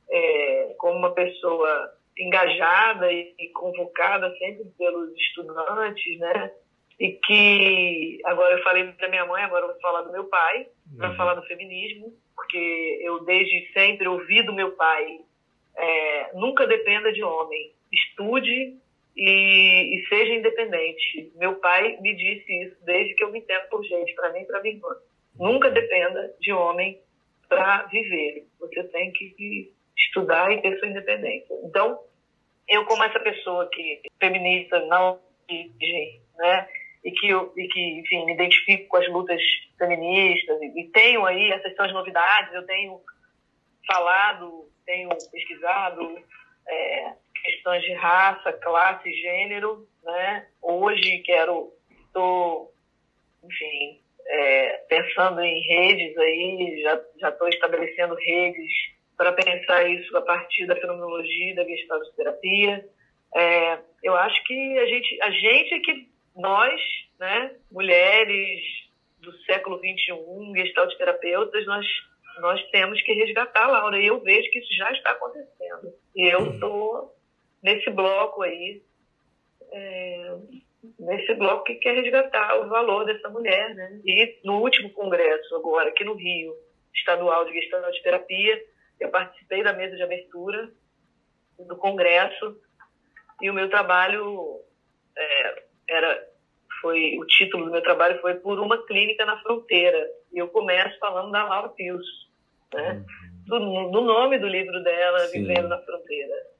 É, 0.09 0.75
como 0.77 0.97
uma 0.97 1.11
pessoa 1.13 1.91
engajada 2.17 3.11
e, 3.11 3.33
e 3.39 3.49
convocada 3.49 4.33
sempre 4.37 4.65
pelos 4.77 5.11
estudantes, 5.13 6.19
né? 6.19 6.51
E 6.99 7.11
que 7.11 8.21
agora 8.23 8.55
eu 8.55 8.63
falei 8.63 8.85
da 8.93 9.07
minha 9.09 9.25
mãe, 9.25 9.43
agora 9.43 9.65
eu 9.65 9.71
vou 9.71 9.81
falar 9.81 10.03
do 10.03 10.11
meu 10.11 10.25
pai, 10.25 10.67
para 10.97 11.09
uhum. 11.09 11.15
falar 11.15 11.33
do 11.33 11.45
feminismo, 11.45 12.13
porque 12.35 12.99
eu 13.01 13.25
desde 13.25 13.69
sempre 13.73 14.07
ouvi 14.07 14.43
do 14.43 14.53
meu 14.53 14.71
pai 14.73 15.19
é, 15.75 16.31
nunca 16.35 16.65
dependa 16.65 17.11
de 17.11 17.21
homem, 17.21 17.73
estude 17.91 18.77
e, 19.15 19.97
e, 19.97 20.07
seja 20.07 20.33
independente. 20.33 21.31
Meu 21.35 21.55
pai 21.55 21.97
me 22.01 22.15
disse 22.15 22.63
isso 22.63 22.77
desde 22.83 23.13
que 23.15 23.23
eu 23.23 23.31
me 23.31 23.39
entendo 23.39 23.67
por 23.69 23.83
gente, 23.83 24.13
para 24.13 24.31
mim 24.33 24.41
e 24.41 24.45
para 24.45 24.61
minha 24.61 24.75
irmã. 24.75 24.89
Nunca 25.39 25.69
dependa 25.69 26.33
de 26.39 26.51
homem 26.51 26.99
para 27.47 27.83
viver. 27.83 28.45
Você 28.59 28.83
tem 28.85 29.11
que 29.11 29.73
estudar 29.97 30.51
e 30.51 30.61
ter 30.61 30.77
sua 30.79 30.89
independência. 30.89 31.55
Então, 31.63 31.99
eu 32.67 32.85
como 32.85 33.03
essa 33.03 33.19
pessoa 33.19 33.69
que 33.71 34.01
feminista 34.19 34.79
não 34.87 35.19
origem, 35.49 36.21
né, 36.37 36.67
e 37.03 37.11
que 37.11 37.29
eu, 37.29 37.53
e 37.55 37.67
que 37.67 37.99
enfim 37.99 38.25
me 38.25 38.33
identifico 38.33 38.87
com 38.87 38.97
as 38.97 39.07
lutas 39.09 39.39
feministas 39.77 40.59
e, 40.61 40.81
e 40.81 40.89
tenho 40.89 41.23
aí 41.25 41.51
essas 41.51 41.75
são 41.75 41.85
as 41.85 41.93
novidades, 41.93 42.53
eu 42.53 42.65
tenho 42.65 42.99
falado, 43.85 44.67
tenho 44.85 45.09
pesquisado 45.31 46.19
é, 46.67 47.13
questões 47.45 47.83
de 47.83 47.93
raça, 47.93 48.51
classe, 48.53 49.13
gênero, 49.13 49.87
né? 50.03 50.47
Hoje 50.61 51.19
quero, 51.19 51.71
estou, 52.07 52.73
enfim, 53.43 54.01
é, 54.27 54.77
pensando 54.89 55.39
em 55.41 55.61
redes 55.61 56.17
aí, 56.17 56.81
já 56.81 57.01
já 57.19 57.29
estou 57.29 57.47
estabelecendo 57.47 58.15
redes 58.15 58.71
para 59.15 59.31
pensar 59.31 59.87
isso 59.87 60.15
a 60.17 60.21
partir 60.21 60.65
da 60.65 60.75
fenomenologia 60.75 61.55
da 61.55 61.63
gestaltoterapia. 61.63 62.85
É, 63.35 63.79
eu 64.03 64.15
acho 64.15 64.43
que 64.43 64.79
a 64.79 64.85
gente, 64.87 65.21
a 65.21 65.29
gente 65.29 65.73
é 65.73 65.79
que 65.79 66.09
nós, 66.35 66.81
né, 67.19 67.51
mulheres 67.71 68.61
do 69.19 69.31
século 69.43 69.79
21, 69.79 70.53
gestaltoterapeutas, 70.55 71.65
nós 71.65 71.85
nós 72.39 72.61
temos 72.69 73.01
que 73.01 73.13
resgatar, 73.13 73.67
Laura. 73.67 73.97
E 73.97 74.07
eu 74.07 74.19
vejo 74.19 74.51
que 74.51 74.59
isso 74.59 74.75
já 74.75 74.91
está 74.91 75.11
acontecendo. 75.11 75.93
E 76.13 76.27
eu 76.27 76.51
estou 76.51 77.14
nesse 77.65 77.89
bloco 77.89 78.43
aí, 78.43 78.83
é, 79.71 80.37
nesse 80.99 81.33
bloco 81.33 81.63
que 81.63 81.75
quer 81.75 81.95
resgatar 81.95 82.59
o 82.59 82.69
valor 82.69 83.05
dessa 83.05 83.27
mulher. 83.27 83.73
Né? 83.73 84.01
E 84.05 84.39
no 84.43 84.61
último 84.61 84.91
congresso, 84.91 85.55
agora, 85.55 85.89
aqui 85.89 86.03
no 86.03 86.13
Rio, 86.13 86.53
estadual 86.93 87.43
de 87.45 87.59
gestaltoterapia, 87.59 88.63
eu 88.99 89.09
participei 89.09 89.63
da 89.63 89.73
mesa 89.73 89.95
de 89.95 90.03
abertura 90.03 90.69
do 91.59 91.75
congresso 91.75 92.55
e 93.41 93.49
o 93.49 93.53
meu 93.53 93.67
trabalho 93.69 94.61
é, 95.17 95.63
era 95.89 96.27
foi 96.81 97.17
o 97.17 97.25
título 97.25 97.65
do 97.65 97.71
meu 97.71 97.81
trabalho 97.81 98.19
foi 98.21 98.35
por 98.35 98.59
uma 98.59 98.85
clínica 98.85 99.25
na 99.25 99.41
fronteira 99.41 100.09
e 100.31 100.37
eu 100.37 100.49
começo 100.49 100.97
falando 100.99 101.31
da 101.31 101.43
Laura 101.45 101.69
Pius 101.69 102.05
né 102.73 103.03
do, 103.45 103.57
do 103.89 104.01
nome 104.01 104.37
do 104.37 104.47
livro 104.47 104.83
dela 104.83 105.19
Sim. 105.19 105.39
vivendo 105.39 105.69
na 105.69 105.79
fronteira 105.79 106.35
uhum. 106.35 106.54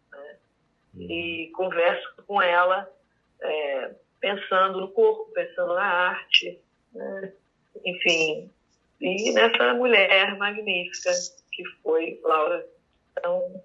E 1.04 1.52
converso 1.56 2.08
com 2.26 2.42
ela 2.42 2.90
é, 3.42 3.92
pensando 4.20 4.82
no 4.82 4.88
corpo 4.90 5.32
pensando 5.34 5.74
na 5.74 5.86
arte 5.86 6.60
né? 6.94 7.32
enfim 7.86 8.50
e 9.02 9.32
nessa 9.34 9.74
mulher 9.74 10.38
magnífica 10.38 11.12
que 11.52 11.64
foi 11.84 12.20
Laura 12.24 12.66
então 13.12 13.62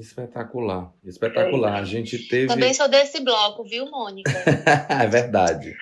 Espetacular, 0.00 0.90
espetacular. 1.04 1.74
A 1.74 1.84
gente 1.84 2.26
teve. 2.26 2.46
Também 2.46 2.72
sou 2.72 2.88
desse 2.88 3.20
bloco, 3.20 3.62
viu, 3.64 3.84
Mônica? 3.90 4.30
é 4.88 5.06
verdade. 5.06 5.76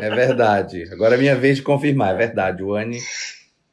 É 0.00 0.10
verdade. 0.10 0.84
Agora 0.92 1.14
é 1.14 1.18
minha 1.18 1.34
vez 1.34 1.56
de 1.56 1.62
confirmar, 1.62 2.14
é 2.14 2.18
verdade. 2.18 2.62
O 2.62 2.74
Anne 2.74 2.98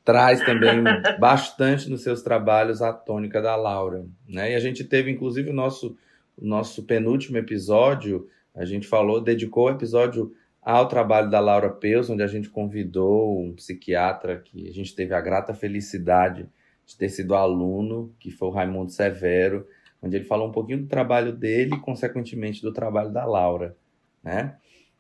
traz 0.06 0.40
também 0.42 0.84
bastante 1.20 1.90
nos 1.90 2.04
seus 2.04 2.22
trabalhos 2.22 2.82
a 2.82 2.94
tônica 2.94 3.42
da 3.42 3.56
Laura. 3.56 4.06
Né? 4.30 4.52
E 4.52 4.56
a 4.56 4.60
gente 4.60 4.84
teve, 4.84 5.12
inclusive, 5.12 5.50
o 5.50 5.54
nosso, 5.54 5.98
nosso 6.40 6.84
penúltimo 6.84 7.38
episódio, 7.38 8.30
a 8.54 8.64
gente 8.64 8.88
falou, 8.88 9.20
dedicou 9.20 9.66
o 9.66 9.72
episódio 9.72 10.32
ao 10.62 10.88
trabalho 10.88 11.30
da 11.30 11.40
Laura 11.40 11.70
Peus, 11.70 12.10
onde 12.10 12.24
a 12.24 12.28
gente 12.28 12.50
convidou 12.50 13.44
um 13.44 13.54
psiquiatra 13.54 14.40
que 14.40 14.70
a 14.70 14.72
gente 14.72 14.96
teve 14.96 15.14
a 15.14 15.22
grata 15.22 15.54
felicidade 15.54 16.48
de 16.86 16.96
ter 16.96 17.10
sido 17.10 17.34
aluno, 17.34 18.14
que 18.20 18.30
foi 18.30 18.48
o 18.48 18.52
Raimundo 18.52 18.92
Severo, 18.92 19.68
onde 20.02 20.16
ele 20.18 20.26
falou 20.26 20.48
um 20.48 20.52
pouquinho 20.52 20.84
do 20.84 20.88
trabalho 20.88 21.34
dele 21.34 21.76
e, 21.76 21.80
consequentemente, 21.80 22.62
do 22.62 22.72
trabalho 22.72 23.12
da 23.12 23.26
Laura, 23.26 23.76
né? 24.24 24.56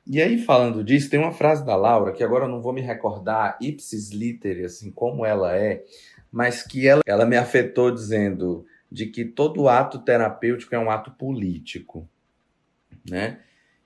E 0.07 0.21
aí, 0.21 0.37
falando 0.37 0.83
disso, 0.83 1.09
tem 1.09 1.19
uma 1.19 1.31
frase 1.31 1.65
da 1.65 1.75
Laura, 1.75 2.11
que 2.11 2.23
agora 2.23 2.45
eu 2.45 2.49
não 2.49 2.61
vou 2.61 2.73
me 2.73 2.81
recordar 2.81 3.57
ipsis 3.59 4.11
literi, 4.11 4.63
assim, 4.63 4.91
como 4.91 5.25
ela 5.25 5.55
é, 5.57 5.83
mas 6.31 6.61
que 6.61 6.87
ela, 6.87 7.01
ela 7.05 7.25
me 7.25 7.35
afetou 7.35 7.91
dizendo 7.91 8.65
de 8.91 9.07
que 9.07 9.25
todo 9.25 9.67
ato 9.67 9.99
terapêutico 9.99 10.75
é 10.75 10.79
um 10.79 10.91
ato 10.91 11.11
político, 11.11 12.07
né? 13.09 13.39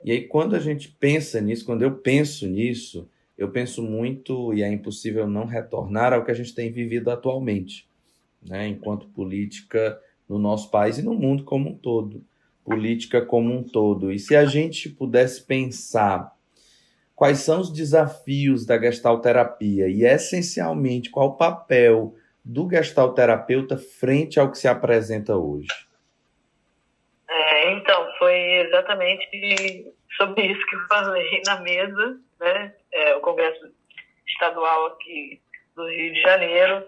E 0.04 0.12
aí, 0.12 0.28
quando 0.28 0.56
a 0.56 0.60
gente 0.60 0.90
pensa 0.90 1.40
nisso, 1.42 1.66
quando 1.66 1.84
eu 1.84 1.96
penso 1.96 2.48
nisso, 2.48 3.10
eu 3.38 3.50
penso 3.50 3.82
muito, 3.82 4.54
e 4.54 4.62
é 4.62 4.70
impossível 4.70 5.28
não 5.28 5.46
retornar 5.46 6.14
ao 6.14 6.24
que 6.24 6.32
a 6.32 6.34
gente 6.36 6.54
tem 6.54 6.72
vivido 6.72 7.10
atualmente 7.10 7.90
né, 8.42 8.68
enquanto 8.68 9.08
política 9.08 10.00
no 10.28 10.38
nosso 10.38 10.70
país 10.70 10.98
e 10.98 11.02
no 11.02 11.14
mundo 11.14 11.44
como 11.44 11.70
um 11.70 11.76
todo, 11.76 12.24
política 12.70 13.26
como 13.26 13.52
um 13.52 13.64
todo. 13.64 14.12
E 14.12 14.20
se 14.20 14.36
a 14.36 14.46
gente 14.46 14.90
pudesse 14.90 15.44
pensar 15.44 16.32
quais 17.16 17.40
são 17.40 17.60
os 17.60 17.74
desafios 17.74 18.66
da 18.66 18.80
gestalterapia 18.80 19.88
e 19.90 20.06
essencialmente 20.06 21.10
qual 21.10 21.30
o 21.30 21.36
papel 21.36 22.16
do 22.46 22.70
gestalterapeuta 22.70 23.76
frente 23.76 24.40
ao 24.40 24.52
que 24.52 24.58
se 24.58 24.68
apresenta 24.68 25.36
hoje? 25.36 25.68
É, 27.28 27.74
então, 27.74 28.08
foi 28.20 28.36
exatamente 28.68 29.94
sobre 30.16 30.46
isso 30.46 30.66
que 30.68 30.76
eu 30.76 30.88
falei 30.88 31.42
na 31.46 31.60
mesa, 31.62 32.20
né? 32.40 32.74
É, 32.94 33.16
o 33.16 33.22
Congresso 33.22 33.68
Estadual 34.28 34.88
aqui 34.88 35.42
do 35.76 35.88
Rio 35.88 36.14
de 36.14 36.22
Janeiro, 36.22 36.86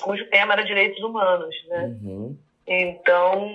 cujo 0.00 0.28
tema 0.30 0.52
era 0.52 0.64
direitos 0.64 1.02
humanos, 1.02 1.54
né? 1.68 1.96
Uhum. 2.02 2.38
Então, 2.66 3.48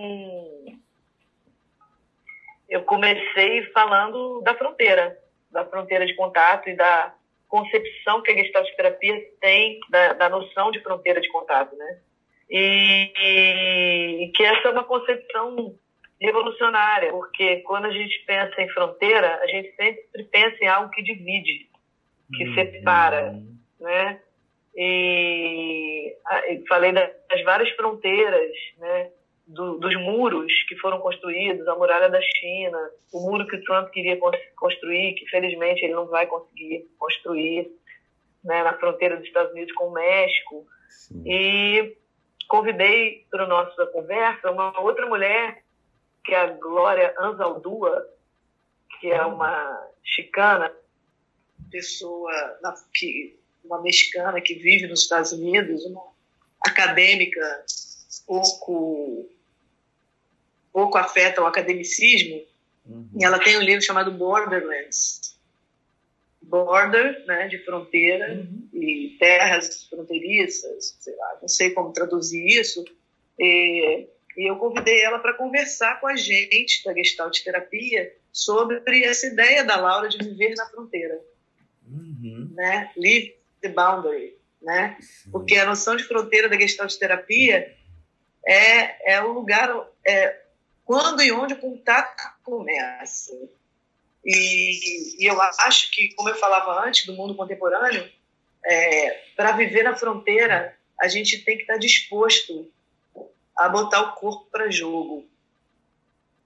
eu 2.72 2.82
comecei 2.84 3.64
falando 3.74 4.42
da 4.42 4.56
fronteira, 4.56 5.16
da 5.52 5.66
fronteira 5.66 6.06
de 6.06 6.16
contato 6.16 6.70
e 6.70 6.76
da 6.76 7.14
concepção 7.48 8.24
que 8.24 8.32
a 8.32 8.36
Gestalt 8.36 8.68
terapia 8.76 9.22
tem 9.40 9.80
da, 9.90 10.14
da 10.14 10.30
noção 10.30 10.72
de 10.72 10.82
fronteira 10.82 11.20
de 11.20 11.28
contato, 11.28 11.76
né? 11.76 12.00
E, 12.50 13.12
e, 13.20 14.24
e 14.24 14.32
que 14.32 14.44
essa 14.44 14.70
é 14.70 14.72
uma 14.72 14.86
concepção 14.86 15.76
revolucionária, 16.20 17.12
porque 17.12 17.58
quando 17.58 17.86
a 17.86 17.92
gente 17.92 18.24
pensa 18.26 18.62
em 18.62 18.70
fronteira, 18.70 19.40
a 19.42 19.48
gente 19.48 19.76
sempre 19.76 20.24
pensa 20.32 20.58
em 20.62 20.68
algo 20.68 20.90
que 20.92 21.04
divide, 21.04 21.70
que 22.34 22.46
uhum. 22.46 22.56
separa, 22.56 23.34
né? 23.80 24.22
e, 24.76 26.16
falei 26.68 26.94
das 26.94 27.44
várias 27.44 27.70
fronteiras, 27.72 28.52
né, 28.78 29.10
do, 29.52 29.78
dos 29.78 29.96
muros 29.96 30.52
que 30.68 30.76
foram 30.78 31.00
construídos, 31.00 31.68
a 31.68 31.76
muralha 31.76 32.10
da 32.10 32.22
China, 32.22 32.78
o 33.14 33.20
muro 33.20 33.46
que 33.48 33.58
o 33.58 33.64
Trump 33.64 33.90
queria 33.90 34.18
construir, 34.56 35.14
que 35.16 35.28
felizmente 35.28 35.84
ele 35.84 35.94
não 35.94 36.08
vai 36.08 36.26
conseguir 36.26 36.88
construir, 36.98 37.70
né, 38.44 38.64
na 38.64 38.74
fronteira 38.78 39.18
dos 39.18 39.28
Estados 39.28 39.52
Unidos 39.52 39.74
com 39.74 39.90
o 39.90 39.94
México. 39.94 40.66
Sim. 40.90 41.24
E 41.26 41.98
convidei 42.48 43.26
para 43.30 43.44
a 43.44 43.48
nossa 43.48 43.86
conversa 43.88 44.52
uma 44.52 44.80
outra 44.80 45.06
mulher, 45.08 45.64
que 46.24 46.34
é 46.34 46.40
a 46.40 46.48
Glória 46.48 47.14
Anzaldúa, 47.20 48.08
que 49.00 49.12
é 49.12 49.26
uma 49.26 49.88
chicana, 50.04 50.72
pessoa 51.70 52.32
que 52.94 53.40
uma 53.64 53.82
mexicana 53.82 54.42
que 54.42 54.56
vive 54.56 54.88
nos 54.88 55.02
Estados 55.02 55.32
Unidos, 55.32 55.86
uma 55.86 56.04
acadêmica 56.66 57.64
pouco, 58.26 59.30
pouco 60.72 60.98
afeta 60.98 61.42
o 61.42 61.46
academicismo, 61.46 62.42
uhum. 62.86 63.10
e 63.20 63.24
ela 63.24 63.40
tem 63.40 63.58
um 63.58 63.62
livro 63.62 63.82
chamado 63.82 64.12
Borderlands. 64.12 65.32
Border, 66.42 67.26
né, 67.26 67.48
de 67.48 67.60
fronteira, 67.60 68.34
uhum. 68.34 68.68
e 68.74 69.16
terras 69.20 69.86
fronteiriças, 69.86 70.98
sei 71.00 71.16
lá, 71.16 71.38
não 71.42 71.48
sei 71.48 71.72
como 71.72 71.94
traduzir 71.94 72.46
isso. 72.46 72.84
E, 73.40 74.08
e 74.38 74.50
eu 74.50 74.58
convidei 74.58 75.02
ela 75.02 75.20
para 75.20 75.34
conversar 75.34 76.00
com 76.02 76.08
a 76.08 76.16
gente 76.16 76.84
da 76.84 76.94
Gestalt 76.94 77.42
Terapia 77.42 78.14
sobre 78.34 79.04
essa 79.04 79.28
ideia 79.28 79.64
da 79.64 79.78
Laura 79.78 80.10
de 80.10 80.18
viver 80.18 80.54
na 80.56 80.66
fronteira. 80.68 81.20
Uhum. 81.88 82.52
Né? 82.54 82.92
Live 82.98 83.36
the 83.62 83.70
boundary. 83.70 84.36
Né? 84.62 84.98
Porque 85.32 85.56
a 85.56 85.66
noção 85.66 85.96
de 85.96 86.04
fronteira 86.04 86.48
da 86.48 86.60
Gestalt 86.60 86.94
Terapia 86.96 87.76
é, 88.46 89.14
é 89.14 89.22
o 89.22 89.32
lugar, 89.32 89.88
é, 90.06 90.41
quando 90.86 91.22
e 91.22 91.32
onde 91.32 91.54
o 91.54 91.60
contato 91.60 92.34
começa. 92.44 93.34
E, 94.24 95.24
e, 95.24 95.26
eu 95.26 95.40
acho 95.42 95.90
que, 95.92 96.14
como 96.16 96.30
eu 96.30 96.36
falava 96.36 96.86
antes, 96.86 97.06
do 97.06 97.14
mundo 97.14 97.36
contemporâneo, 97.36 98.10
é, 98.64 99.24
para 99.36 99.54
viver 99.54 99.84
na 99.84 99.96
fronteira, 99.96 100.78
a 101.00 101.08
gente 101.08 101.44
tem 101.44 101.56
que 101.56 101.64
estar 101.64 101.78
disposto 101.78 102.72
a 103.58 103.68
botar 103.68 104.02
o 104.02 104.14
corpo 104.14 104.46
para 104.52 104.70
jogo. 104.70 105.28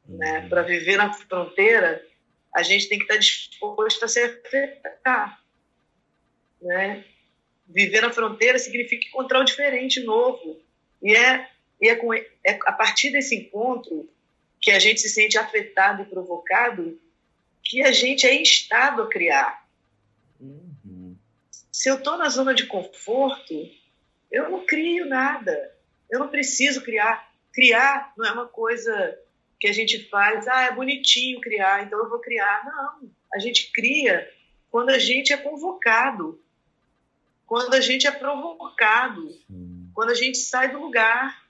Né? 0.07 0.39
Uhum. 0.39 0.49
Para 0.49 0.61
viver 0.61 0.97
na 0.97 1.13
fronteira, 1.13 2.05
a 2.53 2.63
gente 2.63 2.87
tem 2.87 2.97
que 2.97 3.03
estar 3.03 3.17
disposto 3.17 4.05
a 4.05 4.07
se 4.07 4.21
afetar. 4.21 5.41
Né? 6.61 7.03
Viver 7.67 8.01
na 8.01 8.11
fronteira 8.11 8.57
significa 8.57 9.07
encontrar 9.07 9.41
o 9.41 9.45
diferente, 9.45 9.99
novo. 10.01 10.61
E 11.01 11.13
é 11.15 11.49
e 11.81 11.89
é, 11.89 11.95
com, 11.95 12.13
é 12.13 12.27
a 12.65 12.71
partir 12.71 13.11
desse 13.11 13.35
encontro 13.35 14.09
que 14.65 14.71
a 14.71 14.79
gente 14.79 14.99
se 14.99 15.09
sente 15.09 15.37
afetado 15.37 16.01
e 16.01 16.05
provocado 16.05 16.99
que 17.63 17.83
a 17.83 17.91
gente 17.91 18.25
é 18.25 18.33
instado 18.33 19.03
a 19.03 19.07
criar. 19.07 19.63
Uhum. 20.41 21.15
Se 21.71 21.87
eu 21.87 21.97
estou 21.97 22.17
na 22.17 22.29
zona 22.29 22.51
de 22.51 22.65
conforto, 22.65 23.53
eu 24.31 24.49
não 24.49 24.65
crio 24.65 25.05
nada. 25.05 25.71
Eu 26.09 26.17
não 26.17 26.29
preciso 26.29 26.81
criar. 26.81 27.31
Criar 27.53 28.11
não 28.17 28.25
é 28.25 28.31
uma 28.31 28.47
coisa 28.47 29.15
que 29.59 29.67
a 29.67 29.71
gente 29.71 30.09
faz, 30.09 30.47
ah, 30.47 30.63
é 30.63 30.71
bonitinho 30.71 31.39
criar, 31.41 31.83
então 31.83 31.99
eu 31.99 32.09
vou 32.09 32.19
criar. 32.19 32.65
Não. 32.65 33.07
A 33.35 33.37
gente 33.37 33.71
cria 33.71 34.27
quando 34.71 34.89
a 34.89 34.97
gente 34.97 35.31
é 35.31 35.37
convocado, 35.37 36.41
quando 37.45 37.75
a 37.75 37.81
gente 37.81 38.07
é 38.07 38.11
provocado, 38.11 39.29
quando 39.93 40.09
a 40.09 40.15
gente 40.15 40.39
sai 40.39 40.71
do 40.71 40.79
lugar. 40.79 41.44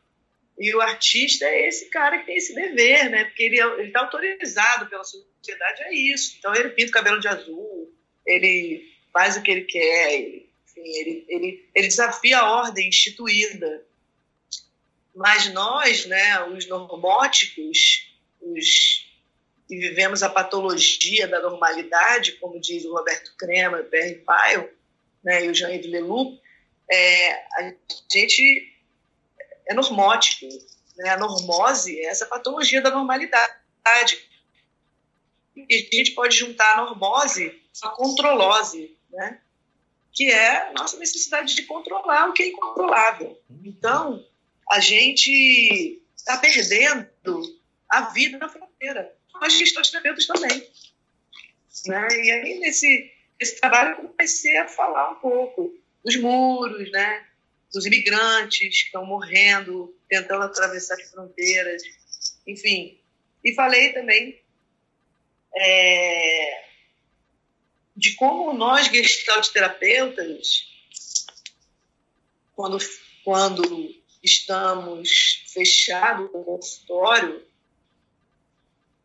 E 0.58 0.74
o 0.74 0.82
artista 0.82 1.46
é 1.46 1.68
esse 1.68 1.90
cara 1.90 2.20
que 2.20 2.28
tem 2.28 2.38
esse 2.38 2.56
dever, 2.56 3.10
né? 3.10 3.26
Porque 3.26 3.44
ele 3.44 3.60
é, 3.60 3.84
está 3.84 4.00
autorizado 4.02 4.88
pela 4.88 5.04
sociedade 5.04 5.84
a 5.84 5.94
isso. 5.94 6.36
Então 6.40 6.56
ele 6.56 6.70
pinta 6.70 6.90
o 6.90 6.94
cabelo 6.94 7.20
de 7.20 7.28
azul, 7.28 7.94
ele 8.26 8.90
faz 9.12 9.36
o 9.36 9.42
que 9.42 9.52
ele 9.52 9.62
quer, 9.62 10.14
ele, 10.14 10.50
enfim, 10.66 10.82
ele, 10.82 11.26
ele, 11.28 11.70
ele 11.76 11.88
desafia 11.88 12.40
a 12.40 12.52
ordem 12.52 12.88
instituída. 12.88 13.84
Mas 15.14 15.52
nós, 15.54 16.06
né, 16.06 16.44
os 16.46 16.68
normóticos, 16.68 18.14
os 18.42 19.06
que 19.68 19.78
vivemos 19.78 20.22
a 20.22 20.30
patologia 20.30 21.28
da 21.28 21.42
normalidade, 21.42 22.34
como 22.34 22.60
diz 22.60 22.86
o 22.86 22.94
Roberto 22.94 23.34
Crema, 23.38 23.80
o 23.80 23.86
Perry 23.86 24.24
Pyle, 24.26 24.70
né, 25.24 25.46
e 25.46 25.50
o 25.50 25.54
Jean-Yves 25.54 25.90
Leloup, 25.90 26.40
é, 26.90 27.32
a 27.32 27.74
gente 28.12 28.75
é 29.68 29.74
normótico. 29.74 30.48
Né? 30.98 31.10
A 31.10 31.18
normose 31.18 32.00
é 32.00 32.06
essa 32.06 32.26
patologia 32.26 32.82
da 32.82 32.92
normalidade. 32.92 34.18
E 35.56 35.76
a 35.76 35.96
gente 35.96 36.12
pode 36.12 36.36
juntar 36.36 36.74
a 36.74 36.86
normose 36.86 37.62
à 37.82 37.90
controlose, 37.90 38.98
né? 39.12 39.40
que 40.12 40.32
é 40.32 40.70
a 40.70 40.74
nossa 40.74 40.98
necessidade 40.98 41.56
de 41.56 41.64
controlar 41.64 42.30
o 42.30 42.34
que 42.34 42.44
é 42.44 42.48
incontrolável. 42.48 43.40
Então, 43.64 44.26
a 44.70 44.80
gente 44.80 46.02
está 46.16 46.38
perdendo 46.38 47.08
a 47.90 48.02
vida 48.10 48.38
na 48.38 48.50
fronteira. 48.50 49.14
Nós 49.34 49.54
gestantes 49.54 49.92
também. 50.26 50.70
Né? 51.88 52.08
E 52.12 52.32
aí, 52.32 52.60
nesse, 52.60 53.12
nesse 53.40 53.60
trabalho, 53.60 53.92
eu 53.92 54.10
comecei 54.10 54.58
a 54.58 54.68
falar 54.68 55.12
um 55.12 55.16
pouco 55.16 55.74
dos 56.04 56.16
muros, 56.16 56.90
né? 56.92 57.26
Dos 57.76 57.86
imigrantes 57.86 58.84
que 58.84 58.88
estão 58.88 59.06
morrendo, 59.06 59.94
tentando 60.08 60.44
atravessar 60.44 60.96
as 60.96 61.12
fronteiras, 61.12 61.84
enfim. 62.48 62.98
E 63.44 63.54
falei 63.54 63.92
também 63.92 64.42
é, 65.54 66.64
de 67.96 68.16
como 68.16 68.54
nós, 68.54 68.88
gestalt 68.88 69.50
terapeutas, 69.50 70.72
quando, 72.56 72.78
quando 73.26 73.94
estamos 74.24 75.44
fechados 75.54 76.32
no 76.32 76.46
consultório, 76.46 77.46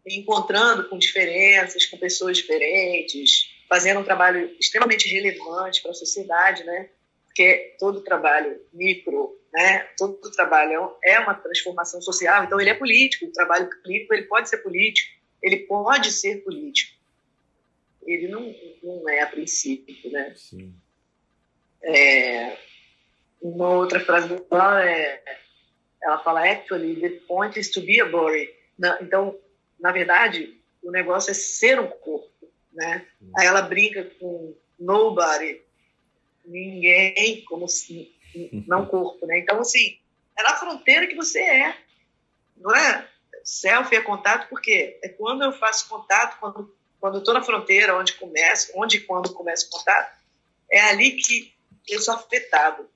encontrando 0.07 0.89
com 0.89 0.97
diferenças, 0.97 1.87
com 1.87 1.99
pessoas 1.99 2.37
diferentes, 2.37 3.51
fazendo 3.68 3.99
um 3.99 4.05
trabalho 4.05 4.57
extremamente 4.61 5.09
relevante 5.09 5.83
para 5.83 5.91
a 5.91 5.95
sociedade, 5.95 6.62
né? 6.62 6.89
Porque 7.31 7.76
todo 7.78 8.03
trabalho 8.03 8.61
micro, 8.72 9.41
né, 9.53 9.89
todo 9.97 10.18
trabalho 10.33 10.97
é 11.03 11.18
uma 11.20 11.35
transformação 11.35 12.03
social, 12.03 12.45
então 12.45 12.61
ele 12.61 12.70
é 12.70 12.74
político, 12.74 13.26
o 13.26 13.33
trabalho 13.33 13.70
clínico 13.83 14.12
ele 14.12 14.24
pode 14.24 14.49
ser 14.49 14.59
político, 14.59 15.09
ele 15.41 15.59
pode 15.59 16.11
ser 16.11 16.43
político. 16.43 16.99
Ele 18.05 18.28
não, 18.28 18.55
não 18.83 19.09
é 19.09 19.20
a 19.20 19.26
princípio, 19.26 20.11
né? 20.11 20.35
Sim. 20.37 20.74
É, 21.83 22.59
uma 23.41 23.70
outra 23.70 24.01
frase 24.01 24.28
dela 24.28 24.85
é, 24.85 25.22
ela 26.03 26.18
fala, 26.18 26.47
actually, 26.51 27.01
the 27.01 27.11
point 27.26 27.59
is 27.59 27.70
to 27.70 27.81
be 27.81 28.01
a 28.01 28.07
body. 28.07 28.53
Então, 29.01 29.39
na 29.78 29.93
verdade, 29.93 30.61
o 30.83 30.91
negócio 30.91 31.31
é 31.31 31.35
ser 31.35 31.78
um 31.78 31.87
corpo, 31.87 32.51
né? 32.72 33.07
Aí 33.37 33.47
ela 33.47 33.62
brinca 33.62 34.05
com 34.18 34.55
nobody, 34.78 35.62
ninguém 36.51 37.44
como 37.44 37.68
se, 37.68 38.12
não 38.66 38.86
corpo, 38.86 39.26
né? 39.26 39.38
Então, 39.38 39.61
assim, 39.61 39.98
é 40.38 40.42
na 40.42 40.57
fronteira 40.57 41.07
que 41.07 41.14
você 41.14 41.40
é, 41.40 41.76
não 42.57 42.74
é? 42.74 43.09
Selfie 43.44 43.96
é 43.96 44.03
contato 44.03 44.48
porque 44.48 44.98
é 45.03 45.09
quando 45.09 45.42
eu 45.42 45.53
faço 45.53 45.88
contato, 45.88 46.38
quando, 46.38 46.76
quando 47.01 47.14
eu 47.14 47.18
estou 47.20 47.32
na 47.32 47.42
fronteira, 47.42 47.96
onde 47.96 48.14
começa, 48.14 48.72
onde 48.74 48.98
e 48.98 49.01
quando 49.01 49.32
começa 49.32 49.66
o 49.66 49.70
contato, 49.70 50.18
é 50.70 50.80
ali 50.80 51.12
que 51.12 51.55
eu 51.88 52.01
sou 52.01 52.14
afetado. 52.14 52.88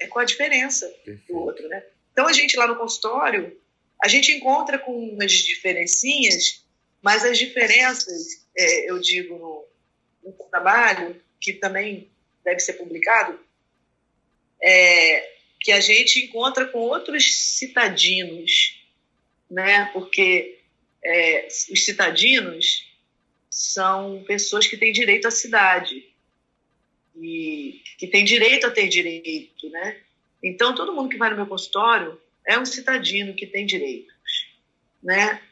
É 0.00 0.06
com 0.06 0.20
a 0.20 0.24
diferença 0.24 0.88
do 1.26 1.36
outro, 1.36 1.66
né? 1.68 1.84
Então, 2.12 2.28
a 2.28 2.32
gente 2.32 2.56
lá 2.56 2.68
no 2.68 2.76
consultório, 2.76 3.60
a 4.02 4.06
gente 4.06 4.32
encontra 4.32 4.78
com 4.78 4.92
umas 4.92 5.32
diferencinhas, 5.32 6.64
mas 7.02 7.24
as 7.24 7.36
diferenças, 7.36 8.46
é, 8.56 8.90
eu 8.90 9.00
digo 9.00 9.36
no, 9.36 9.64
no 10.22 10.32
trabalho, 10.48 11.20
que 11.40 11.52
também 11.52 12.08
deve 12.48 12.60
ser 12.60 12.74
publicado, 12.74 13.38
é, 14.60 15.36
que 15.60 15.70
a 15.70 15.80
gente 15.80 16.24
encontra 16.24 16.66
com 16.66 16.78
outros 16.78 17.30
citadinos, 17.58 18.82
né? 19.50 19.86
Porque 19.92 20.58
é, 21.04 21.46
os 21.70 21.84
citadinos 21.84 22.88
são 23.50 24.24
pessoas 24.26 24.66
que 24.66 24.76
têm 24.76 24.92
direito 24.92 25.28
à 25.28 25.30
cidade 25.30 26.06
e 27.20 27.82
que 27.98 28.06
têm 28.06 28.24
direito 28.24 28.66
a 28.66 28.70
ter 28.70 28.88
direito, 28.88 29.68
né? 29.70 30.00
Então 30.42 30.74
todo 30.74 30.94
mundo 30.94 31.08
que 31.08 31.18
vai 31.18 31.30
no 31.30 31.36
meu 31.36 31.46
consultório 31.46 32.20
é 32.46 32.58
um 32.58 32.64
citadino 32.64 33.34
que 33.34 33.46
tem 33.46 33.66
direitos, 33.66 34.48
né? 35.02 35.42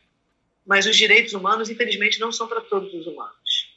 Mas 0.64 0.86
os 0.86 0.96
direitos 0.96 1.32
humanos, 1.32 1.68
infelizmente, 1.68 2.18
não 2.18 2.32
são 2.32 2.48
para 2.48 2.60
todos 2.60 2.92
os 2.94 3.06
humanos 3.06 3.76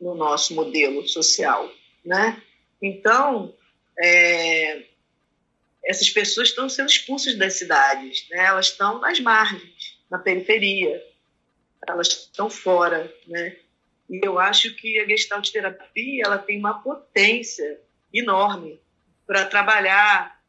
no 0.00 0.14
nosso 0.14 0.54
modelo 0.54 1.06
social 1.08 1.70
né? 2.06 2.40
Então, 2.80 3.54
é, 3.98 4.84
essas 5.84 6.08
pessoas 6.08 6.48
estão 6.48 6.68
sendo 6.68 6.88
expulsas 6.88 7.36
das 7.36 7.54
cidades, 7.54 8.26
né? 8.30 8.46
Elas 8.46 8.68
estão 8.68 9.00
nas 9.00 9.20
margens, 9.20 9.98
na 10.10 10.18
periferia, 10.18 11.02
elas 11.86 12.08
estão 12.08 12.48
fora, 12.48 13.12
né? 13.26 13.56
E 14.08 14.20
eu 14.24 14.38
acho 14.38 14.74
que 14.74 14.98
a 15.00 15.06
Gestalt 15.06 15.50
terapia 15.50 16.22
ela 16.24 16.38
tem 16.38 16.58
uma 16.58 16.80
potência 16.80 17.80
enorme 18.12 18.80
para 19.26 19.44
trabalhar, 19.44 20.40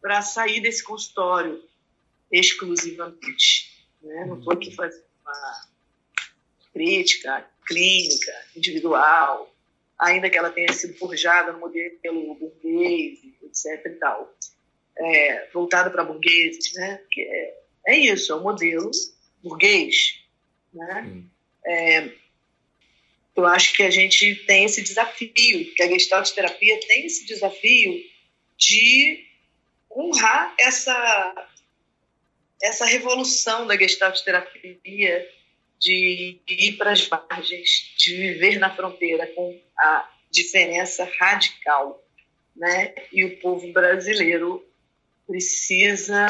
para 0.00 0.20
sair 0.20 0.60
desse 0.60 0.82
consultório 0.82 1.62
exclusivamente. 2.30 3.86
Né? 4.02 4.24
Não 4.26 4.38
estou 4.38 4.52
aqui 4.52 4.74
fazendo 4.74 5.04
uma 5.22 5.68
crítica 6.72 7.48
clínica, 7.64 8.32
individual, 8.56 9.53
ainda 10.04 10.30
que 10.30 10.38
ela 10.38 10.50
tenha 10.50 10.72
sido 10.72 10.94
forjada 10.94 11.52
no 11.52 11.60
modelo 11.60 12.34
burguês, 12.34 13.18
etc. 13.42 13.86
e 13.86 13.90
tal. 13.90 14.34
é, 14.96 15.48
voltada 15.52 15.90
para 15.90 16.04
burgueses, 16.04 16.72
né? 16.74 17.00
Que 17.10 17.22
é, 17.22 17.54
é 17.88 17.96
isso, 17.96 18.32
é 18.32 18.36
um 18.36 18.42
modelo 18.42 18.90
burguês, 19.42 20.20
né? 20.72 21.22
É, 21.66 22.10
eu 23.36 23.46
acho 23.46 23.74
que 23.74 23.82
a 23.82 23.90
gente 23.90 24.34
tem 24.46 24.64
esse 24.64 24.82
desafio, 24.82 25.32
que 25.34 25.82
a 25.82 25.88
Gestalt 25.88 26.30
terapia 26.30 26.78
tem 26.86 27.06
esse 27.06 27.26
desafio 27.26 28.00
de 28.56 29.26
honrar 29.90 30.54
essa 30.58 31.50
essa 32.62 32.86
revolução 32.86 33.66
da 33.66 33.76
Gestalt 33.76 34.20
terapia 34.22 35.28
de 35.84 36.40
ir 36.48 36.78
para 36.78 36.92
as 36.92 37.06
margens, 37.08 37.94
de 37.98 38.16
viver 38.16 38.58
na 38.58 38.74
fronteira 38.74 39.26
com 39.28 39.60
a 39.78 40.10
diferença 40.30 41.06
radical, 41.20 42.02
né? 42.56 42.94
E 43.12 43.22
o 43.24 43.38
povo 43.40 43.70
brasileiro 43.70 44.66
precisa 45.26 46.26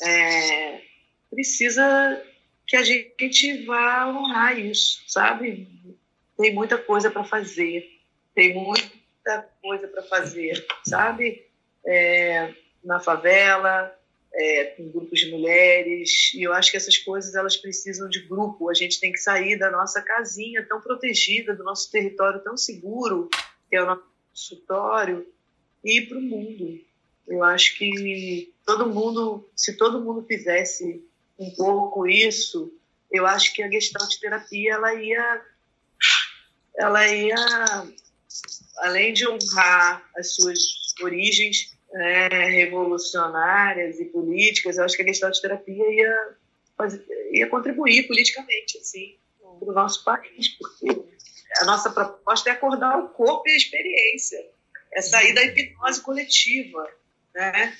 é, 0.00 0.80
precisa 1.28 2.24
que 2.66 2.76
a 2.76 2.84
gente 2.84 3.64
vá 3.64 4.06
honrar 4.06 4.56
isso, 4.56 5.02
sabe? 5.08 5.68
Tem 6.38 6.54
muita 6.54 6.78
coisa 6.78 7.10
para 7.10 7.24
fazer, 7.24 8.00
tem 8.34 8.54
muita 8.54 9.48
coisa 9.60 9.88
para 9.88 10.02
fazer, 10.04 10.64
sabe? 10.86 11.44
É, 11.84 12.54
na 12.84 13.00
favela, 13.00 13.92
é, 14.34 14.64
com 14.76 14.90
grupos 14.90 15.20
de 15.20 15.30
mulheres, 15.30 16.32
e 16.34 16.42
eu 16.42 16.52
acho 16.52 16.70
que 16.70 16.76
essas 16.76 16.96
coisas 16.96 17.34
elas 17.34 17.56
precisam 17.56 18.08
de 18.08 18.20
grupo. 18.20 18.70
A 18.70 18.74
gente 18.74 18.98
tem 18.98 19.12
que 19.12 19.18
sair 19.18 19.58
da 19.58 19.70
nossa 19.70 20.00
casinha 20.00 20.64
tão 20.66 20.80
protegida, 20.80 21.54
do 21.54 21.64
nosso 21.64 21.90
território 21.90 22.40
tão 22.40 22.56
seguro, 22.56 23.28
que 23.68 23.76
é 23.76 23.82
o 23.82 23.86
nosso 23.86 24.04
consultório, 24.30 25.26
e 25.84 25.98
ir 25.98 26.08
para 26.08 26.18
o 26.18 26.22
mundo. 26.22 26.80
Eu 27.28 27.44
acho 27.44 27.76
que 27.76 28.52
todo 28.64 28.88
mundo, 28.88 29.48
se 29.54 29.76
todo 29.76 30.00
mundo 30.00 30.26
fizesse 30.26 31.04
um 31.38 31.50
pouco 31.50 32.06
isso, 32.06 32.72
eu 33.10 33.26
acho 33.26 33.52
que 33.52 33.62
a 33.62 33.70
gestalt 33.70 34.18
terapia 34.18 34.74
ela 34.74 34.94
ia, 34.94 35.42
ela 36.76 37.06
ia, 37.06 37.36
além 38.78 39.12
de 39.12 39.28
honrar 39.28 40.02
as 40.16 40.34
suas 40.34 40.58
origens, 41.02 41.74
é, 41.94 42.28
revolucionárias 42.48 44.00
e 44.00 44.06
políticas, 44.06 44.76
eu 44.76 44.84
acho 44.84 44.96
que 44.96 45.02
a 45.02 45.06
gestalt 45.06 45.38
terapia 45.40 45.92
ia, 45.92 46.36
fazer, 46.76 47.04
ia 47.32 47.48
contribuir 47.48 48.06
politicamente 48.06 48.78
assim, 48.78 49.16
para 49.58 49.68
o 49.68 49.72
nosso 49.72 50.02
país, 50.04 50.48
porque 50.58 51.02
a 51.60 51.64
nossa 51.64 51.90
proposta 51.90 52.50
é 52.50 52.52
acordar 52.52 52.98
o 52.98 53.08
corpo 53.08 53.48
e 53.48 53.52
a 53.52 53.56
experiência, 53.56 54.44
é 54.92 55.02
sair 55.02 55.34
da 55.34 55.44
hipnose 55.44 56.00
coletiva, 56.00 56.88
né? 57.34 57.76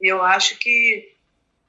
E 0.00 0.06
eu 0.06 0.22
acho 0.22 0.58
que 0.58 1.14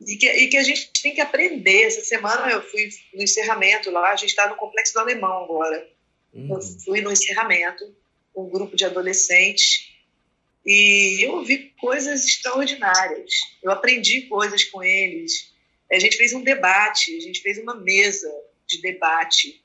e 0.01 0.17
que, 0.17 0.29
e 0.29 0.47
que 0.47 0.57
a 0.57 0.63
gente 0.63 0.91
tem 1.01 1.13
que 1.13 1.21
aprender. 1.21 1.83
Essa 1.83 2.01
semana 2.01 2.51
eu 2.51 2.61
fui 2.61 2.89
no 3.13 3.23
encerramento 3.23 3.89
lá, 3.89 4.11
a 4.11 4.15
gente 4.15 4.29
está 4.29 4.47
no 4.49 4.55
Complexo 4.55 4.93
do 4.93 4.99
Alemão 4.99 5.45
agora. 5.45 5.87
Uhum. 6.33 6.55
Eu 6.55 6.61
fui 6.61 7.01
no 7.01 7.11
encerramento 7.11 7.95
com 8.33 8.45
um 8.45 8.49
grupo 8.49 8.75
de 8.75 8.83
adolescentes 8.83 9.94
e 10.65 11.23
eu 11.23 11.33
ouvi 11.33 11.73
coisas 11.79 12.25
extraordinárias. 12.25 13.31
Eu 13.61 13.71
aprendi 13.71 14.23
coisas 14.23 14.63
com 14.63 14.83
eles. 14.83 15.53
A 15.91 15.99
gente 15.99 16.17
fez 16.17 16.33
um 16.33 16.43
debate, 16.43 17.15
a 17.15 17.21
gente 17.21 17.41
fez 17.41 17.59
uma 17.59 17.75
mesa 17.75 18.31
de 18.65 18.81
debate, 18.81 19.61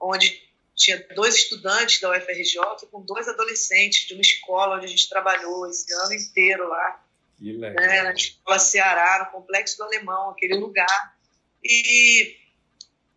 onde 0.00 0.40
tinha 0.76 1.04
dois 1.14 1.34
estudantes 1.34 2.00
da 2.00 2.10
UFRJ 2.10 2.86
com 2.90 3.00
dois 3.00 3.26
adolescentes 3.28 4.06
de 4.06 4.14
uma 4.14 4.20
escola 4.20 4.76
onde 4.76 4.86
a 4.86 4.88
gente 4.88 5.08
trabalhou 5.08 5.68
esse 5.68 5.92
ano 5.92 6.12
inteiro 6.12 6.68
lá. 6.68 7.04
Que 7.36 7.52
legal. 7.52 7.86
Né, 7.86 8.02
na 8.02 8.12
escola 8.12 8.58
Ceará, 8.58 9.24
no 9.24 9.32
Complexo 9.32 9.76
do 9.76 9.84
Alemão, 9.84 10.30
aquele 10.30 10.54
lugar. 10.54 11.16
E, 11.64 12.36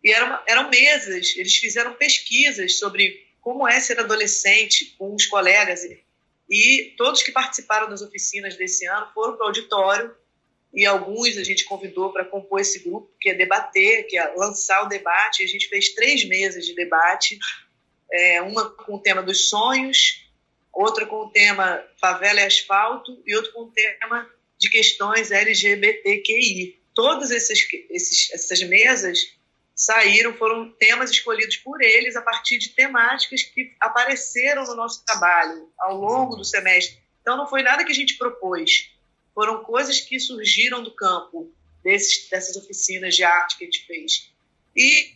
e 0.02 0.12
eram, 0.12 0.40
eram 0.46 0.70
mesas, 0.70 1.36
eles 1.36 1.56
fizeram 1.56 1.94
pesquisas 1.94 2.78
sobre 2.78 3.26
como 3.40 3.68
é 3.68 3.78
ser 3.78 4.00
adolescente 4.00 4.96
com 4.98 5.14
os 5.14 5.26
colegas 5.26 5.84
e 6.48 6.94
todos 6.96 7.22
que 7.22 7.32
participaram 7.32 7.90
das 7.90 8.00
oficinas 8.00 8.56
desse 8.56 8.86
ano 8.86 9.08
foram 9.12 9.36
para 9.36 9.44
o 9.44 9.46
auditório 9.48 10.14
e 10.72 10.86
alguns 10.86 11.36
a 11.36 11.44
gente 11.44 11.64
convidou 11.64 12.12
para 12.12 12.24
compor 12.24 12.60
esse 12.60 12.80
grupo, 12.80 13.10
que 13.20 13.30
é 13.30 13.34
debater, 13.34 14.06
que 14.06 14.18
é 14.18 14.34
lançar 14.34 14.84
o 14.84 14.88
debate. 14.88 15.42
A 15.42 15.46
gente 15.46 15.68
fez 15.68 15.94
três 15.94 16.24
mesas 16.24 16.66
de 16.66 16.74
debate, 16.74 17.38
é, 18.12 18.42
uma 18.42 18.70
com 18.70 18.96
o 18.96 19.00
tema 19.00 19.22
dos 19.22 19.48
sonhos, 19.48 20.26
outra 20.72 21.06
com 21.06 21.16
o 21.16 21.30
tema 21.30 21.82
favela 22.00 22.40
e 22.40 22.44
asfalto 22.44 23.22
e 23.26 23.34
outra 23.34 23.52
com 23.52 23.62
o 23.62 23.72
tema 23.72 24.30
de 24.58 24.68
questões 24.70 25.30
LGBTQI. 25.30 26.78
Todas 26.94 27.30
esses, 27.30 27.66
esses, 27.90 28.30
essas 28.32 28.62
mesas 28.62 29.37
saíram, 29.78 30.34
foram 30.34 30.72
temas 30.72 31.08
escolhidos 31.08 31.56
por 31.58 31.80
eles 31.80 32.16
a 32.16 32.22
partir 32.22 32.58
de 32.58 32.70
temáticas 32.70 33.44
que 33.44 33.76
apareceram 33.80 34.64
no 34.64 34.74
nosso 34.74 35.04
trabalho 35.04 35.72
ao 35.78 35.96
longo 35.96 36.34
do 36.34 36.44
semestre. 36.44 37.00
Então, 37.22 37.36
não 37.36 37.46
foi 37.46 37.62
nada 37.62 37.84
que 37.84 37.92
a 37.92 37.94
gente 37.94 38.18
propôs, 38.18 38.90
foram 39.32 39.62
coisas 39.62 40.00
que 40.00 40.18
surgiram 40.18 40.82
do 40.82 40.90
campo 40.90 41.54
desses, 41.84 42.28
dessas 42.28 42.56
oficinas 42.56 43.14
de 43.14 43.22
arte 43.22 43.56
que 43.56 43.64
a 43.64 43.66
gente 43.66 43.86
fez. 43.86 44.32
E 44.76 45.14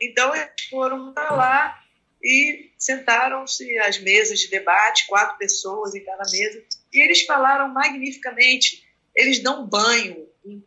então 0.00 0.34
eles 0.34 0.50
foram 0.70 1.12
para 1.12 1.34
lá 1.34 1.84
e 2.22 2.70
sentaram-se 2.78 3.78
às 3.78 3.98
mesas 3.98 4.40
de 4.40 4.48
debate, 4.48 5.06
quatro 5.06 5.36
pessoas 5.36 5.94
em 5.94 6.02
cada 6.02 6.24
mesa, 6.30 6.64
e 6.92 7.00
eles 7.00 7.22
falaram 7.22 7.68
magnificamente. 7.68 8.88
Eles 9.14 9.40
dão 9.40 9.66
banho 9.66 10.26
em, 10.44 10.64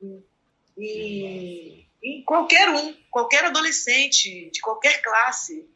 em, 0.00 0.24
em 0.78 1.81
em 2.02 2.22
qualquer 2.24 2.68
um, 2.68 2.94
qualquer 3.10 3.44
adolescente, 3.44 4.50
de 4.50 4.60
qualquer 4.60 5.00
classe. 5.00 5.68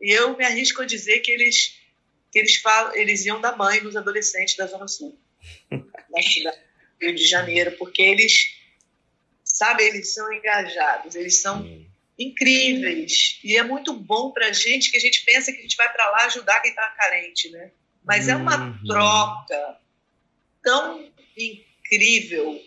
E 0.00 0.10
eu 0.12 0.36
me 0.36 0.44
arrisco 0.44 0.82
a 0.82 0.86
dizer 0.86 1.20
que 1.20 1.32
eles, 1.32 1.78
que 2.30 2.38
eles, 2.38 2.56
falam, 2.56 2.94
eles 2.94 3.24
iam 3.24 3.40
dar 3.40 3.52
banho 3.52 3.84
nos 3.84 3.96
adolescentes 3.96 4.56
da 4.56 4.66
Zona 4.66 4.86
Sul, 4.86 5.18
da 5.70 6.22
cidade 6.22 6.58
do 7.00 7.06
Rio 7.06 7.14
de 7.14 7.24
Janeiro, 7.26 7.72
porque 7.78 8.02
eles, 8.02 8.54
sabe, 9.42 9.82
eles 9.82 10.14
são 10.14 10.32
engajados, 10.32 11.14
eles 11.14 11.40
são 11.40 11.84
incríveis. 12.18 13.40
E 13.42 13.56
é 13.56 13.62
muito 13.62 13.94
bom 13.94 14.30
para 14.30 14.48
a 14.48 14.52
gente 14.52 14.90
que 14.90 14.96
a 14.96 15.00
gente 15.00 15.24
pensa 15.24 15.52
que 15.52 15.58
a 15.58 15.62
gente 15.62 15.76
vai 15.76 15.92
para 15.92 16.10
lá 16.10 16.26
ajudar 16.26 16.60
quem 16.60 16.70
está 16.70 16.88
carente, 16.90 17.50
né? 17.50 17.72
Mas 18.04 18.28
é 18.28 18.36
uma 18.36 18.66
uhum. 18.66 18.86
troca 18.86 19.78
tão 20.62 21.12
incrível 21.36 22.62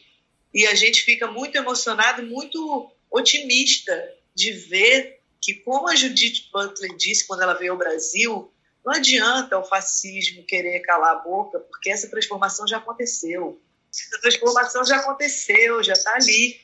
e 0.53 0.65
a 0.65 0.73
gente 0.73 1.03
fica 1.03 1.27
muito 1.27 1.55
emocionado, 1.55 2.23
muito 2.23 2.91
otimista 3.11 4.13
de 4.33 4.51
ver 4.51 5.19
que, 5.41 5.55
como 5.55 5.87
a 5.87 5.95
Judith 5.95 6.49
Butler 6.51 6.95
disse 6.95 7.25
quando 7.27 7.41
ela 7.41 7.53
veio 7.53 7.71
ao 7.71 7.77
Brasil, 7.77 8.51
não 8.85 8.93
adianta 8.93 9.57
o 9.57 9.63
fascismo 9.63 10.43
querer 10.45 10.79
calar 10.81 11.17
a 11.17 11.19
boca, 11.19 11.59
porque 11.59 11.89
essa 11.89 12.09
transformação 12.09 12.67
já 12.67 12.77
aconteceu. 12.77 13.61
Essa 13.91 14.21
transformação 14.21 14.85
já 14.85 14.97
aconteceu, 14.97 15.83
já 15.83 15.93
está 15.93 16.15
ali, 16.15 16.61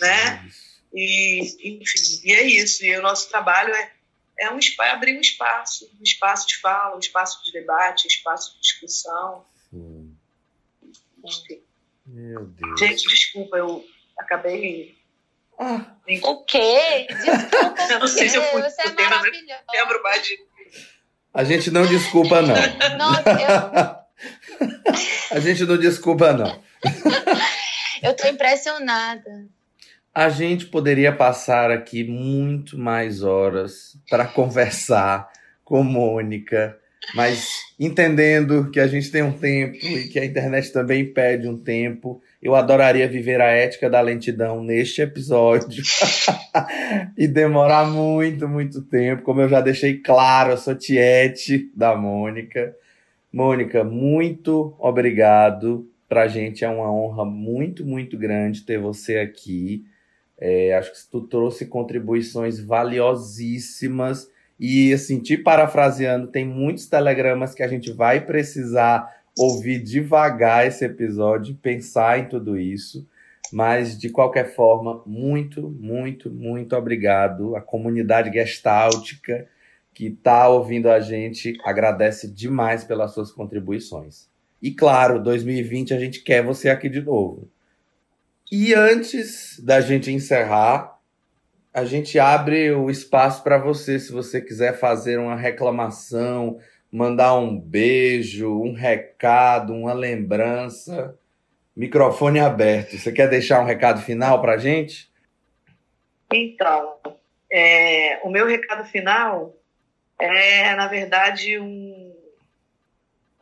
né? 0.00 0.48
E, 0.92 1.80
enfim, 1.80 2.20
e 2.24 2.32
é 2.32 2.42
isso. 2.42 2.84
E 2.84 2.96
o 2.96 3.02
nosso 3.02 3.28
trabalho 3.28 3.74
é, 3.74 3.92
é 4.38 4.50
um, 4.50 4.58
abrir 4.92 5.16
um 5.16 5.20
espaço, 5.20 5.90
um 5.98 6.02
espaço 6.02 6.46
de 6.46 6.58
fala, 6.58 6.96
um 6.96 7.00
espaço 7.00 7.42
de 7.44 7.52
debate, 7.52 8.06
um 8.06 8.08
espaço 8.08 8.54
de 8.54 8.60
discussão. 8.60 9.44
Sim. 9.70 10.16
Meu 12.06 12.44
Deus. 12.44 12.78
Gente, 12.78 13.08
desculpa, 13.08 13.56
eu 13.56 13.84
acabei 14.18 14.96
ah. 15.58 15.86
O 16.24 16.44
quê? 16.44 17.06
Desculpa. 17.08 17.82
eu 17.90 18.00
não 18.00 18.06
sei 18.08 18.28
se 18.28 18.36
eu 18.36 18.42
fui 18.42 18.62
Você 18.62 18.82
é 18.82 18.90
tema, 18.90 19.22
lembro 19.22 20.02
mais 20.02 20.22
de. 20.22 20.38
A 21.32 21.44
gente 21.44 21.70
não 21.70 21.86
desculpa, 21.86 22.42
não. 22.42 22.54
Nossa, 22.98 23.30
eu... 23.30 24.04
A 25.32 25.40
gente 25.40 25.64
não 25.64 25.76
desculpa, 25.76 26.32
não. 26.32 26.62
eu 28.02 28.14
tô 28.14 28.28
impressionada. 28.28 29.46
A 30.14 30.28
gente 30.28 30.66
poderia 30.66 31.12
passar 31.12 31.72
aqui 31.72 32.04
muito 32.04 32.78
mais 32.78 33.22
horas 33.22 33.96
para 34.08 34.26
conversar 34.26 35.28
com 35.64 35.82
Mônica, 35.82 36.78
mas 37.14 37.48
entendendo 37.80 38.70
que 38.70 38.78
a 38.78 38.86
gente 38.86 39.10
tem 39.10 39.22
um 39.22 39.36
tempo 39.36 39.74
e 39.74 40.08
que 40.08 40.20
a 40.20 40.24
internet 40.24 40.72
também 40.72 41.12
pede 41.12 41.48
um 41.48 41.58
tempo, 41.58 42.22
eu 42.44 42.54
adoraria 42.54 43.08
viver 43.08 43.40
a 43.40 43.46
ética 43.46 43.88
da 43.88 44.02
lentidão 44.02 44.62
neste 44.62 45.00
episódio 45.00 45.82
e 47.16 47.26
demorar 47.26 47.90
muito, 47.90 48.46
muito 48.46 48.82
tempo. 48.82 49.22
Como 49.22 49.40
eu 49.40 49.48
já 49.48 49.62
deixei 49.62 49.96
claro, 49.96 50.50
eu 50.50 50.58
sou 50.58 50.74
tiete 50.74 51.72
da 51.74 51.96
Mônica. 51.96 52.76
Mônica, 53.32 53.82
muito 53.82 54.76
obrigado. 54.78 55.88
Para 56.06 56.24
a 56.24 56.28
gente 56.28 56.62
é 56.62 56.68
uma 56.68 56.92
honra 56.92 57.24
muito, 57.24 57.82
muito 57.82 58.18
grande 58.18 58.60
ter 58.60 58.78
você 58.78 59.16
aqui. 59.16 59.82
É, 60.38 60.74
acho 60.74 60.92
que 60.92 60.98
tu 61.10 61.22
trouxe 61.22 61.64
contribuições 61.64 62.60
valiosíssimas. 62.60 64.28
E, 64.60 64.92
assim, 64.92 65.18
te 65.18 65.38
parafraseando, 65.38 66.26
tem 66.26 66.44
muitos 66.44 66.86
telegramas 66.86 67.54
que 67.54 67.62
a 67.62 67.68
gente 67.68 67.90
vai 67.90 68.20
precisar 68.20 69.08
ouvir 69.36 69.82
devagar 69.82 70.66
esse 70.66 70.84
episódio, 70.84 71.54
pensar 71.56 72.18
em 72.18 72.28
tudo 72.28 72.58
isso. 72.58 73.06
Mas, 73.52 73.98
de 73.98 74.08
qualquer 74.08 74.54
forma, 74.54 75.02
muito, 75.06 75.68
muito, 75.68 76.30
muito 76.30 76.74
obrigado. 76.74 77.54
A 77.54 77.60
comunidade 77.60 78.32
gestáltica 78.32 79.46
que 79.92 80.06
está 80.06 80.48
ouvindo 80.48 80.90
a 80.90 80.98
gente 80.98 81.56
agradece 81.64 82.28
demais 82.28 82.82
pelas 82.82 83.14
suas 83.14 83.30
contribuições. 83.30 84.28
E 84.60 84.72
claro, 84.72 85.22
2020 85.22 85.94
a 85.94 85.98
gente 85.98 86.22
quer 86.22 86.42
você 86.42 86.68
aqui 86.68 86.88
de 86.88 87.00
novo. 87.00 87.48
E 88.50 88.74
antes 88.74 89.60
da 89.62 89.80
gente 89.80 90.10
encerrar, 90.10 90.98
a 91.72 91.84
gente 91.84 92.18
abre 92.18 92.72
o 92.72 92.90
espaço 92.90 93.42
para 93.42 93.58
você, 93.58 93.98
se 93.98 94.12
você 94.12 94.40
quiser 94.40 94.78
fazer 94.78 95.18
uma 95.18 95.36
reclamação, 95.36 96.58
mandar 96.94 97.34
um 97.34 97.58
beijo, 97.58 98.62
um 98.62 98.72
recado, 98.72 99.74
uma 99.74 99.92
lembrança. 99.92 101.18
Microfone 101.74 102.38
aberto. 102.38 102.96
Você 102.96 103.10
quer 103.10 103.28
deixar 103.28 103.60
um 103.60 103.64
recado 103.64 104.00
final 104.00 104.40
para 104.40 104.52
a 104.52 104.58
gente? 104.58 105.10
Então, 106.32 107.00
é, 107.50 108.20
o 108.22 108.30
meu 108.30 108.46
recado 108.46 108.84
final 108.84 109.56
é, 110.20 110.72
na 110.76 110.86
verdade, 110.86 111.58
um, 111.58 112.14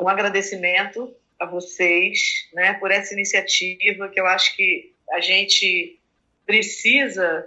um 0.00 0.08
agradecimento 0.08 1.14
a 1.38 1.44
vocês 1.44 2.48
né, 2.54 2.72
por 2.80 2.90
essa 2.90 3.12
iniciativa 3.12 4.08
que 4.08 4.18
eu 4.18 4.26
acho 4.26 4.56
que 4.56 4.94
a 5.10 5.20
gente 5.20 6.00
precisa 6.46 7.46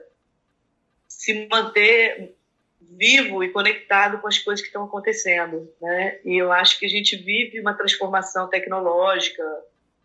se 1.07 1.47
manter 1.47 2.34
vivo 2.97 3.43
e 3.43 3.51
conectado 3.51 4.19
com 4.19 4.27
as 4.27 4.39
coisas 4.39 4.61
que 4.61 4.67
estão 4.67 4.85
acontecendo, 4.85 5.71
né? 5.81 6.19
E 6.23 6.37
eu 6.37 6.51
acho 6.51 6.79
que 6.79 6.85
a 6.85 6.89
gente 6.89 7.15
vive 7.15 7.59
uma 7.59 7.73
transformação 7.73 8.49
tecnológica, 8.49 9.43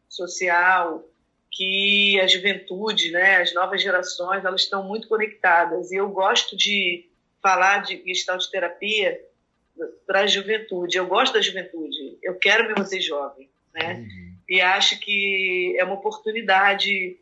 social, 0.09 1.05
que 1.51 2.21
a 2.21 2.27
juventude, 2.27 3.11
né, 3.11 3.37
as 3.37 3.55
novas 3.55 3.83
gerações, 3.83 4.45
elas 4.45 4.63
estão 4.63 4.87
muito 4.87 5.09
conectadas. 5.09 5.91
E 5.91 5.97
eu 5.97 6.09
gosto 6.09 6.57
de 6.57 7.09
falar 7.43 7.79
de 7.79 8.03
gestalt 8.07 8.45
terapia 8.51 9.21
para 10.07 10.21
a 10.21 10.27
juventude. 10.27 10.99
Eu 10.99 11.07
gosto 11.07 11.35
da 11.35 11.41
juventude. 11.41 12.19
Eu 12.23 12.39
quero 12.39 12.69
me 12.69 12.75
manter 12.77 13.01
jovem, 13.01 13.49
né? 13.73 13.95
Uhum. 13.95 14.35
E 14.49 14.61
acho 14.61 14.99
que 15.01 15.77
é 15.79 15.85
uma 15.85 15.95
oportunidade 15.95 17.17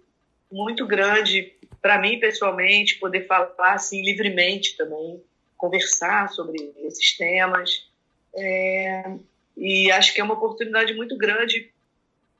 muito 0.50 0.86
grande 0.86 1.52
para 1.80 1.98
mim 1.98 2.18
pessoalmente 2.18 2.98
poder 2.98 3.26
falar 3.26 3.74
assim 3.74 4.02
livremente 4.02 4.76
também 4.76 5.22
conversar 5.58 6.30
sobre 6.30 6.72
esses 6.78 7.16
temas. 7.16 7.86
É, 8.34 9.12
e 9.56 9.90
acho 9.90 10.14
que 10.14 10.20
é 10.20 10.24
uma 10.24 10.34
oportunidade 10.34 10.94
muito 10.94 11.18
grande 11.18 11.70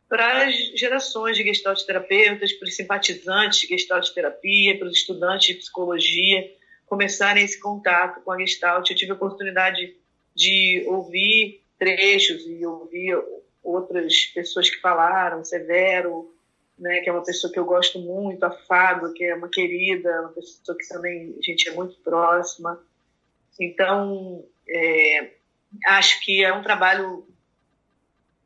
para 0.09 0.47
as 0.47 0.55
gerações 0.79 1.37
de 1.37 1.43
gestalt 1.43 1.83
terapeutas, 1.83 2.53
para 2.53 2.67
os 2.67 2.75
simpatizantes 2.75 3.61
de 3.61 3.67
gestalt 3.67 4.09
terapia, 4.15 4.79
para 4.79 4.89
os 4.89 4.97
estudantes 4.97 5.49
de 5.49 5.55
psicologia 5.55 6.51
começarem 6.87 7.45
esse 7.45 7.61
contato 7.61 8.23
com 8.23 8.33
a 8.33 8.39
gestalt. 8.39 8.89
Eu 8.89 8.97
tive 8.97 9.13
a 9.13 9.15
oportunidade 9.15 9.95
de 10.35 10.85
ouvir 10.87 11.61
trechos 11.79 12.47
e 12.47 12.65
ouvir 12.65 13.17
outras 13.63 14.25
pessoas 14.35 14.71
que 14.71 14.81
falaram, 14.81 15.45
Severo, 15.45 16.33
né, 16.79 17.01
que 17.01 17.11
é 17.11 17.13
uma 17.13 17.25
pessoa 17.25 17.53
que 17.53 17.59
eu 17.59 17.65
gosto 17.65 17.99
muito, 17.99 18.43
a 18.45 18.51
Fábio, 18.51 19.13
que 19.13 19.25
é 19.25 19.35
uma 19.35 19.49
querida, 19.49 20.23
uma 20.23 20.31
pessoa 20.31 20.79
que 20.79 20.89
também 20.89 21.37
a 21.39 21.43
gente 21.43 21.69
é 21.69 21.73
muito 21.73 21.97
próxima. 22.01 22.81
Então, 23.59 24.45
é, 24.69 25.31
acho 25.87 26.21
que 26.25 26.45
é 26.45 26.53
um 26.53 26.63
trabalho 26.63 27.27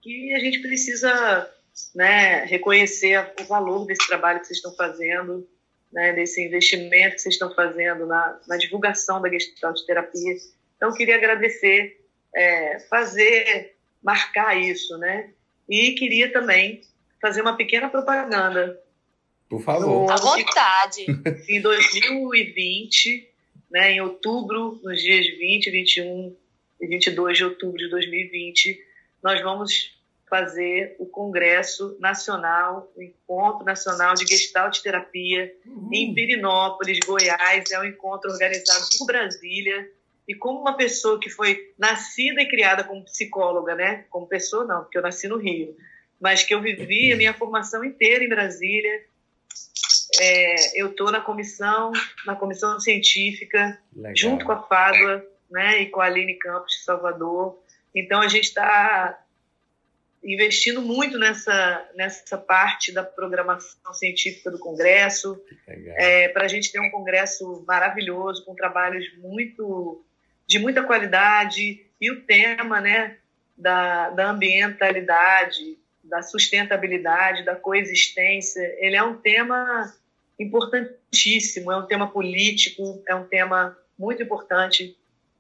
que 0.01 0.35
a 0.35 0.39
gente 0.39 0.61
precisa 0.61 1.51
né, 1.95 2.45
reconhecer 2.45 3.33
o 3.41 3.45
valor 3.45 3.87
desse 3.87 4.07
trabalho 4.07 4.41
que 4.41 4.47
vocês 4.47 4.59
estão 4.59 4.75
fazendo, 4.75 5.49
né, 5.93 6.13
desse 6.13 6.45
investimento 6.45 7.17
que 7.17 7.23
vocês 7.23 7.35
estão 7.35 7.55
fazendo 7.55 8.07
na, 8.07 8.41
na 8.49 8.57
divulgação 8.57 9.21
da 9.21 9.29
gestalt 9.29 9.79
terapia. 9.87 10.37
Então, 10.77 10.93
queria 10.93 11.17
agradecer, 11.17 12.01
é, 12.35 12.81
fazer, 12.91 13.77
marcar 14.03 14.59
isso, 14.59 14.99
né? 14.99 15.31
E 15.69 15.93
queria 15.93 16.33
também 16.33 16.83
fazer 17.21 17.41
uma 17.41 17.57
pequena 17.57 17.89
propaganda. 17.89 18.81
Por 19.49 19.63
favor. 19.63 20.11
À 20.11 20.17
vontade. 20.17 21.07
Em 21.49 21.61
2020, 21.61 23.32
né, 23.73 23.93
em 23.93 24.01
outubro, 24.01 24.79
nos 24.83 25.01
dias 25.01 25.27
20, 25.27 25.71
21 25.71 26.37
e 26.81 26.87
22 26.87 27.39
de 27.39 27.45
outubro 27.45 27.79
de 27.79 27.89
2020, 27.89 28.79
nós 29.23 29.41
vamos 29.43 29.99
fazer 30.29 30.97
o 30.99 31.07
Congresso 31.07 31.97
Nacional, 32.01 32.91
o 32.97 33.03
Encontro 33.03 33.65
Nacional 33.65 34.15
de 34.15 34.27
Gestalt 34.27 34.81
Terapia, 34.81 35.55
uhum. 35.67 35.91
em 35.93 36.15
Pirinópolis, 36.15 36.99
Goiás. 37.05 37.71
É 37.71 37.79
um 37.79 37.85
encontro 37.85 38.31
organizado 38.31 38.87
por 38.99 39.07
Brasília. 39.07 39.91
E 40.27 40.35
como 40.35 40.61
uma 40.61 40.77
pessoa 40.77 41.21
que 41.21 41.29
foi 41.29 41.75
nascida 41.79 42.41
e 42.41 42.49
criada 42.49 42.83
como 42.83 43.05
psicóloga, 43.05 43.75
né? 43.75 44.07
Como 44.09 44.27
pessoa, 44.27 44.65
não, 44.65 44.83
porque 44.83 44.97
eu 44.97 45.03
nasci 45.03 45.29
no 45.29 45.37
Rio, 45.37 45.77
mas 46.19 46.43
que 46.43 46.55
eu 46.55 46.63
vivi 46.63 47.13
a 47.13 47.17
minha 47.17 47.35
formação 47.35 47.85
inteira 47.85 48.25
em 48.25 48.29
Brasília, 48.29 49.05
é, 50.21 50.81
eu 50.81 50.91
estou 50.91 51.11
na 51.11 51.21
comissão, 51.21 51.93
na 52.27 52.37
comissão 52.37 52.79
científica, 52.79 53.79
Legal. 53.95 54.13
junto 54.17 54.45
com 54.45 54.53
a 54.53 54.63
Fábula, 54.63 55.25
né, 55.51 55.83
e 55.83 55.87
com 55.87 56.01
a 56.01 56.07
Aline 56.07 56.35
Campos 56.39 56.73
de 56.73 56.85
Salvador. 56.85 57.59
Então 57.95 58.21
a 58.21 58.29
gente 58.29 58.45
está 58.45 59.19
investindo 60.25 60.81
muito 60.81 61.19
nessa 61.19 61.91
nessa 61.97 62.39
parte 62.39 62.93
da 62.93 63.03
programação 63.03 63.93
científica 63.93 64.51
do 64.51 64.59
Congresso, 64.59 65.41
é, 65.67 66.29
para 66.29 66.45
a 66.45 66.49
gente 66.49 66.71
ter 66.71 66.81
um 66.81 66.91
congresso 66.91 67.65
maravilhoso 67.67 68.45
com 68.45 68.55
trabalhos 68.55 69.05
muito 69.19 70.05
de 70.47 70.59
muita 70.59 70.83
qualidade 70.83 71.85
e 72.01 72.11
o 72.11 72.23
tema, 72.23 72.81
né, 72.81 73.17
da, 73.57 74.11
da 74.11 74.31
ambientalidade, 74.31 75.79
da 76.13 76.21
sustentabilidade, 76.21 77.43
da 77.43 77.57
coexistência, 77.57 78.61
ele 78.77 78.95
é 78.95 79.03
um 79.03 79.17
tema 79.17 79.91
importantíssimo, 80.39 81.73
é 81.73 81.77
um 81.79 81.87
tema 81.87 82.07
político, 82.07 83.03
é 83.09 83.15
um 83.15 83.27
tema 83.27 83.75
muito 83.99 84.23
importante. 84.23 84.95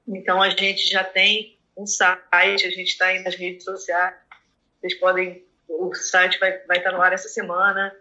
Então, 0.08 0.40
a 0.40 0.48
gente 0.48 0.88
já 0.88 1.04
tem 1.04 1.58
um 1.76 1.86
site, 1.86 2.66
a 2.66 2.70
gente 2.70 2.88
está 2.88 3.08
aí 3.08 3.22
nas 3.22 3.34
redes 3.34 3.64
sociais, 3.64 4.14
vocês 4.80 4.94
podem, 4.94 5.44
o 5.68 5.94
site 5.94 6.40
vai, 6.40 6.56
vai 6.60 6.78
estar 6.78 6.92
no 6.92 7.02
ar 7.02 7.12
essa 7.12 7.28
semana, 7.28 7.94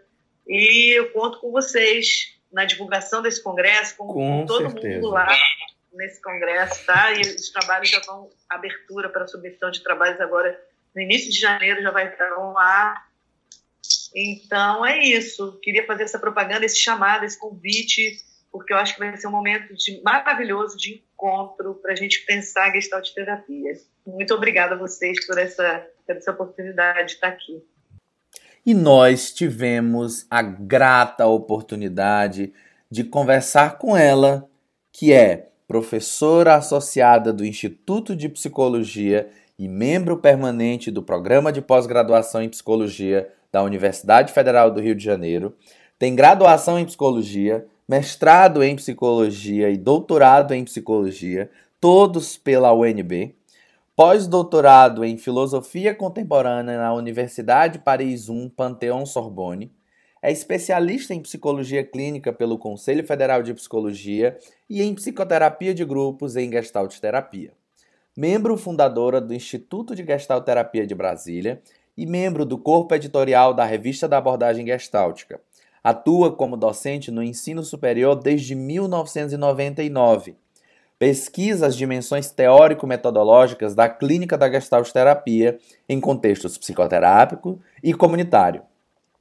e 0.48 0.96
eu 0.96 1.12
conto 1.12 1.40
com 1.40 1.50
vocês 1.50 2.38
na 2.50 2.64
divulgação 2.64 3.20
desse 3.20 3.42
congresso, 3.42 3.98
com, 3.98 4.06
com 4.06 4.46
todo 4.46 4.70
certeza. 4.70 4.94
mundo 4.94 5.10
lá 5.10 5.28
nesse 5.92 6.22
congresso, 6.22 6.86
tá? 6.86 7.12
E 7.12 7.20
os 7.20 7.50
trabalhos 7.50 7.90
já 7.90 8.00
vão, 8.00 8.30
abertura 8.48 9.10
para 9.10 9.28
submissão 9.28 9.70
de 9.70 9.82
trabalhos 9.82 10.18
agora 10.22 10.58
no 10.94 11.00
início 11.00 11.30
de 11.30 11.38
janeiro 11.38 11.82
já 11.82 11.90
vai 11.90 12.08
estar 12.08 12.30
ar, 12.58 13.12
então 14.14 14.84
é 14.84 15.02
isso. 15.02 15.58
Queria 15.62 15.86
fazer 15.86 16.04
essa 16.04 16.18
propaganda, 16.18 16.64
esse 16.64 16.78
chamado, 16.78 17.24
esse 17.24 17.38
convite, 17.38 18.18
porque 18.50 18.72
eu 18.72 18.76
acho 18.76 18.94
que 18.94 19.00
vai 19.00 19.16
ser 19.16 19.26
um 19.26 19.32
momento 19.32 19.74
de, 19.74 20.00
maravilhoso 20.02 20.76
de 20.76 21.02
encontro 21.14 21.74
para 21.76 21.92
a 21.92 21.96
gente 21.96 22.24
pensar 22.26 22.68
a 22.68 22.72
gestalt 22.72 23.10
terapia. 23.14 23.72
Muito 24.06 24.34
obrigada 24.34 24.74
a 24.74 24.78
vocês 24.78 25.24
por 25.26 25.38
essa, 25.38 25.86
por 26.06 26.16
essa 26.16 26.30
oportunidade 26.30 27.08
de 27.08 27.14
estar 27.14 27.28
aqui. 27.28 27.62
E 28.64 28.74
nós 28.74 29.32
tivemos 29.32 30.26
a 30.30 30.42
grata 30.42 31.26
oportunidade 31.26 32.52
de 32.90 33.02
conversar 33.02 33.78
com 33.78 33.96
ela, 33.96 34.48
que 34.92 35.12
é 35.12 35.48
professora 35.66 36.54
associada 36.54 37.32
do 37.32 37.44
Instituto 37.44 38.14
de 38.14 38.28
Psicologia 38.28 39.30
e 39.62 39.68
membro 39.68 40.16
permanente 40.16 40.90
do 40.90 41.04
Programa 41.04 41.52
de 41.52 41.62
Pós-Graduação 41.62 42.42
em 42.42 42.48
Psicologia 42.48 43.32
da 43.52 43.62
Universidade 43.62 44.32
Federal 44.32 44.72
do 44.72 44.80
Rio 44.80 44.92
de 44.92 45.04
Janeiro, 45.04 45.54
tem 45.96 46.16
graduação 46.16 46.80
em 46.80 46.84
psicologia, 46.84 47.64
mestrado 47.88 48.60
em 48.64 48.74
psicologia 48.74 49.70
e 49.70 49.76
doutorado 49.76 50.52
em 50.52 50.64
psicologia, 50.64 51.48
todos 51.80 52.36
pela 52.36 52.74
UNB, 52.74 53.36
pós-doutorado 53.94 55.04
em 55.04 55.16
filosofia 55.16 55.94
contemporânea 55.94 56.76
na 56.76 56.92
Universidade 56.92 57.78
Paris 57.78 58.28
I 58.28 58.50
Panteão 58.56 59.06
Sorbonne, 59.06 59.70
é 60.20 60.32
especialista 60.32 61.14
em 61.14 61.22
psicologia 61.22 61.84
clínica 61.84 62.32
pelo 62.32 62.58
Conselho 62.58 63.06
Federal 63.06 63.44
de 63.44 63.54
Psicologia 63.54 64.36
e 64.68 64.82
em 64.82 64.92
psicoterapia 64.92 65.72
de 65.72 65.84
grupos 65.84 66.34
em 66.34 66.50
Gestalt 66.50 66.98
Terapia. 66.98 67.61
Membro 68.14 68.58
fundadora 68.58 69.22
do 69.22 69.32
Instituto 69.32 69.94
de 69.94 70.04
Gestalt 70.04 70.44
Terapia 70.44 70.86
de 70.86 70.94
Brasília 70.94 71.62
e 71.96 72.04
membro 72.04 72.44
do 72.44 72.58
corpo 72.58 72.94
editorial 72.94 73.54
da 73.54 73.64
Revista 73.64 74.06
da 74.06 74.18
Abordagem 74.18 74.66
Gestáltica. 74.66 75.40
Atua 75.82 76.30
como 76.30 76.54
docente 76.54 77.10
no 77.10 77.22
ensino 77.22 77.64
superior 77.64 78.14
desde 78.14 78.54
1999. 78.54 80.36
pesquisa 80.98 81.66
as 81.66 81.74
dimensões 81.74 82.30
teórico-metodológicas 82.30 83.74
da 83.74 83.88
clínica 83.88 84.36
da 84.36 84.50
gestalterapia 84.50 85.58
em 85.88 85.98
contextos 85.98 86.58
psicoterápico 86.58 87.58
e 87.82 87.94
comunitário, 87.94 88.62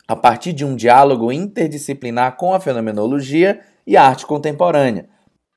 a 0.05 0.17
partir 0.17 0.51
de 0.51 0.65
um 0.65 0.75
diálogo 0.75 1.31
interdisciplinar 1.31 2.35
com 2.35 2.53
a 2.53 2.59
fenomenologia 2.59 3.61
e 3.87 3.95
a 3.95 4.03
arte 4.03 4.25
contemporânea, 4.25 5.07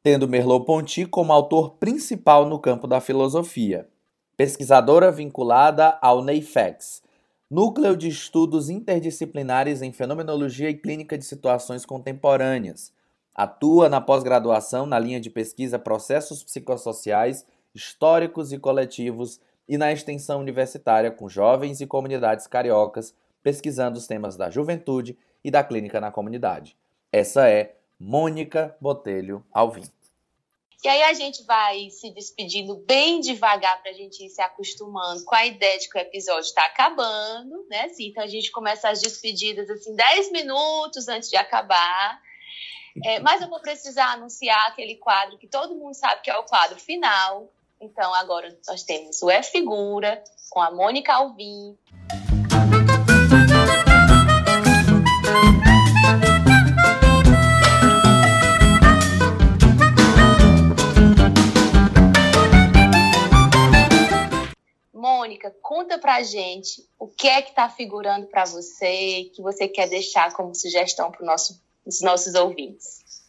tendo 0.05 0.29
Merleau-Ponty 0.29 1.07
como 1.07 1.33
autor 1.33 1.77
principal 1.77 2.47
no 2.47 2.59
campo 2.59 2.87
da 2.87 3.01
filosofia. 3.01 3.89
Pesquisadora 4.37 5.11
vinculada 5.11 5.99
ao 6.03 6.23
NEIFEX, 6.23 7.03
Núcleo 7.51 7.97
de 7.97 8.09
Estudos 8.09 8.69
Interdisciplinares 8.69 9.81
em 9.81 9.93
Fenomenologia 9.93 10.69
e 10.69 10.75
Clínica 10.75 11.17
de 11.17 11.25
Situações 11.25 11.87
Contemporâneas. 11.87 12.93
Atua 13.35 13.89
na 13.89 13.99
pós-graduação 13.99 14.85
na 14.85 14.99
linha 14.99 15.19
de 15.19 15.31
pesquisa 15.31 15.79
Processos 15.79 16.45
Psicossociais, 16.45 17.47
Históricos 17.75 18.53
e 18.53 18.59
Coletivos 18.59 19.41
e 19.67 19.79
na 19.79 19.91
extensão 19.91 20.39
universitária 20.39 21.11
com 21.11 21.31
jovens 21.31 21.81
e 21.81 21.87
comunidades 21.87 22.47
cariocas, 22.47 23.15
pesquisando 23.43 23.97
os 23.97 24.07
temas 24.07 24.37
da 24.37 24.51
juventude 24.51 25.17
e 25.43 25.51
da 25.51 25.65
clínica 25.65 25.99
na 25.99 26.11
comunidade. 26.11 26.77
Essa 27.11 27.49
é 27.49 27.77
Mônica 28.05 28.77
Botelho 28.79 29.43
Alvim. 29.51 29.83
E 30.85 30.89
aí 30.89 31.03
a 31.05 31.15
gente 31.15 31.43
vai 31.45 31.89
se 31.89 32.11
despedindo 32.11 32.77
bem 32.77 33.19
devagar 33.19 33.81
para 33.81 33.91
a 33.91 33.95
gente 33.95 34.23
ir 34.23 34.29
se 34.29 34.43
acostumando 34.43 35.25
com 35.25 35.35
a 35.35 35.47
ideia 35.47 35.79
de 35.79 35.89
que 35.89 35.97
o 35.97 36.01
episódio 36.01 36.43
está 36.43 36.67
acabando, 36.67 37.67
né? 37.71 37.87
Assim, 37.87 38.09
então 38.09 38.23
a 38.23 38.27
gente 38.27 38.53
começa 38.53 38.91
as 38.91 39.01
despedidas 39.01 39.71
assim 39.71 39.97
10 39.97 40.33
minutos 40.33 41.09
antes 41.09 41.31
de 41.31 41.37
acabar. 41.39 42.21
É, 43.03 43.21
mas 43.21 43.41
eu 43.41 43.49
vou 43.49 43.61
precisar 43.61 44.13
anunciar 44.13 44.69
aquele 44.69 44.97
quadro 44.97 45.39
que 45.39 45.47
todo 45.47 45.75
mundo 45.75 45.95
sabe 45.95 46.21
que 46.21 46.31
é 46.31 46.37
o 46.37 46.45
quadro 46.45 46.79
final. 46.79 47.51
Então 47.81 48.13
agora 48.13 48.55
nós 48.69 48.83
temos 48.83 49.23
o 49.23 49.31
É 49.31 49.43
Figura 49.43 50.23
com 50.51 50.61
a 50.61 50.71
Mônica 50.71 51.15
Alvim. 51.15 51.79
Mônica, 65.35 65.51
conta 65.61 65.99
pra 65.99 66.23
gente 66.23 66.87
o 66.99 67.09
que 67.09 67.27
é 67.27 67.43
que 67.43 67.51
está 67.51 67.69
figurando 67.69 68.27
para 68.27 68.45
você, 68.45 69.31
que 69.35 69.43
você 69.43 69.67
quer 69.67 69.89
deixar 69.89 70.33
como 70.33 70.55
sugestão 70.55 71.11
para 71.11 71.27
nosso, 71.27 71.61
os 71.85 72.01
nossos 72.01 72.35
ouvintes. 72.35 73.25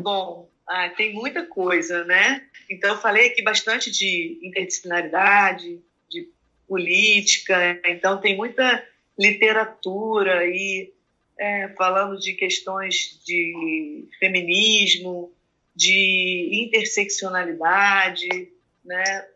Bom, 0.00 0.48
ah, 0.66 0.88
tem 0.90 1.12
muita 1.12 1.44
coisa, 1.44 2.04
né? 2.04 2.46
Então, 2.70 2.94
eu 2.94 3.00
falei 3.00 3.28
aqui 3.28 3.42
bastante 3.42 3.90
de 3.90 4.38
interdisciplinaridade, 4.42 5.80
de 6.08 6.30
política, 6.66 7.78
então 7.84 8.20
tem 8.20 8.36
muita 8.36 8.82
literatura 9.18 10.38
aí 10.40 10.92
é, 11.38 11.68
falando 11.76 12.18
de 12.18 12.32
questões 12.32 13.20
de 13.24 14.08
feminismo, 14.18 15.30
de 15.74 16.64
interseccionalidade, 16.64 18.55
né? 18.86 19.26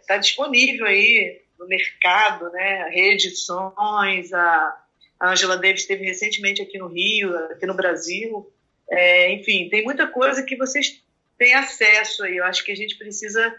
Está 0.00 0.14
é, 0.14 0.18
disponível 0.18 0.86
aí 0.86 1.42
no 1.58 1.66
mercado, 1.66 2.50
né? 2.50 2.88
Reedições, 2.90 4.32
a, 4.32 4.84
Angela 5.20 5.56
Davis 5.56 5.82
esteve 5.82 6.04
recentemente 6.04 6.62
aqui 6.62 6.78
no 6.78 6.86
Rio, 6.86 7.36
aqui 7.50 7.66
no 7.66 7.74
Brasil. 7.74 8.50
É, 8.90 9.32
enfim, 9.32 9.68
tem 9.68 9.84
muita 9.84 10.06
coisa 10.06 10.42
que 10.42 10.56
vocês 10.56 11.02
têm 11.36 11.54
acesso 11.54 12.24
aí. 12.24 12.36
Eu 12.36 12.44
acho 12.44 12.64
que 12.64 12.72
a 12.72 12.76
gente 12.76 12.96
precisa 12.96 13.54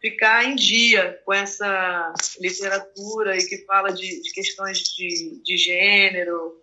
ficar 0.00 0.44
em 0.44 0.54
dia 0.54 1.20
com 1.24 1.32
essa 1.32 2.12
literatura 2.40 3.36
e 3.36 3.46
que 3.46 3.58
fala 3.64 3.92
de, 3.92 4.22
de 4.22 4.32
questões 4.32 4.78
de, 4.78 5.40
de 5.42 5.56
gênero, 5.56 6.62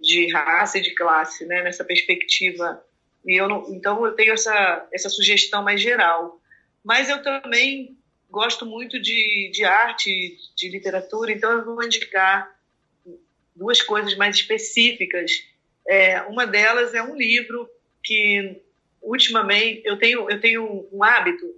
de 0.00 0.30
raça 0.32 0.78
e 0.78 0.82
de 0.82 0.94
classe, 0.94 1.44
né? 1.46 1.62
Nessa 1.62 1.84
perspectiva. 1.84 2.82
E 3.24 3.40
eu 3.40 3.48
não, 3.48 3.74
então 3.74 4.04
eu 4.04 4.12
tenho 4.12 4.32
essa, 4.32 4.88
essa 4.92 5.08
sugestão 5.08 5.62
mais 5.62 5.80
geral. 5.80 6.39
Mas 6.84 7.08
eu 7.08 7.22
também 7.22 7.96
gosto 8.30 8.64
muito 8.64 9.00
de, 9.00 9.50
de 9.52 9.64
arte, 9.64 10.38
de 10.56 10.68
literatura, 10.68 11.32
então 11.32 11.50
eu 11.52 11.64
vou 11.64 11.82
indicar 11.82 12.54
duas 13.54 13.82
coisas 13.82 14.16
mais 14.16 14.36
específicas. 14.36 15.44
É, 15.86 16.22
uma 16.22 16.46
delas 16.46 16.94
é 16.94 17.02
um 17.02 17.16
livro 17.16 17.68
que 18.02 18.60
ultimamente 19.02 19.82
eu 19.84 19.98
tenho 19.98 20.30
eu 20.30 20.40
tenho 20.40 20.88
um 20.92 21.02
hábito 21.02 21.54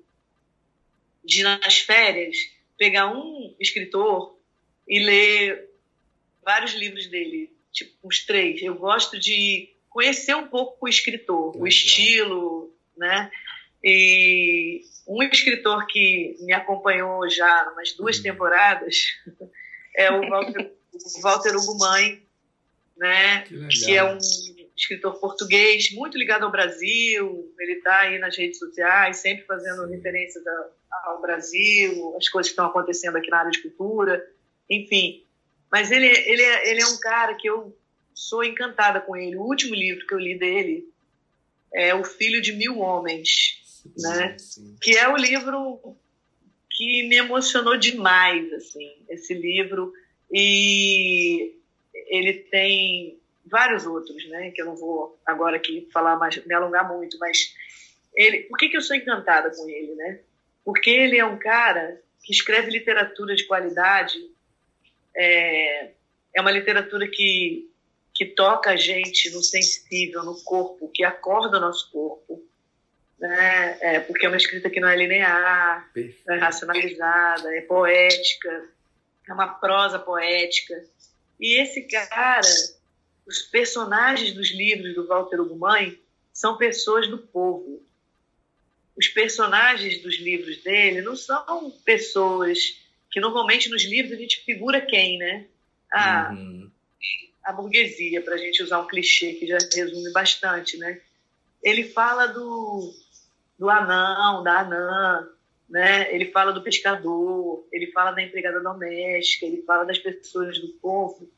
de 1.24 1.42
nas 1.42 1.78
férias 1.78 2.36
pegar 2.78 3.08
um 3.08 3.54
escritor 3.60 4.36
e 4.88 4.98
ler 4.98 5.68
vários 6.44 6.72
livros 6.72 7.06
dele, 7.06 7.52
tipo 7.70 7.92
uns 8.02 8.24
três. 8.24 8.60
Eu 8.62 8.74
gosto 8.74 9.18
de 9.18 9.70
conhecer 9.88 10.34
um 10.34 10.48
pouco 10.48 10.76
o 10.80 10.88
escritor, 10.88 11.48
Legal. 11.48 11.62
o 11.62 11.68
estilo, 11.68 12.74
né? 12.96 13.30
E 13.84 14.84
um 15.06 15.22
escritor 15.22 15.86
que 15.86 16.36
me 16.40 16.52
acompanhou 16.52 17.28
já 17.28 17.70
umas 17.72 17.92
duas 17.92 18.16
uhum. 18.16 18.22
temporadas 18.22 18.96
é 19.96 20.10
o 20.10 20.20
Walter, 21.22 21.56
Hugo 21.56 21.78
Mãe, 21.78 22.22
né? 22.96 23.42
Que, 23.42 23.68
que, 23.68 23.96
é 23.96 24.04
um 24.04 24.18
escritor 24.76 25.18
português 25.18 25.92
muito 25.92 26.16
ligado 26.16 26.44
ao 26.44 26.50
Brasil. 26.50 27.52
Ele 27.58 27.72
está 27.74 28.00
aí 28.00 28.18
nas 28.18 28.36
redes 28.36 28.58
sociais, 28.58 29.18
sempre 29.18 29.44
fazendo 29.44 29.86
Sim. 29.86 29.96
referências 29.96 30.44
ao 31.04 31.20
Brasil, 31.20 32.14
as 32.16 32.28
coisas 32.28 32.50
que 32.50 32.52
estão 32.52 32.66
acontecendo 32.66 33.16
aqui 33.16 33.30
na 33.30 33.38
área 33.38 33.50
de 33.50 33.62
cultura, 33.62 34.24
enfim. 34.68 35.24
Mas 35.70 35.90
ele, 35.90 36.06
ele, 36.06 36.42
é, 36.42 36.70
ele 36.70 36.82
é 36.82 36.86
um 36.86 36.98
cara 36.98 37.34
que 37.34 37.48
eu 37.48 37.76
sou 38.14 38.44
encantada 38.44 39.00
com 39.00 39.16
ele. 39.16 39.36
O 39.36 39.42
último 39.42 39.74
livro 39.74 40.06
que 40.06 40.14
eu 40.14 40.18
li 40.18 40.38
dele 40.38 40.86
é 41.72 41.94
O 41.94 42.04
Filho 42.04 42.42
de 42.42 42.52
Mil 42.52 42.78
Homens 42.78 43.61
né? 43.96 44.36
Sim. 44.38 44.76
Que 44.80 44.96
é 44.96 45.08
o 45.08 45.16
livro 45.16 45.96
que 46.70 47.06
me 47.08 47.16
emocionou 47.16 47.76
demais, 47.76 48.52
assim, 48.52 48.92
esse 49.08 49.34
livro. 49.34 49.92
E 50.30 51.54
ele 52.06 52.34
tem 52.34 53.18
vários 53.44 53.86
outros, 53.86 54.26
né? 54.28 54.50
Que 54.50 54.62
eu 54.62 54.66
não 54.66 54.76
vou 54.76 55.18
agora 55.26 55.56
aqui 55.56 55.88
falar 55.92 56.16
mais, 56.16 56.44
me 56.44 56.54
alongar 56.54 56.88
muito, 56.88 57.18
mas 57.18 57.54
ele, 58.14 58.42
por 58.44 58.58
que, 58.58 58.68
que 58.68 58.76
eu 58.76 58.82
sou 58.82 58.96
encantada 58.96 59.50
com 59.54 59.68
ele, 59.68 59.94
né? 59.94 60.20
Porque 60.64 60.90
ele 60.90 61.18
é 61.18 61.24
um 61.24 61.38
cara 61.38 62.00
que 62.22 62.32
escreve 62.32 62.70
literatura 62.70 63.34
de 63.34 63.44
qualidade, 63.46 64.16
é, 65.14 65.90
é 66.34 66.40
uma 66.40 66.50
literatura 66.50 67.08
que, 67.08 67.68
que 68.14 68.26
toca 68.26 68.70
a 68.70 68.76
gente 68.76 69.30
no 69.30 69.42
sensível, 69.42 70.24
no 70.24 70.40
corpo, 70.44 70.88
que 70.88 71.04
acorda 71.04 71.58
o 71.58 71.60
nosso 71.60 71.90
corpo, 71.90 72.42
né? 73.22 73.78
É, 73.80 74.00
porque 74.00 74.26
é 74.26 74.28
uma 74.28 74.36
escrita 74.36 74.68
que 74.68 74.80
não 74.80 74.88
é 74.88 74.96
linear, 74.96 75.88
é 76.28 76.36
racionalizada, 76.38 77.56
é 77.56 77.60
poética, 77.60 78.68
é 79.28 79.32
uma 79.32 79.46
prosa 79.46 79.96
poética. 79.96 80.84
E 81.38 81.60
esse 81.62 81.82
cara, 81.82 82.40
os 83.24 83.38
personagens 83.42 84.32
dos 84.32 84.50
livros 84.50 84.96
do 84.96 85.06
Walter 85.06 85.40
Ugumãe 85.40 85.96
são 86.32 86.56
pessoas 86.56 87.06
do 87.06 87.16
povo. 87.16 87.80
Os 88.96 89.06
personagens 89.06 90.02
dos 90.02 90.18
livros 90.18 90.60
dele 90.64 91.00
não 91.00 91.14
são 91.14 91.70
pessoas 91.84 92.82
que 93.08 93.20
normalmente 93.20 93.68
nos 93.68 93.84
livros 93.84 94.14
a 94.14 94.20
gente 94.20 94.44
figura 94.44 94.80
quem, 94.80 95.18
né? 95.18 95.46
Ah, 95.92 96.30
uhum. 96.32 96.68
a 97.44 97.52
burguesia, 97.52 98.20
para 98.20 98.34
a 98.34 98.38
gente 98.38 98.62
usar 98.62 98.80
um 98.80 98.86
clichê 98.88 99.34
que 99.34 99.46
já 99.46 99.58
resume 99.72 100.10
bastante, 100.12 100.76
né? 100.76 101.00
Ele 101.62 101.84
fala 101.84 102.26
do, 102.26 102.92
do 103.62 103.70
anão, 103.70 104.42
da 104.42 104.58
anã, 104.58 105.28
né? 105.70 106.12
Ele 106.12 106.32
fala 106.32 106.52
do 106.52 106.64
pescador, 106.64 107.64
ele 107.70 107.92
fala 107.92 108.10
da 108.10 108.20
empregada 108.20 108.58
doméstica, 108.58 109.46
ele 109.46 109.62
fala 109.62 109.84
das 109.84 110.00
pessoas 110.00 110.58
do 110.58 110.66
povo 110.80 111.30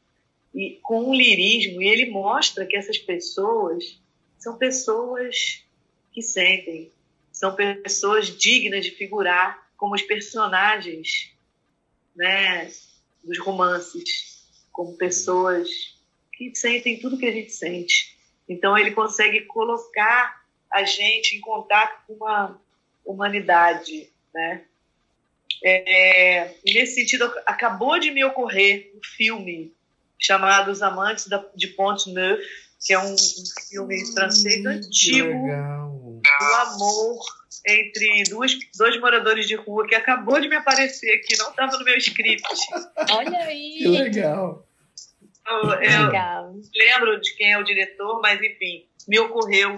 e 0.55 0.79
com 0.83 1.11
um 1.11 1.15
lirismo 1.15 1.83
e 1.83 1.87
ele 1.87 2.11
mostra 2.11 2.65
que 2.65 2.79
essas 2.79 2.97
pessoas 2.97 4.01
são 4.39 4.57
pessoas 4.57 5.67
que 6.13 6.23
sentem, 6.23 6.91
são 7.31 7.55
pessoas 7.55 8.29
dignas 8.29 8.87
de 8.87 8.93
figurar 8.93 9.63
como 9.77 9.95
os 9.95 10.03
personagens, 10.03 11.31
né, 12.17 12.73
dos 13.23 13.39
romances, 13.39 14.49
como 14.73 14.97
pessoas 14.97 15.69
que 16.33 16.55
sentem 16.55 16.99
tudo 16.99 17.19
que 17.19 17.27
a 17.27 17.33
gente 17.33 17.53
sente. 17.53 18.17
Então 18.49 18.79
ele 18.79 18.93
consegue 18.93 19.43
colocar 19.43 20.43
a 20.75 20.83
gente 20.83 21.37
em 21.37 21.41
contato 21.41 22.05
com 22.05 22.15
uma 22.15 22.61
humanidade, 23.07 24.11
né? 24.35 24.63
É, 25.63 26.53
nesse 26.67 26.97
sentido, 26.97 27.33
acabou 27.47 27.99
de 27.99 28.11
me 28.11 28.25
ocorrer 28.25 28.91
um 28.97 29.01
filme 29.17 29.73
chamado 30.19 30.73
Os 30.73 30.83
Amantes 30.83 31.29
da, 31.29 31.43
de 31.55 31.69
Pont 31.69 32.13
Neuf, 32.13 32.43
que 32.85 32.93
é 32.93 32.99
um, 32.99 33.15
um 33.15 33.69
filme 33.71 34.05
francês 34.13 34.65
hum, 34.65 34.69
antigo, 34.69 35.33
do 35.33 36.55
amor 36.57 37.25
entre 37.67 38.25
duas, 38.25 38.59
dois 38.77 39.01
moradores 39.01 39.47
de 39.47 39.55
rua 39.55 39.87
que 39.87 39.95
acabou 39.95 40.41
de 40.41 40.49
me 40.49 40.57
aparecer 40.57 41.15
aqui, 41.15 41.39
não 41.39 41.51
estava 41.51 41.79
no 41.79 41.85
meu 41.85 41.97
script. 41.97 42.43
Olha 43.13 43.39
aí. 43.39 43.79
Que 43.79 43.89
legal. 43.89 44.67
Eu, 45.47 45.57
eu 45.57 46.07
legal. 46.07 46.55
lembro 46.75 47.21
de 47.21 47.35
quem 47.37 47.53
é 47.53 47.59
o 47.59 47.65
diretor, 47.65 48.21
mas 48.21 48.43
enfim, 48.43 48.87
me 49.07 49.19
ocorreu 49.21 49.77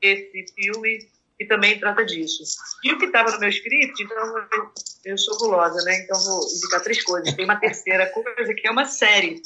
esse 0.00 0.46
filme 0.54 1.08
que 1.38 1.44
também 1.44 1.78
trata 1.78 2.04
disso. 2.04 2.42
E 2.82 2.92
o 2.92 2.98
que 2.98 3.06
estava 3.06 3.30
no 3.30 3.40
meu 3.40 3.50
script, 3.50 4.02
então 4.02 4.38
eu, 4.38 4.70
eu 5.04 5.18
sou 5.18 5.36
gulosa, 5.38 5.82
né? 5.84 6.00
Então 6.00 6.18
vou 6.24 6.40
indicar 6.56 6.82
três 6.82 7.02
coisas. 7.02 7.34
Tem 7.34 7.44
uma 7.44 7.56
terceira 7.56 8.06
coisa 8.10 8.54
que 8.54 8.66
é 8.66 8.70
uma 8.70 8.86
série. 8.86 9.42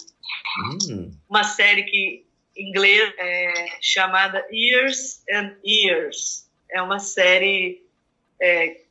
Hum. 0.89 1.13
Uma 1.29 1.45
série 1.45 1.83
que 1.85 2.25
em 2.57 2.69
inglês 2.69 3.13
é 3.19 3.79
chamada 3.81 4.47
Years 4.53 5.23
and 5.31 5.57
Years. 5.65 6.49
É 6.71 6.81
uma 6.81 7.01
série 7.01 7.85
é, 8.41 8.83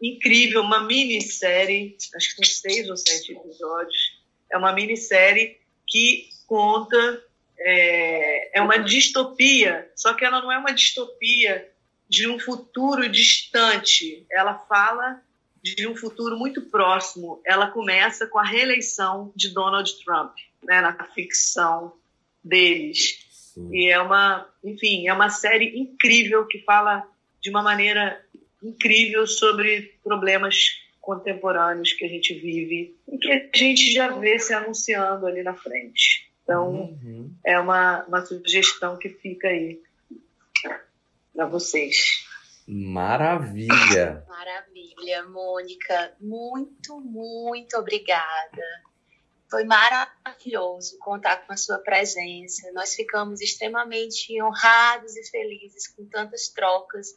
incrível, 0.00 0.60
uma 0.60 0.84
minissérie, 0.84 1.96
acho 2.14 2.30
que 2.30 2.42
tem 2.42 2.50
seis 2.50 2.90
ou 2.90 2.96
sete 2.96 3.32
episódios. 3.32 4.20
É 4.52 4.58
uma 4.58 4.72
minissérie 4.72 5.58
que 5.86 6.28
conta 6.46 7.22
é, 7.58 8.58
é 8.58 8.62
uma 8.62 8.78
distopia, 8.78 9.90
só 9.94 10.14
que 10.14 10.24
ela 10.24 10.40
não 10.40 10.52
é 10.52 10.58
uma 10.58 10.72
distopia 10.72 11.68
de 12.08 12.28
um 12.28 12.38
futuro 12.38 13.08
distante. 13.08 14.24
Ela 14.30 14.54
fala 14.54 15.20
de 15.62 15.86
um 15.86 15.96
futuro 15.96 16.36
muito 16.36 16.62
próximo. 16.62 17.40
Ela 17.44 17.70
começa 17.70 18.26
com 18.26 18.38
a 18.38 18.44
reeleição 18.44 19.32
de 19.34 19.48
Donald 19.50 19.92
Trump, 20.04 20.36
né, 20.62 20.80
na 20.80 20.92
ficção 21.06 21.92
deles. 22.42 23.26
Sim. 23.30 23.70
E 23.72 23.88
é 23.88 24.00
uma, 24.00 24.48
enfim, 24.62 25.08
é 25.08 25.12
uma 25.12 25.30
série 25.30 25.78
incrível 25.78 26.46
que 26.46 26.60
fala 26.60 27.06
de 27.40 27.50
uma 27.50 27.62
maneira 27.62 28.20
incrível 28.62 29.26
sobre 29.26 29.94
problemas 30.02 30.82
contemporâneos 31.00 31.92
que 31.92 32.04
a 32.04 32.08
gente 32.08 32.34
vive 32.34 32.96
e 33.08 33.18
que 33.18 33.32
a 33.32 33.56
gente 33.56 33.92
já 33.92 34.08
vê 34.08 34.38
se 34.38 34.52
anunciando 34.52 35.26
ali 35.26 35.42
na 35.42 35.54
frente. 35.54 36.25
Então, 36.46 36.70
uhum. 36.70 37.34
é 37.44 37.58
uma, 37.58 38.04
uma 38.04 38.24
sugestão 38.24 38.96
que 38.96 39.08
fica 39.08 39.48
aí 39.48 39.82
para 41.34 41.46
vocês. 41.46 42.24
Maravilha! 42.68 44.24
Maravilha, 44.28 45.24
Mônica. 45.24 46.14
Muito, 46.20 47.00
muito 47.00 47.76
obrigada. 47.76 48.62
Foi 49.50 49.64
maravilhoso 49.64 50.96
contar 51.00 51.44
com 51.44 51.52
a 51.52 51.56
sua 51.56 51.78
presença. 51.78 52.70
Nós 52.72 52.94
ficamos 52.94 53.40
extremamente 53.40 54.40
honrados 54.40 55.16
e 55.16 55.28
felizes 55.28 55.88
com 55.88 56.06
tantas 56.06 56.48
trocas 56.48 57.08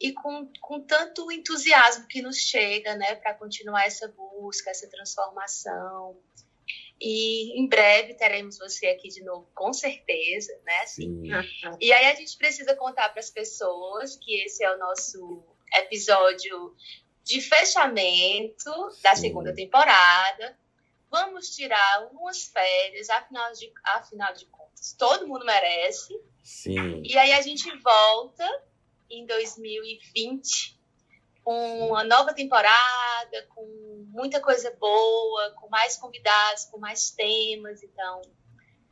e 0.00 0.12
com, 0.12 0.50
com 0.60 0.80
tanto 0.80 1.30
entusiasmo 1.30 2.08
que 2.08 2.22
nos 2.22 2.38
chega 2.38 2.96
né, 2.96 3.14
para 3.14 3.34
continuar 3.34 3.84
essa 3.84 4.08
busca, 4.08 4.70
essa 4.70 4.88
transformação. 4.88 6.16
E 7.00 7.60
em 7.60 7.68
breve 7.68 8.14
teremos 8.14 8.58
você 8.58 8.88
aqui 8.88 9.08
de 9.08 9.22
novo, 9.22 9.48
com 9.54 9.72
certeza, 9.72 10.52
né? 10.64 10.86
Sim. 10.86 11.22
E 11.80 11.92
aí 11.92 12.06
a 12.06 12.14
gente 12.14 12.36
precisa 12.36 12.74
contar 12.74 13.08
para 13.10 13.20
as 13.20 13.30
pessoas 13.30 14.16
que 14.16 14.42
esse 14.42 14.64
é 14.64 14.74
o 14.74 14.78
nosso 14.78 15.44
episódio 15.76 16.74
de 17.22 17.40
fechamento 17.40 18.70
da 19.02 19.14
Sim. 19.14 19.22
segunda 19.22 19.54
temporada. 19.54 20.58
Vamos 21.10 21.54
tirar 21.54 22.08
umas 22.12 22.44
férias, 22.44 23.08
afinal 23.10 23.52
de, 23.52 23.72
afinal 23.84 24.34
de 24.34 24.46
contas, 24.46 24.94
todo 24.98 25.26
mundo 25.26 25.44
merece. 25.44 26.18
Sim. 26.42 27.02
E 27.04 27.16
aí 27.16 27.32
a 27.32 27.40
gente 27.42 27.70
volta 27.78 28.46
em 29.08 29.24
2020 29.24 30.77
com 31.48 31.86
uma 31.86 32.04
nova 32.04 32.34
temporada, 32.34 33.46
com 33.54 34.04
muita 34.10 34.38
coisa 34.38 34.70
boa, 34.78 35.54
com 35.56 35.66
mais 35.70 35.96
convidados, 35.96 36.66
com 36.66 36.78
mais 36.78 37.10
temas, 37.10 37.82
então 37.82 38.20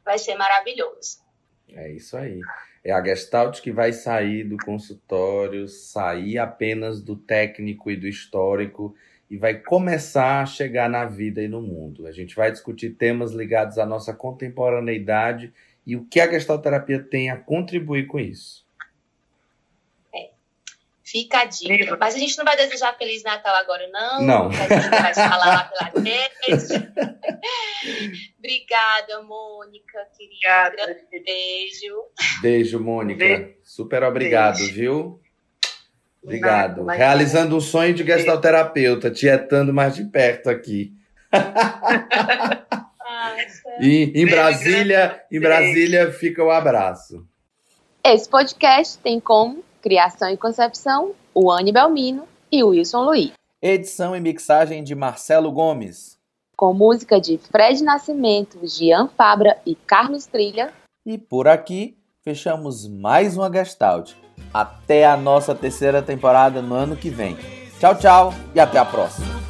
vai 0.03 0.17
ser 0.17 0.37
maravilhoso. 0.37 1.23
É 1.69 1.93
isso 1.93 2.17
aí. 2.17 2.41
É 2.83 2.93
a 2.93 3.05
Gestalt 3.05 3.61
que 3.61 3.71
vai 3.71 3.93
sair 3.93 4.43
do 4.43 4.57
consultório, 4.57 5.69
sair 5.69 6.39
apenas 6.39 7.03
do 7.03 7.15
técnico 7.15 7.91
e 7.91 7.97
do 7.97 8.09
histórico 8.09 8.97
e 9.29 9.37
vai 9.37 9.59
começar 9.61 10.41
a 10.41 10.47
chegar 10.47 10.89
na 10.89 11.05
vida 11.05 11.43
e 11.43 11.49
no 11.49 11.61
mundo. 11.61 12.07
A 12.07 12.13
gente 12.13 12.35
vai 12.35 12.51
discutir 12.51 12.95
temas 12.95 13.33
ligados 13.33 13.77
à 13.77 13.85
nossa 13.85 14.15
contemporaneidade 14.15 15.53
e 15.87 15.95
o 15.95 16.07
que 16.07 16.21
a 16.21 16.31
gestalterapia 16.31 17.03
tem 17.03 17.31
a 17.31 17.37
contribuir 17.37 18.07
com 18.07 18.19
isso. 18.19 18.66
Fica 21.07 21.43
a 21.43 21.45
dica. 21.45 21.97
Mas 22.01 22.17
a 22.17 22.19
gente 22.19 22.37
não 22.37 22.45
vai 22.45 22.57
desejar 22.57 22.99
Feliz 22.99 23.23
Natal 23.23 23.55
agora, 23.55 23.87
não. 23.93 24.23
Não. 24.23 24.49
A 24.49 24.51
gente 24.51 24.91
vai 24.91 25.15
falar 25.15 25.47
lá 25.47 25.63
pela 25.65 25.93
rede. 26.05 26.91
Obrigada, 28.37 29.23
Mônica, 29.23 30.05
querida. 30.19 30.67
Obrigada. 30.67 31.01
Beijo. 31.13 31.95
Beijo, 32.43 32.81
Mônica. 32.81 33.21
Beijo. 33.21 33.55
Super 33.63 34.03
obrigado, 34.03 34.57
Beijo. 34.57 34.75
viu? 34.75 35.21
Obrigado. 36.25 36.83
Nada, 36.83 36.99
Realizando 36.99 37.55
o 37.55 37.59
um 37.59 37.61
sonho 37.61 37.95
de 37.95 38.05
gestalterapeuta, 38.05 39.09
tietando 39.09 39.73
mais 39.73 39.95
de 39.95 40.07
perto 40.07 40.51
aqui. 40.51 40.93
e 43.81 44.11
em 44.13 44.27
Brasília, 44.27 45.25
em 45.31 45.39
Brasília 45.39 46.11
fica 46.11 46.43
o 46.43 46.51
abraço. 46.51 47.25
Esse 48.03 48.29
podcast 48.29 48.99
tem 48.99 49.21
como 49.21 49.65
Criação 49.81 50.31
e 50.31 50.37
concepção, 50.37 51.13
o 51.35 51.51
Anne 51.51 51.73
Belmino 51.73 52.25
e 52.51 52.63
o 52.63 52.69
Wilson 52.69 53.05
Luiz. 53.05 53.33
Edição 53.61 54.15
e 54.15 54.21
mixagem 54.21 54.85
de 54.85 54.95
Marcelo 54.95 55.51
Gomes. 55.51 56.19
Com 56.57 56.73
música 56.73 57.21
de 57.21 57.39
Fred 57.39 57.83
Nascimento, 57.83 58.59
Gian 58.67 59.09
Fabra 59.09 59.59
e 59.67 59.75
Carlos 59.75 60.27
Trilha. 60.27 60.73
E 61.05 61.19
por 61.19 61.47
aqui, 61.49 61.97
fechamos 62.23 62.87
mais 62.89 63.37
uma 63.37 63.53
Gestalt. 63.53 64.13
Até 64.53 65.07
a 65.07 65.17
nossa 65.17 65.55
terceira 65.55 66.03
temporada 66.03 66.63
no 66.63 66.75
ano 66.75 66.97
que 66.97 67.11
vem. 67.11 67.37
Tchau, 67.79 67.95
tchau 67.95 68.35
e 68.55 68.61
até 68.61 68.79
a 68.79 68.85
próxima. 68.85 69.46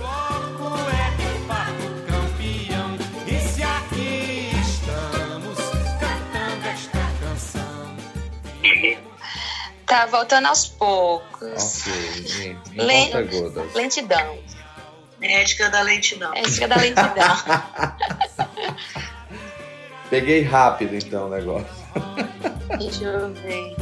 Tá 9.96 10.04
voltando 10.04 10.44
aos 10.44 10.66
poucos. 10.66 11.82
Ok, 11.86 12.58
Lent... 12.74 13.14
Lentidão. 13.74 14.38
Ética 15.22 15.70
da 15.70 15.80
lentidão. 15.80 16.34
Ética 16.34 16.68
da 16.68 16.76
lentidão. 16.76 17.36
Peguei 20.10 20.42
rápido 20.42 20.96
então 20.96 21.28
o 21.28 21.30
negócio. 21.30 21.66
Deixa 22.78 23.04
eu 23.04 23.32
ver. 23.32 23.74